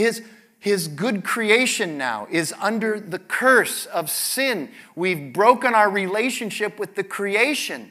His, 0.00 0.22
his 0.58 0.88
good 0.88 1.24
creation 1.24 1.98
now 1.98 2.26
is 2.30 2.54
under 2.58 2.98
the 2.98 3.18
curse 3.18 3.84
of 3.84 4.10
sin. 4.10 4.70
We've 4.96 5.30
broken 5.30 5.74
our 5.74 5.90
relationship 5.90 6.78
with 6.78 6.94
the 6.94 7.04
creation 7.04 7.90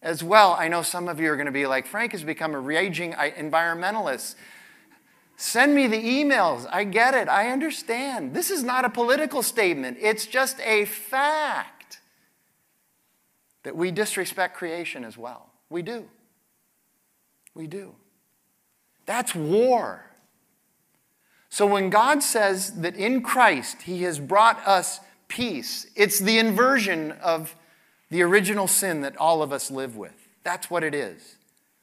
as 0.00 0.24
well. 0.24 0.56
I 0.58 0.68
know 0.68 0.80
some 0.80 1.06
of 1.06 1.20
you 1.20 1.30
are 1.30 1.36
going 1.36 1.44
to 1.46 1.52
be 1.52 1.66
like, 1.66 1.86
Frank 1.86 2.12
has 2.12 2.24
become 2.24 2.54
a 2.54 2.58
raging 2.58 3.12
environmentalist. 3.12 4.36
Send 5.36 5.74
me 5.74 5.86
the 5.86 6.02
emails. 6.02 6.66
I 6.72 6.84
get 6.84 7.12
it. 7.12 7.28
I 7.28 7.50
understand. 7.50 8.34
This 8.34 8.50
is 8.50 8.62
not 8.62 8.86
a 8.86 8.90
political 8.90 9.42
statement, 9.42 9.98
it's 10.00 10.24
just 10.24 10.58
a 10.60 10.86
fact 10.86 12.00
that 13.64 13.76
we 13.76 13.90
disrespect 13.90 14.56
creation 14.56 15.04
as 15.04 15.18
well. 15.18 15.50
We 15.68 15.82
do. 15.82 16.08
We 17.54 17.66
do. 17.66 17.94
That's 19.04 19.34
war. 19.34 20.09
So 21.50 21.66
when 21.66 21.90
God 21.90 22.22
says 22.22 22.80
that 22.80 22.96
in 22.96 23.22
Christ 23.22 23.82
He 23.82 24.04
has 24.04 24.18
brought 24.18 24.66
us 24.66 25.00
peace, 25.28 25.86
it's 25.96 26.20
the 26.20 26.38
inversion 26.38 27.12
of 27.12 27.54
the 28.08 28.22
original 28.22 28.68
sin 28.68 29.02
that 29.02 29.16
all 29.16 29.42
of 29.42 29.52
us 29.52 29.70
live 29.70 29.96
with. 29.96 30.28
That's 30.42 30.70
what 30.70 30.84
it 30.84 30.94
is. 30.94 31.36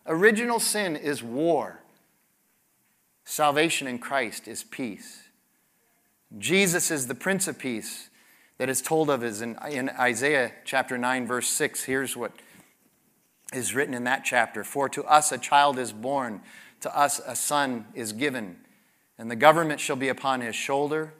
Original 0.05 0.59
sin 0.59 0.95
is 0.95 1.21
war. 1.21 1.81
Salvation 3.25 3.87
in 3.87 3.99
Christ 3.99 4.47
is 4.47 4.63
peace. 4.63 5.23
Jesus 6.37 6.89
is 6.89 7.07
the 7.07 7.15
Prince 7.15 7.47
of 7.47 7.59
Peace 7.59 8.09
that 8.57 8.69
is 8.69 8.81
told 8.81 9.09
of 9.09 9.23
is 9.23 9.41
in, 9.41 9.57
in 9.69 9.89
Isaiah 9.89 10.51
chapter 10.65 10.97
9, 10.97 11.27
verse 11.27 11.47
6. 11.49 11.83
Here's 11.83 12.17
what 12.17 12.31
is 13.53 13.75
written 13.75 13.93
in 13.93 14.05
that 14.05 14.23
chapter 14.23 14.63
For 14.63 14.89
to 14.89 15.03
us 15.03 15.31
a 15.31 15.37
child 15.37 15.77
is 15.77 15.91
born, 15.93 16.41
to 16.81 16.97
us 16.97 17.19
a 17.25 17.35
son 17.35 17.85
is 17.93 18.13
given, 18.13 18.57
and 19.17 19.29
the 19.29 19.35
government 19.35 19.79
shall 19.79 19.95
be 19.95 20.09
upon 20.09 20.41
his 20.41 20.55
shoulder, 20.55 21.13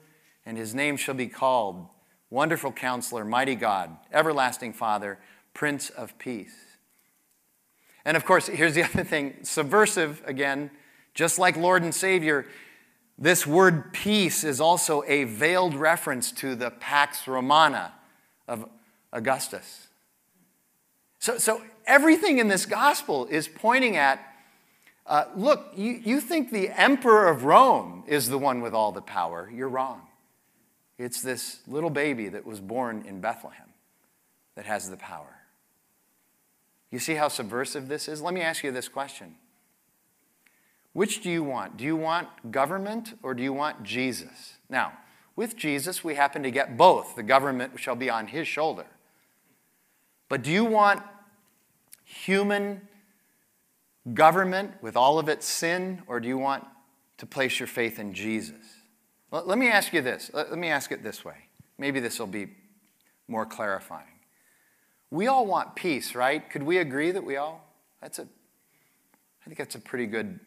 and 0.46 0.56
his 0.56 0.74
name 0.74 0.96
shall 0.96 1.14
be 1.14 1.26
called 1.26 1.86
Wonderful 2.30 2.72
Counselor, 2.72 3.24
Mighty 3.24 3.54
God, 3.54 3.96
Everlasting 4.12 4.72
Father, 4.72 5.18
Prince 5.54 5.90
of 5.90 6.18
Peace. 6.18 6.54
And 8.04 8.16
of 8.16 8.24
course, 8.24 8.46
here's 8.46 8.74
the 8.74 8.82
other 8.90 9.04
thing 9.04 9.36
subversive 9.42 10.22
again 10.26 10.70
just 11.18 11.36
like 11.36 11.56
Lord 11.56 11.82
and 11.82 11.92
Savior, 11.92 12.46
this 13.18 13.44
word 13.44 13.92
peace 13.92 14.44
is 14.44 14.60
also 14.60 15.02
a 15.08 15.24
veiled 15.24 15.74
reference 15.74 16.30
to 16.30 16.54
the 16.54 16.70
Pax 16.70 17.26
Romana 17.26 17.92
of 18.46 18.68
Augustus. 19.12 19.88
So, 21.18 21.36
so 21.36 21.60
everything 21.88 22.38
in 22.38 22.46
this 22.46 22.66
gospel 22.66 23.26
is 23.26 23.48
pointing 23.48 23.96
at 23.96 24.20
uh, 25.08 25.24
look, 25.34 25.72
you, 25.74 25.92
you 26.04 26.20
think 26.20 26.50
the 26.50 26.68
emperor 26.68 27.28
of 27.28 27.44
Rome 27.44 28.04
is 28.06 28.28
the 28.28 28.38
one 28.38 28.60
with 28.60 28.74
all 28.74 28.92
the 28.92 29.00
power. 29.00 29.50
You're 29.52 29.68
wrong. 29.68 30.02
It's 30.98 31.22
this 31.22 31.60
little 31.66 31.90
baby 31.90 32.28
that 32.28 32.44
was 32.44 32.60
born 32.60 33.04
in 33.06 33.20
Bethlehem 33.20 33.68
that 34.54 34.66
has 34.66 34.90
the 34.90 34.96
power. 34.96 35.38
You 36.90 36.98
see 36.98 37.14
how 37.14 37.28
subversive 37.28 37.88
this 37.88 38.08
is? 38.08 38.20
Let 38.20 38.34
me 38.34 38.40
ask 38.42 38.62
you 38.62 38.70
this 38.70 38.88
question 38.88 39.36
which 40.92 41.22
do 41.22 41.30
you 41.30 41.44
want? 41.44 41.76
Do 41.76 41.84
you 41.84 41.96
want 41.96 42.50
government 42.50 43.14
or 43.22 43.32
do 43.32 43.42
you 43.42 43.52
want 43.52 43.84
Jesus? 43.84 44.54
Now, 44.68 44.94
with 45.36 45.56
Jesus, 45.56 46.02
we 46.02 46.16
happen 46.16 46.42
to 46.42 46.50
get 46.50 46.76
both. 46.76 47.14
The 47.14 47.22
government 47.22 47.78
shall 47.78 47.94
be 47.94 48.10
on 48.10 48.26
his 48.26 48.48
shoulder. 48.48 48.86
But 50.28 50.42
do 50.42 50.50
you 50.50 50.64
want 50.64 51.02
human 52.04 52.80
government 54.14 54.72
with 54.82 54.96
all 54.96 55.18
of 55.18 55.28
its 55.28 55.46
sin, 55.46 56.02
or 56.06 56.20
do 56.20 56.28
you 56.28 56.38
want 56.38 56.64
to 57.18 57.26
place 57.26 57.58
your 57.58 57.66
faith 57.66 57.98
in 57.98 58.14
Jesus? 58.14 58.54
Let 59.30 59.58
me 59.58 59.68
ask 59.68 59.92
you 59.92 60.00
this. 60.00 60.30
Let 60.32 60.56
me 60.56 60.68
ask 60.68 60.90
it 60.90 61.02
this 61.02 61.24
way. 61.24 61.36
Maybe 61.76 62.00
this 62.00 62.18
will 62.18 62.26
be 62.26 62.48
more 63.28 63.44
clarifying. 63.44 64.06
We 65.10 65.26
all 65.26 65.46
want 65.46 65.74
peace, 65.74 66.14
right? 66.14 66.48
Could 66.48 66.62
we 66.62 66.78
agree 66.78 67.10
that 67.10 67.24
we 67.24 67.36
all? 67.36 67.64
That's 68.00 68.18
a, 68.18 68.22
I 68.22 69.44
think 69.46 69.58
that's 69.58 69.74
a 69.74 69.80
pretty 69.80 70.06
good 70.06 70.40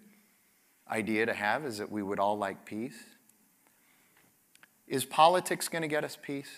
idea 0.89 1.25
to 1.25 1.33
have 1.33 1.65
is 1.65 1.77
that 1.77 1.91
we 1.91 2.03
would 2.03 2.19
all 2.19 2.37
like 2.37 2.65
peace. 2.65 2.97
Is 4.87 5.05
politics 5.05 5.67
going 5.67 5.83
to 5.83 5.87
get 5.87 6.03
us 6.03 6.17
peace? 6.21 6.49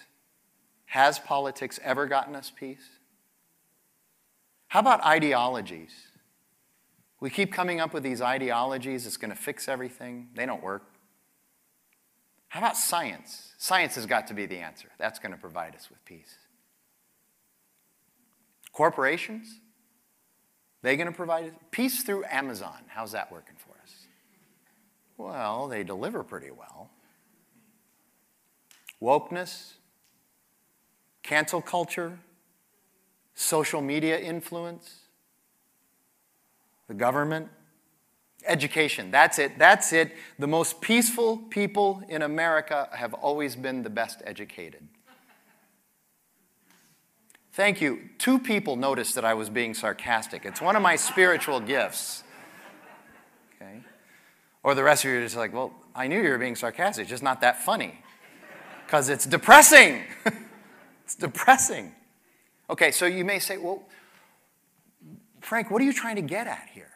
Has 0.85 1.19
politics 1.19 1.79
ever 1.83 2.07
gotten 2.07 2.35
us 2.35 2.51
peace? 2.53 2.89
How 4.67 4.79
about 4.79 5.03
ideologies? 5.03 5.91
We 7.23 7.29
keep 7.29 7.53
coming 7.53 7.79
up 7.79 7.93
with 7.93 8.03
these 8.03 8.21
ideologies, 8.21 9.07
it's 9.07 9.15
going 9.15 9.31
to 9.31 9.37
fix 9.37 9.69
everything. 9.69 10.27
They 10.35 10.45
don't 10.45 10.61
work. 10.61 10.83
How 12.49 12.59
about 12.59 12.75
science? 12.75 13.53
Science 13.57 13.95
has 13.95 14.05
got 14.05 14.27
to 14.27 14.33
be 14.33 14.45
the 14.45 14.57
answer. 14.57 14.89
That's 14.99 15.19
going 15.19 15.31
to 15.31 15.37
provide 15.37 15.73
us 15.73 15.89
with 15.89 16.03
peace. 16.03 16.35
Corporations? 18.73 19.61
They 20.81 20.97
going 20.97 21.07
to 21.07 21.15
provide 21.15 21.53
peace 21.71 22.03
through 22.03 22.25
Amazon. 22.29 22.79
How's 22.87 23.13
that 23.13 23.31
working 23.31 23.55
for 23.55 23.71
us? 23.81 23.93
Well, 25.15 25.69
they 25.69 25.85
deliver 25.85 26.23
pretty 26.23 26.51
well. 26.51 26.89
Wokeness, 29.01 29.75
cancel 31.23 31.61
culture, 31.61 32.19
social 33.33 33.79
media 33.79 34.19
influence, 34.19 35.02
the 36.93 36.99
government, 36.99 37.49
education. 38.45 39.09
That's 39.09 39.39
it. 39.39 39.57
That's 39.57 39.91
it. 39.93 40.11
The 40.37 40.47
most 40.47 40.79
peaceful 40.79 41.37
people 41.37 42.03
in 42.07 42.21
America 42.21 42.87
have 42.91 43.13
always 43.15 43.55
been 43.55 43.81
the 43.81 43.89
best 43.89 44.21
educated. 44.25 44.87
Thank 47.53 47.81
you. 47.81 48.09
Two 48.17 48.39
people 48.39 48.75
noticed 48.75 49.15
that 49.15 49.25
I 49.25 49.33
was 49.33 49.49
being 49.49 49.73
sarcastic. 49.73 50.45
It's 50.45 50.61
one 50.61 50.75
of 50.75 50.81
my 50.81 50.95
spiritual 50.95 51.59
gifts. 51.59 52.23
Okay? 53.55 53.79
Or 54.63 54.75
the 54.75 54.83
rest 54.83 55.03
of 55.03 55.11
you 55.11 55.17
are 55.17 55.23
just 55.23 55.35
like, 55.35 55.53
well, 55.53 55.73
I 55.95 56.07
knew 56.07 56.21
you 56.21 56.29
were 56.29 56.37
being 56.37 56.55
sarcastic, 56.55 57.03
it's 57.03 57.09
just 57.09 57.23
not 57.23 57.41
that 57.41 57.63
funny. 57.63 57.99
Because 58.85 59.09
it's 59.09 59.25
depressing. 59.25 60.03
it's 61.05 61.15
depressing. 61.15 61.93
Okay, 62.69 62.91
so 62.91 63.05
you 63.05 63.25
may 63.25 63.39
say, 63.39 63.57
well, 63.57 63.83
Frank, 65.43 65.69
what 65.69 65.81
are 65.81 65.85
you 65.85 65.93
trying 65.93 66.15
to 66.15 66.21
get 66.21 66.47
at 66.47 66.69
here? 66.73 66.89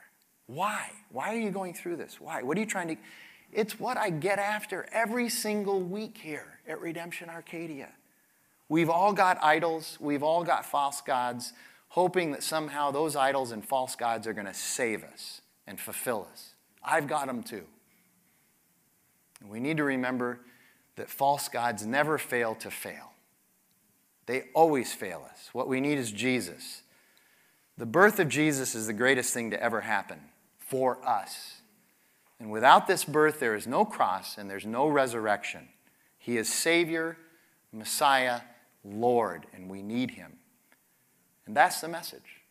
Why? 0.48 0.90
Why 1.12 1.34
are 1.34 1.40
you 1.40 1.52
going 1.52 1.74
through 1.74 1.98
this? 1.98 2.22
Why? 2.22 2.42
What 2.42 2.58
are 2.58 2.62
you 2.62 2.66
trying 2.66 2.88
to. 2.88 2.96
It's 3.52 3.78
what 3.78 3.98
I 3.98 4.10
get 4.10 4.40
after 4.40 4.88
every 4.94 5.28
single 5.30 5.82
week 5.82 6.18
here 6.18 6.60
at 6.68 6.80
Redemption 6.80 7.30
Arcadia. 7.30 7.90
We've 8.70 8.90
all 8.90 9.14
got 9.14 9.38
idols, 9.44 9.98
we've 10.00 10.24
all 10.24 10.44
got 10.44 10.66
false 10.66 11.02
gods, 11.02 11.54
hoping 11.90 12.32
that 12.32 12.44
somehow 12.44 12.92
those 12.92 13.16
idols 13.16 13.52
and 13.52 13.64
false 13.64 13.96
gods 13.96 14.28
are 14.28 14.34
going 14.34 14.48
to 14.48 14.54
save 14.54 15.04
us 15.04 15.42
and 15.66 15.80
fulfill 15.80 16.28
us. 16.32 16.54
I've 16.84 17.08
got 17.08 17.28
them 17.28 17.44
too. 17.44 17.64
we 19.46 19.60
need 19.60 19.78
to 19.78 19.84
remember 19.84 20.40
that 20.96 21.10
false 21.10 21.48
gods 21.48 21.86
never 21.86 22.18
fail 22.18 22.56
to 22.56 22.72
fail, 22.72 23.12
they 24.26 24.46
always 24.54 24.94
fail 24.94 25.26
us. 25.30 25.50
What 25.52 25.68
we 25.68 25.82
need 25.82 25.98
is 25.98 26.12
Jesus. 26.12 26.84
The 27.78 27.86
birth 27.86 28.20
of 28.20 28.28
Jesus 28.28 28.74
is 28.74 28.88
the 28.88 28.94
greatest 28.94 29.34
thing 29.34 29.52
to 29.52 29.62
ever 29.62 29.82
happen 29.82 30.20
for 30.58 30.98
us. 31.08 31.62
And 32.40 32.52
without 32.52 32.88
this 32.88 33.06
birth, 33.06 33.40
there 33.40 33.56
is 33.56 33.68
no 33.68 33.86
cross 33.86 34.38
and 34.38 34.50
there's 34.50 34.66
no 34.66 34.88
resurrection. 34.88 35.70
He 36.18 36.38
is 36.38 36.52
Savior, 36.52 37.18
Messiah, 37.72 38.42
Lord, 38.84 39.46
and 39.54 39.70
we 39.70 39.82
need 39.82 40.12
Him. 40.12 40.34
And 41.46 41.56
that's 41.56 41.80
the 41.80 41.88
message. 41.88 42.42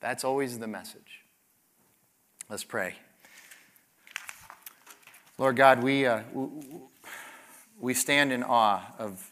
That's 0.00 0.24
always 0.24 0.58
the 0.58 0.66
message. 0.66 1.22
Let's 2.48 2.64
pray. 2.64 2.96
Lord 5.38 5.56
God, 5.56 5.82
we, 5.82 6.06
uh, 6.06 6.22
we 7.80 7.94
stand 7.94 8.32
in 8.32 8.42
awe 8.42 8.82
of 8.98 9.30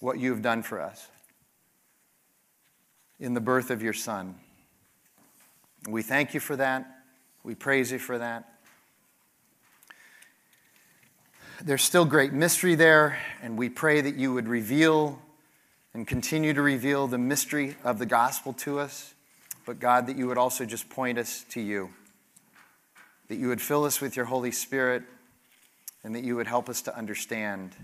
what 0.00 0.18
you 0.18 0.30
have 0.30 0.42
done 0.42 0.62
for 0.62 0.80
us 0.80 1.08
in 3.18 3.34
the 3.34 3.40
birth 3.40 3.70
of 3.70 3.82
your 3.82 3.92
Son. 3.92 4.34
We 5.88 6.02
thank 6.02 6.34
you 6.34 6.40
for 6.40 6.56
that. 6.56 6.86
We 7.44 7.54
praise 7.54 7.92
you 7.92 7.98
for 7.98 8.18
that. 8.18 8.52
There's 11.62 11.82
still 11.82 12.04
great 12.04 12.32
mystery 12.32 12.74
there, 12.74 13.18
and 13.40 13.56
we 13.56 13.68
pray 13.68 14.00
that 14.00 14.16
you 14.16 14.34
would 14.34 14.46
reveal 14.46 15.20
and 15.94 16.06
continue 16.06 16.52
to 16.52 16.60
reveal 16.60 17.06
the 17.06 17.18
mystery 17.18 17.76
of 17.82 17.98
the 17.98 18.04
gospel 18.04 18.52
to 18.52 18.78
us. 18.78 19.14
But 19.64 19.80
God, 19.80 20.06
that 20.08 20.16
you 20.16 20.26
would 20.26 20.38
also 20.38 20.64
just 20.64 20.90
point 20.90 21.18
us 21.18 21.44
to 21.50 21.60
you, 21.60 21.90
that 23.28 23.36
you 23.36 23.48
would 23.48 23.62
fill 23.62 23.84
us 23.84 24.00
with 24.00 24.16
your 24.16 24.26
Holy 24.26 24.52
Spirit, 24.52 25.02
and 26.04 26.14
that 26.14 26.22
you 26.22 26.36
would 26.36 26.46
help 26.46 26.68
us 26.68 26.82
to 26.82 26.96
understand 26.96 27.74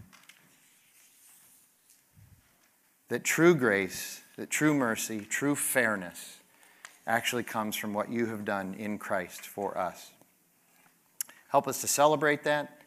that 3.08 3.24
true 3.24 3.54
grace, 3.54 4.21
that 4.36 4.50
true 4.50 4.74
mercy, 4.74 5.20
true 5.20 5.54
fairness 5.54 6.38
actually 7.06 7.42
comes 7.42 7.76
from 7.76 7.92
what 7.94 8.10
you 8.10 8.26
have 8.26 8.44
done 8.44 8.74
in 8.78 8.98
Christ 8.98 9.46
for 9.46 9.76
us. 9.76 10.12
Help 11.48 11.68
us 11.68 11.80
to 11.80 11.86
celebrate 11.86 12.44
that. 12.44 12.78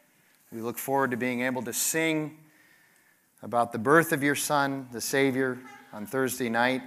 We 0.52 0.60
look 0.60 0.78
forward 0.78 1.10
to 1.10 1.16
being 1.16 1.42
able 1.42 1.62
to 1.62 1.72
sing 1.72 2.38
about 3.42 3.72
the 3.72 3.78
birth 3.78 4.12
of 4.12 4.22
your 4.22 4.34
Son, 4.34 4.88
the 4.92 5.00
Savior, 5.00 5.58
on 5.92 6.06
Thursday 6.06 6.48
night. 6.48 6.82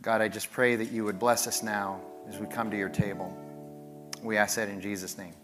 God, 0.00 0.20
I 0.20 0.28
just 0.28 0.50
pray 0.50 0.76
that 0.76 0.90
you 0.90 1.04
would 1.04 1.18
bless 1.18 1.46
us 1.46 1.62
now 1.62 2.00
as 2.28 2.38
we 2.38 2.46
come 2.46 2.70
to 2.70 2.76
your 2.76 2.88
table. 2.88 3.36
We 4.22 4.36
ask 4.36 4.56
that 4.56 4.68
in 4.68 4.80
Jesus' 4.80 5.18
name. 5.18 5.34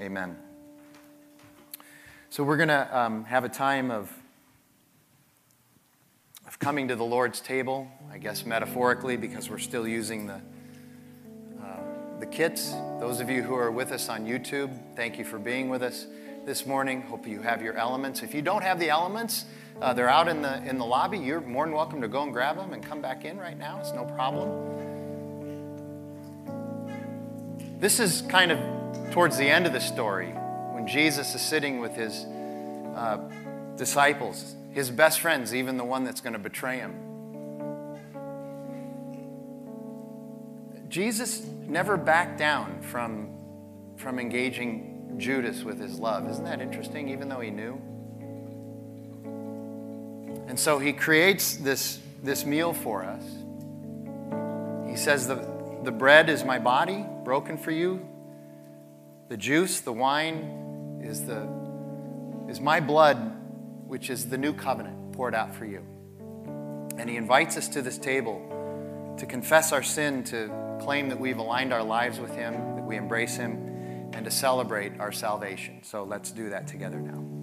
Amen. 0.00 0.36
So, 2.30 2.42
we're 2.42 2.56
going 2.56 2.68
to 2.68 2.98
um, 2.98 3.24
have 3.24 3.44
a 3.44 3.48
time 3.48 3.90
of, 3.90 4.10
of 6.54 6.60
coming 6.60 6.86
to 6.86 6.94
the 6.94 7.04
Lord's 7.04 7.40
table, 7.40 7.88
I 8.12 8.18
guess 8.18 8.46
metaphorically, 8.46 9.16
because 9.16 9.50
we're 9.50 9.58
still 9.58 9.88
using 9.88 10.28
the, 10.28 10.40
uh, 11.60 11.80
the 12.20 12.26
kits. 12.26 12.70
Those 13.00 13.18
of 13.18 13.28
you 13.28 13.42
who 13.42 13.56
are 13.56 13.72
with 13.72 13.90
us 13.90 14.08
on 14.08 14.24
YouTube, 14.24 14.70
thank 14.94 15.18
you 15.18 15.24
for 15.24 15.40
being 15.40 15.68
with 15.68 15.82
us 15.82 16.06
this 16.46 16.64
morning. 16.64 17.02
Hope 17.02 17.26
you 17.26 17.42
have 17.42 17.60
your 17.60 17.74
elements. 17.74 18.22
If 18.22 18.34
you 18.34 18.40
don't 18.40 18.62
have 18.62 18.78
the 18.78 18.88
elements, 18.88 19.46
uh, 19.80 19.94
they're 19.94 20.08
out 20.08 20.28
in 20.28 20.42
the, 20.42 20.62
in 20.64 20.78
the 20.78 20.84
lobby. 20.84 21.18
You're 21.18 21.40
more 21.40 21.66
than 21.66 21.74
welcome 21.74 22.00
to 22.02 22.08
go 22.08 22.22
and 22.22 22.32
grab 22.32 22.56
them 22.56 22.72
and 22.72 22.84
come 22.84 23.02
back 23.02 23.24
in 23.24 23.36
right 23.36 23.58
now. 23.58 23.80
It's 23.80 23.92
no 23.92 24.04
problem. 24.04 24.48
This 27.80 27.98
is 27.98 28.22
kind 28.22 28.52
of 28.52 29.10
towards 29.10 29.36
the 29.36 29.48
end 29.48 29.66
of 29.66 29.72
the 29.72 29.80
story 29.80 30.28
when 30.28 30.86
Jesus 30.86 31.34
is 31.34 31.42
sitting 31.42 31.80
with 31.80 31.96
his 31.96 32.26
uh, 32.94 33.18
disciples, 33.76 34.54
his 34.74 34.90
best 34.90 35.20
friends, 35.20 35.54
even 35.54 35.76
the 35.76 35.84
one 35.84 36.02
that's 36.02 36.20
going 36.20 36.32
to 36.32 36.38
betray 36.38 36.78
him. 36.78 36.98
Jesus 40.88 41.46
never 41.66 41.96
backed 41.96 42.38
down 42.38 42.82
from, 42.82 43.30
from 43.96 44.18
engaging 44.18 45.14
Judas 45.16 45.62
with 45.62 45.78
his 45.78 45.98
love. 45.98 46.28
Isn't 46.28 46.44
that 46.44 46.60
interesting, 46.60 47.08
even 47.08 47.28
though 47.28 47.40
he 47.40 47.50
knew? 47.50 47.80
And 50.48 50.58
so 50.58 50.78
he 50.78 50.92
creates 50.92 51.56
this, 51.56 52.00
this 52.22 52.44
meal 52.44 52.72
for 52.72 53.04
us. 53.04 53.22
He 54.88 54.96
says, 54.96 55.26
the, 55.26 55.46
the 55.84 55.92
bread 55.92 56.28
is 56.28 56.44
my 56.44 56.58
body 56.58 57.06
broken 57.24 57.58
for 57.58 57.70
you. 57.70 58.08
The 59.28 59.36
juice, 59.36 59.80
the 59.80 59.92
wine, 59.92 61.00
is, 61.02 61.26
the, 61.26 61.48
is 62.48 62.60
my 62.60 62.80
blood, 62.80 63.32
which 63.94 64.10
is 64.10 64.28
the 64.28 64.36
new 64.36 64.52
covenant 64.52 65.12
poured 65.12 65.36
out 65.36 65.54
for 65.54 65.64
you. 65.64 65.80
And 66.98 67.08
he 67.08 67.16
invites 67.16 67.56
us 67.56 67.68
to 67.68 67.80
this 67.80 67.96
table 67.96 69.14
to 69.20 69.24
confess 69.24 69.70
our 69.70 69.84
sin, 69.84 70.24
to 70.24 70.78
claim 70.80 71.10
that 71.10 71.20
we've 71.20 71.38
aligned 71.38 71.72
our 71.72 71.84
lives 71.84 72.18
with 72.18 72.34
him, 72.34 72.54
that 72.74 72.84
we 72.84 72.96
embrace 72.96 73.36
him, 73.36 74.10
and 74.12 74.24
to 74.24 74.32
celebrate 74.32 74.98
our 74.98 75.12
salvation. 75.12 75.78
So 75.84 76.02
let's 76.02 76.32
do 76.32 76.50
that 76.50 76.66
together 76.66 76.98
now. 76.98 77.33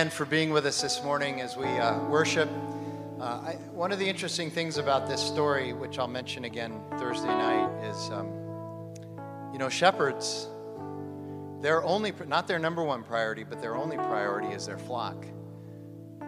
Again 0.00 0.10
for 0.10 0.24
being 0.24 0.48
with 0.48 0.64
us 0.64 0.80
this 0.80 1.04
morning 1.04 1.42
as 1.42 1.58
we 1.58 1.66
uh, 1.66 2.02
worship. 2.04 2.48
Uh, 3.20 3.24
I, 3.24 3.58
one 3.74 3.92
of 3.92 3.98
the 3.98 4.08
interesting 4.08 4.50
things 4.50 4.78
about 4.78 5.06
this 5.06 5.20
story, 5.20 5.74
which 5.74 5.98
I'll 5.98 6.08
mention 6.08 6.44
again 6.44 6.80
Thursday 6.96 7.26
night, 7.26 7.84
is 7.84 8.08
um, 8.08 8.28
you 9.52 9.58
know, 9.58 9.68
shepherds, 9.68 10.48
their 11.60 11.84
only, 11.84 12.14
not 12.26 12.48
their 12.48 12.58
number 12.58 12.82
one 12.82 13.02
priority, 13.02 13.44
but 13.44 13.60
their 13.60 13.76
only 13.76 13.98
priority 13.98 14.48
is 14.54 14.64
their 14.64 14.78
flock. 14.78 15.26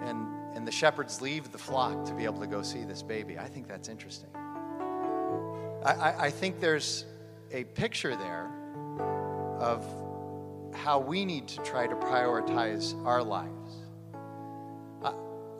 And, 0.02 0.26
and 0.54 0.68
the 0.68 0.72
shepherds 0.72 1.22
leave 1.22 1.50
the 1.50 1.56
flock 1.56 2.04
to 2.04 2.12
be 2.12 2.26
able 2.26 2.40
to 2.40 2.46
go 2.46 2.60
see 2.60 2.84
this 2.84 3.02
baby. 3.02 3.38
I 3.38 3.48
think 3.48 3.68
that's 3.68 3.88
interesting. 3.88 4.28
I, 5.82 5.92
I, 5.92 6.24
I 6.26 6.30
think 6.30 6.60
there's 6.60 7.06
a 7.50 7.64
picture 7.64 8.16
there 8.16 8.50
of 9.58 9.82
how 10.74 10.98
we 10.98 11.24
need 11.24 11.48
to 11.48 11.62
try 11.62 11.86
to 11.86 11.94
prioritize 11.94 13.02
our 13.06 13.22
lives. 13.22 13.61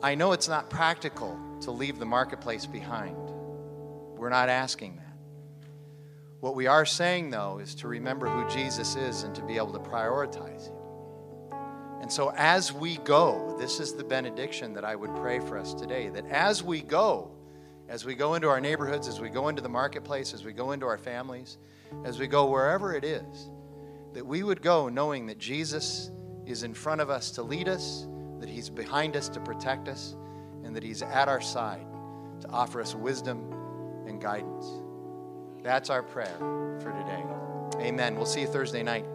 I, 0.03 0.15
know 0.15 0.33
it's 0.33 0.49
not 0.49 0.69
practical 0.69 1.39
to 1.61 1.71
leave 1.71 1.97
the 1.97 2.05
marketplace 2.05 2.65
behind. 2.65 3.15
We're 4.17 4.29
not 4.29 4.49
asking 4.49 4.97
that. 4.97 5.03
What 6.41 6.55
we 6.55 6.67
are 6.67 6.85
saying, 6.85 7.29
though, 7.29 7.59
is 7.59 7.73
to 7.75 7.87
remember 7.87 8.27
who 8.27 8.47
Jesus 8.49 8.97
is 8.97 9.23
and 9.23 9.33
to 9.33 9.41
be 9.41 9.55
able 9.55 9.71
to 9.71 9.79
prioritize 9.79 10.67
Him. 10.67 10.75
And 12.01 12.11
so, 12.11 12.33
as 12.35 12.73
we 12.73 12.97
go, 12.97 13.55
this 13.57 13.79
is 13.79 13.93
the 13.93 14.03
benediction 14.03 14.73
that 14.73 14.83
I 14.83 14.93
would 14.93 15.15
pray 15.15 15.39
for 15.39 15.57
us 15.57 15.73
today 15.73 16.09
that 16.09 16.25
as 16.27 16.61
we 16.61 16.81
go, 16.81 17.31
as 17.87 18.03
we 18.03 18.13
go 18.13 18.33
into 18.33 18.49
our 18.49 18.59
neighborhoods, 18.59 19.07
as 19.07 19.21
we 19.21 19.29
go 19.29 19.47
into 19.47 19.61
the 19.61 19.69
marketplace, 19.69 20.33
as 20.33 20.43
we 20.43 20.51
go 20.51 20.73
into 20.73 20.85
our 20.85 20.97
families, 20.97 21.57
as 22.03 22.19
we 22.19 22.27
go 22.27 22.47
wherever 22.47 22.93
it 22.93 23.05
is, 23.05 23.49
that 24.11 24.25
we 24.25 24.43
would 24.43 24.61
go 24.61 24.89
knowing 24.89 25.27
that 25.27 25.37
Jesus 25.37 26.11
is 26.45 26.63
in 26.63 26.73
front 26.73 26.99
of 26.99 27.09
us 27.09 27.31
to 27.31 27.41
lead 27.41 27.69
us, 27.69 28.05
that 28.43 28.49
He's 28.49 28.69
behind 28.69 29.15
us 29.15 29.29
to 29.29 29.39
protect 29.39 29.87
us, 29.87 30.17
and 30.65 30.75
that 30.75 30.83
He's 30.83 31.01
at 31.01 31.29
our 31.29 31.39
side 31.39 31.85
to 32.41 32.49
offer 32.49 32.81
us 32.81 32.93
wisdom 32.93 33.53
and 34.05 34.19
guidance. 34.21 34.65
That's 35.63 35.89
our 35.89 36.03
prayer 36.03 36.35
for 36.81 36.91
today. 36.91 37.23
Amen. 37.87 38.17
We'll 38.17 38.25
see 38.25 38.41
you 38.41 38.47
Thursday 38.47 38.83
night. 38.83 39.05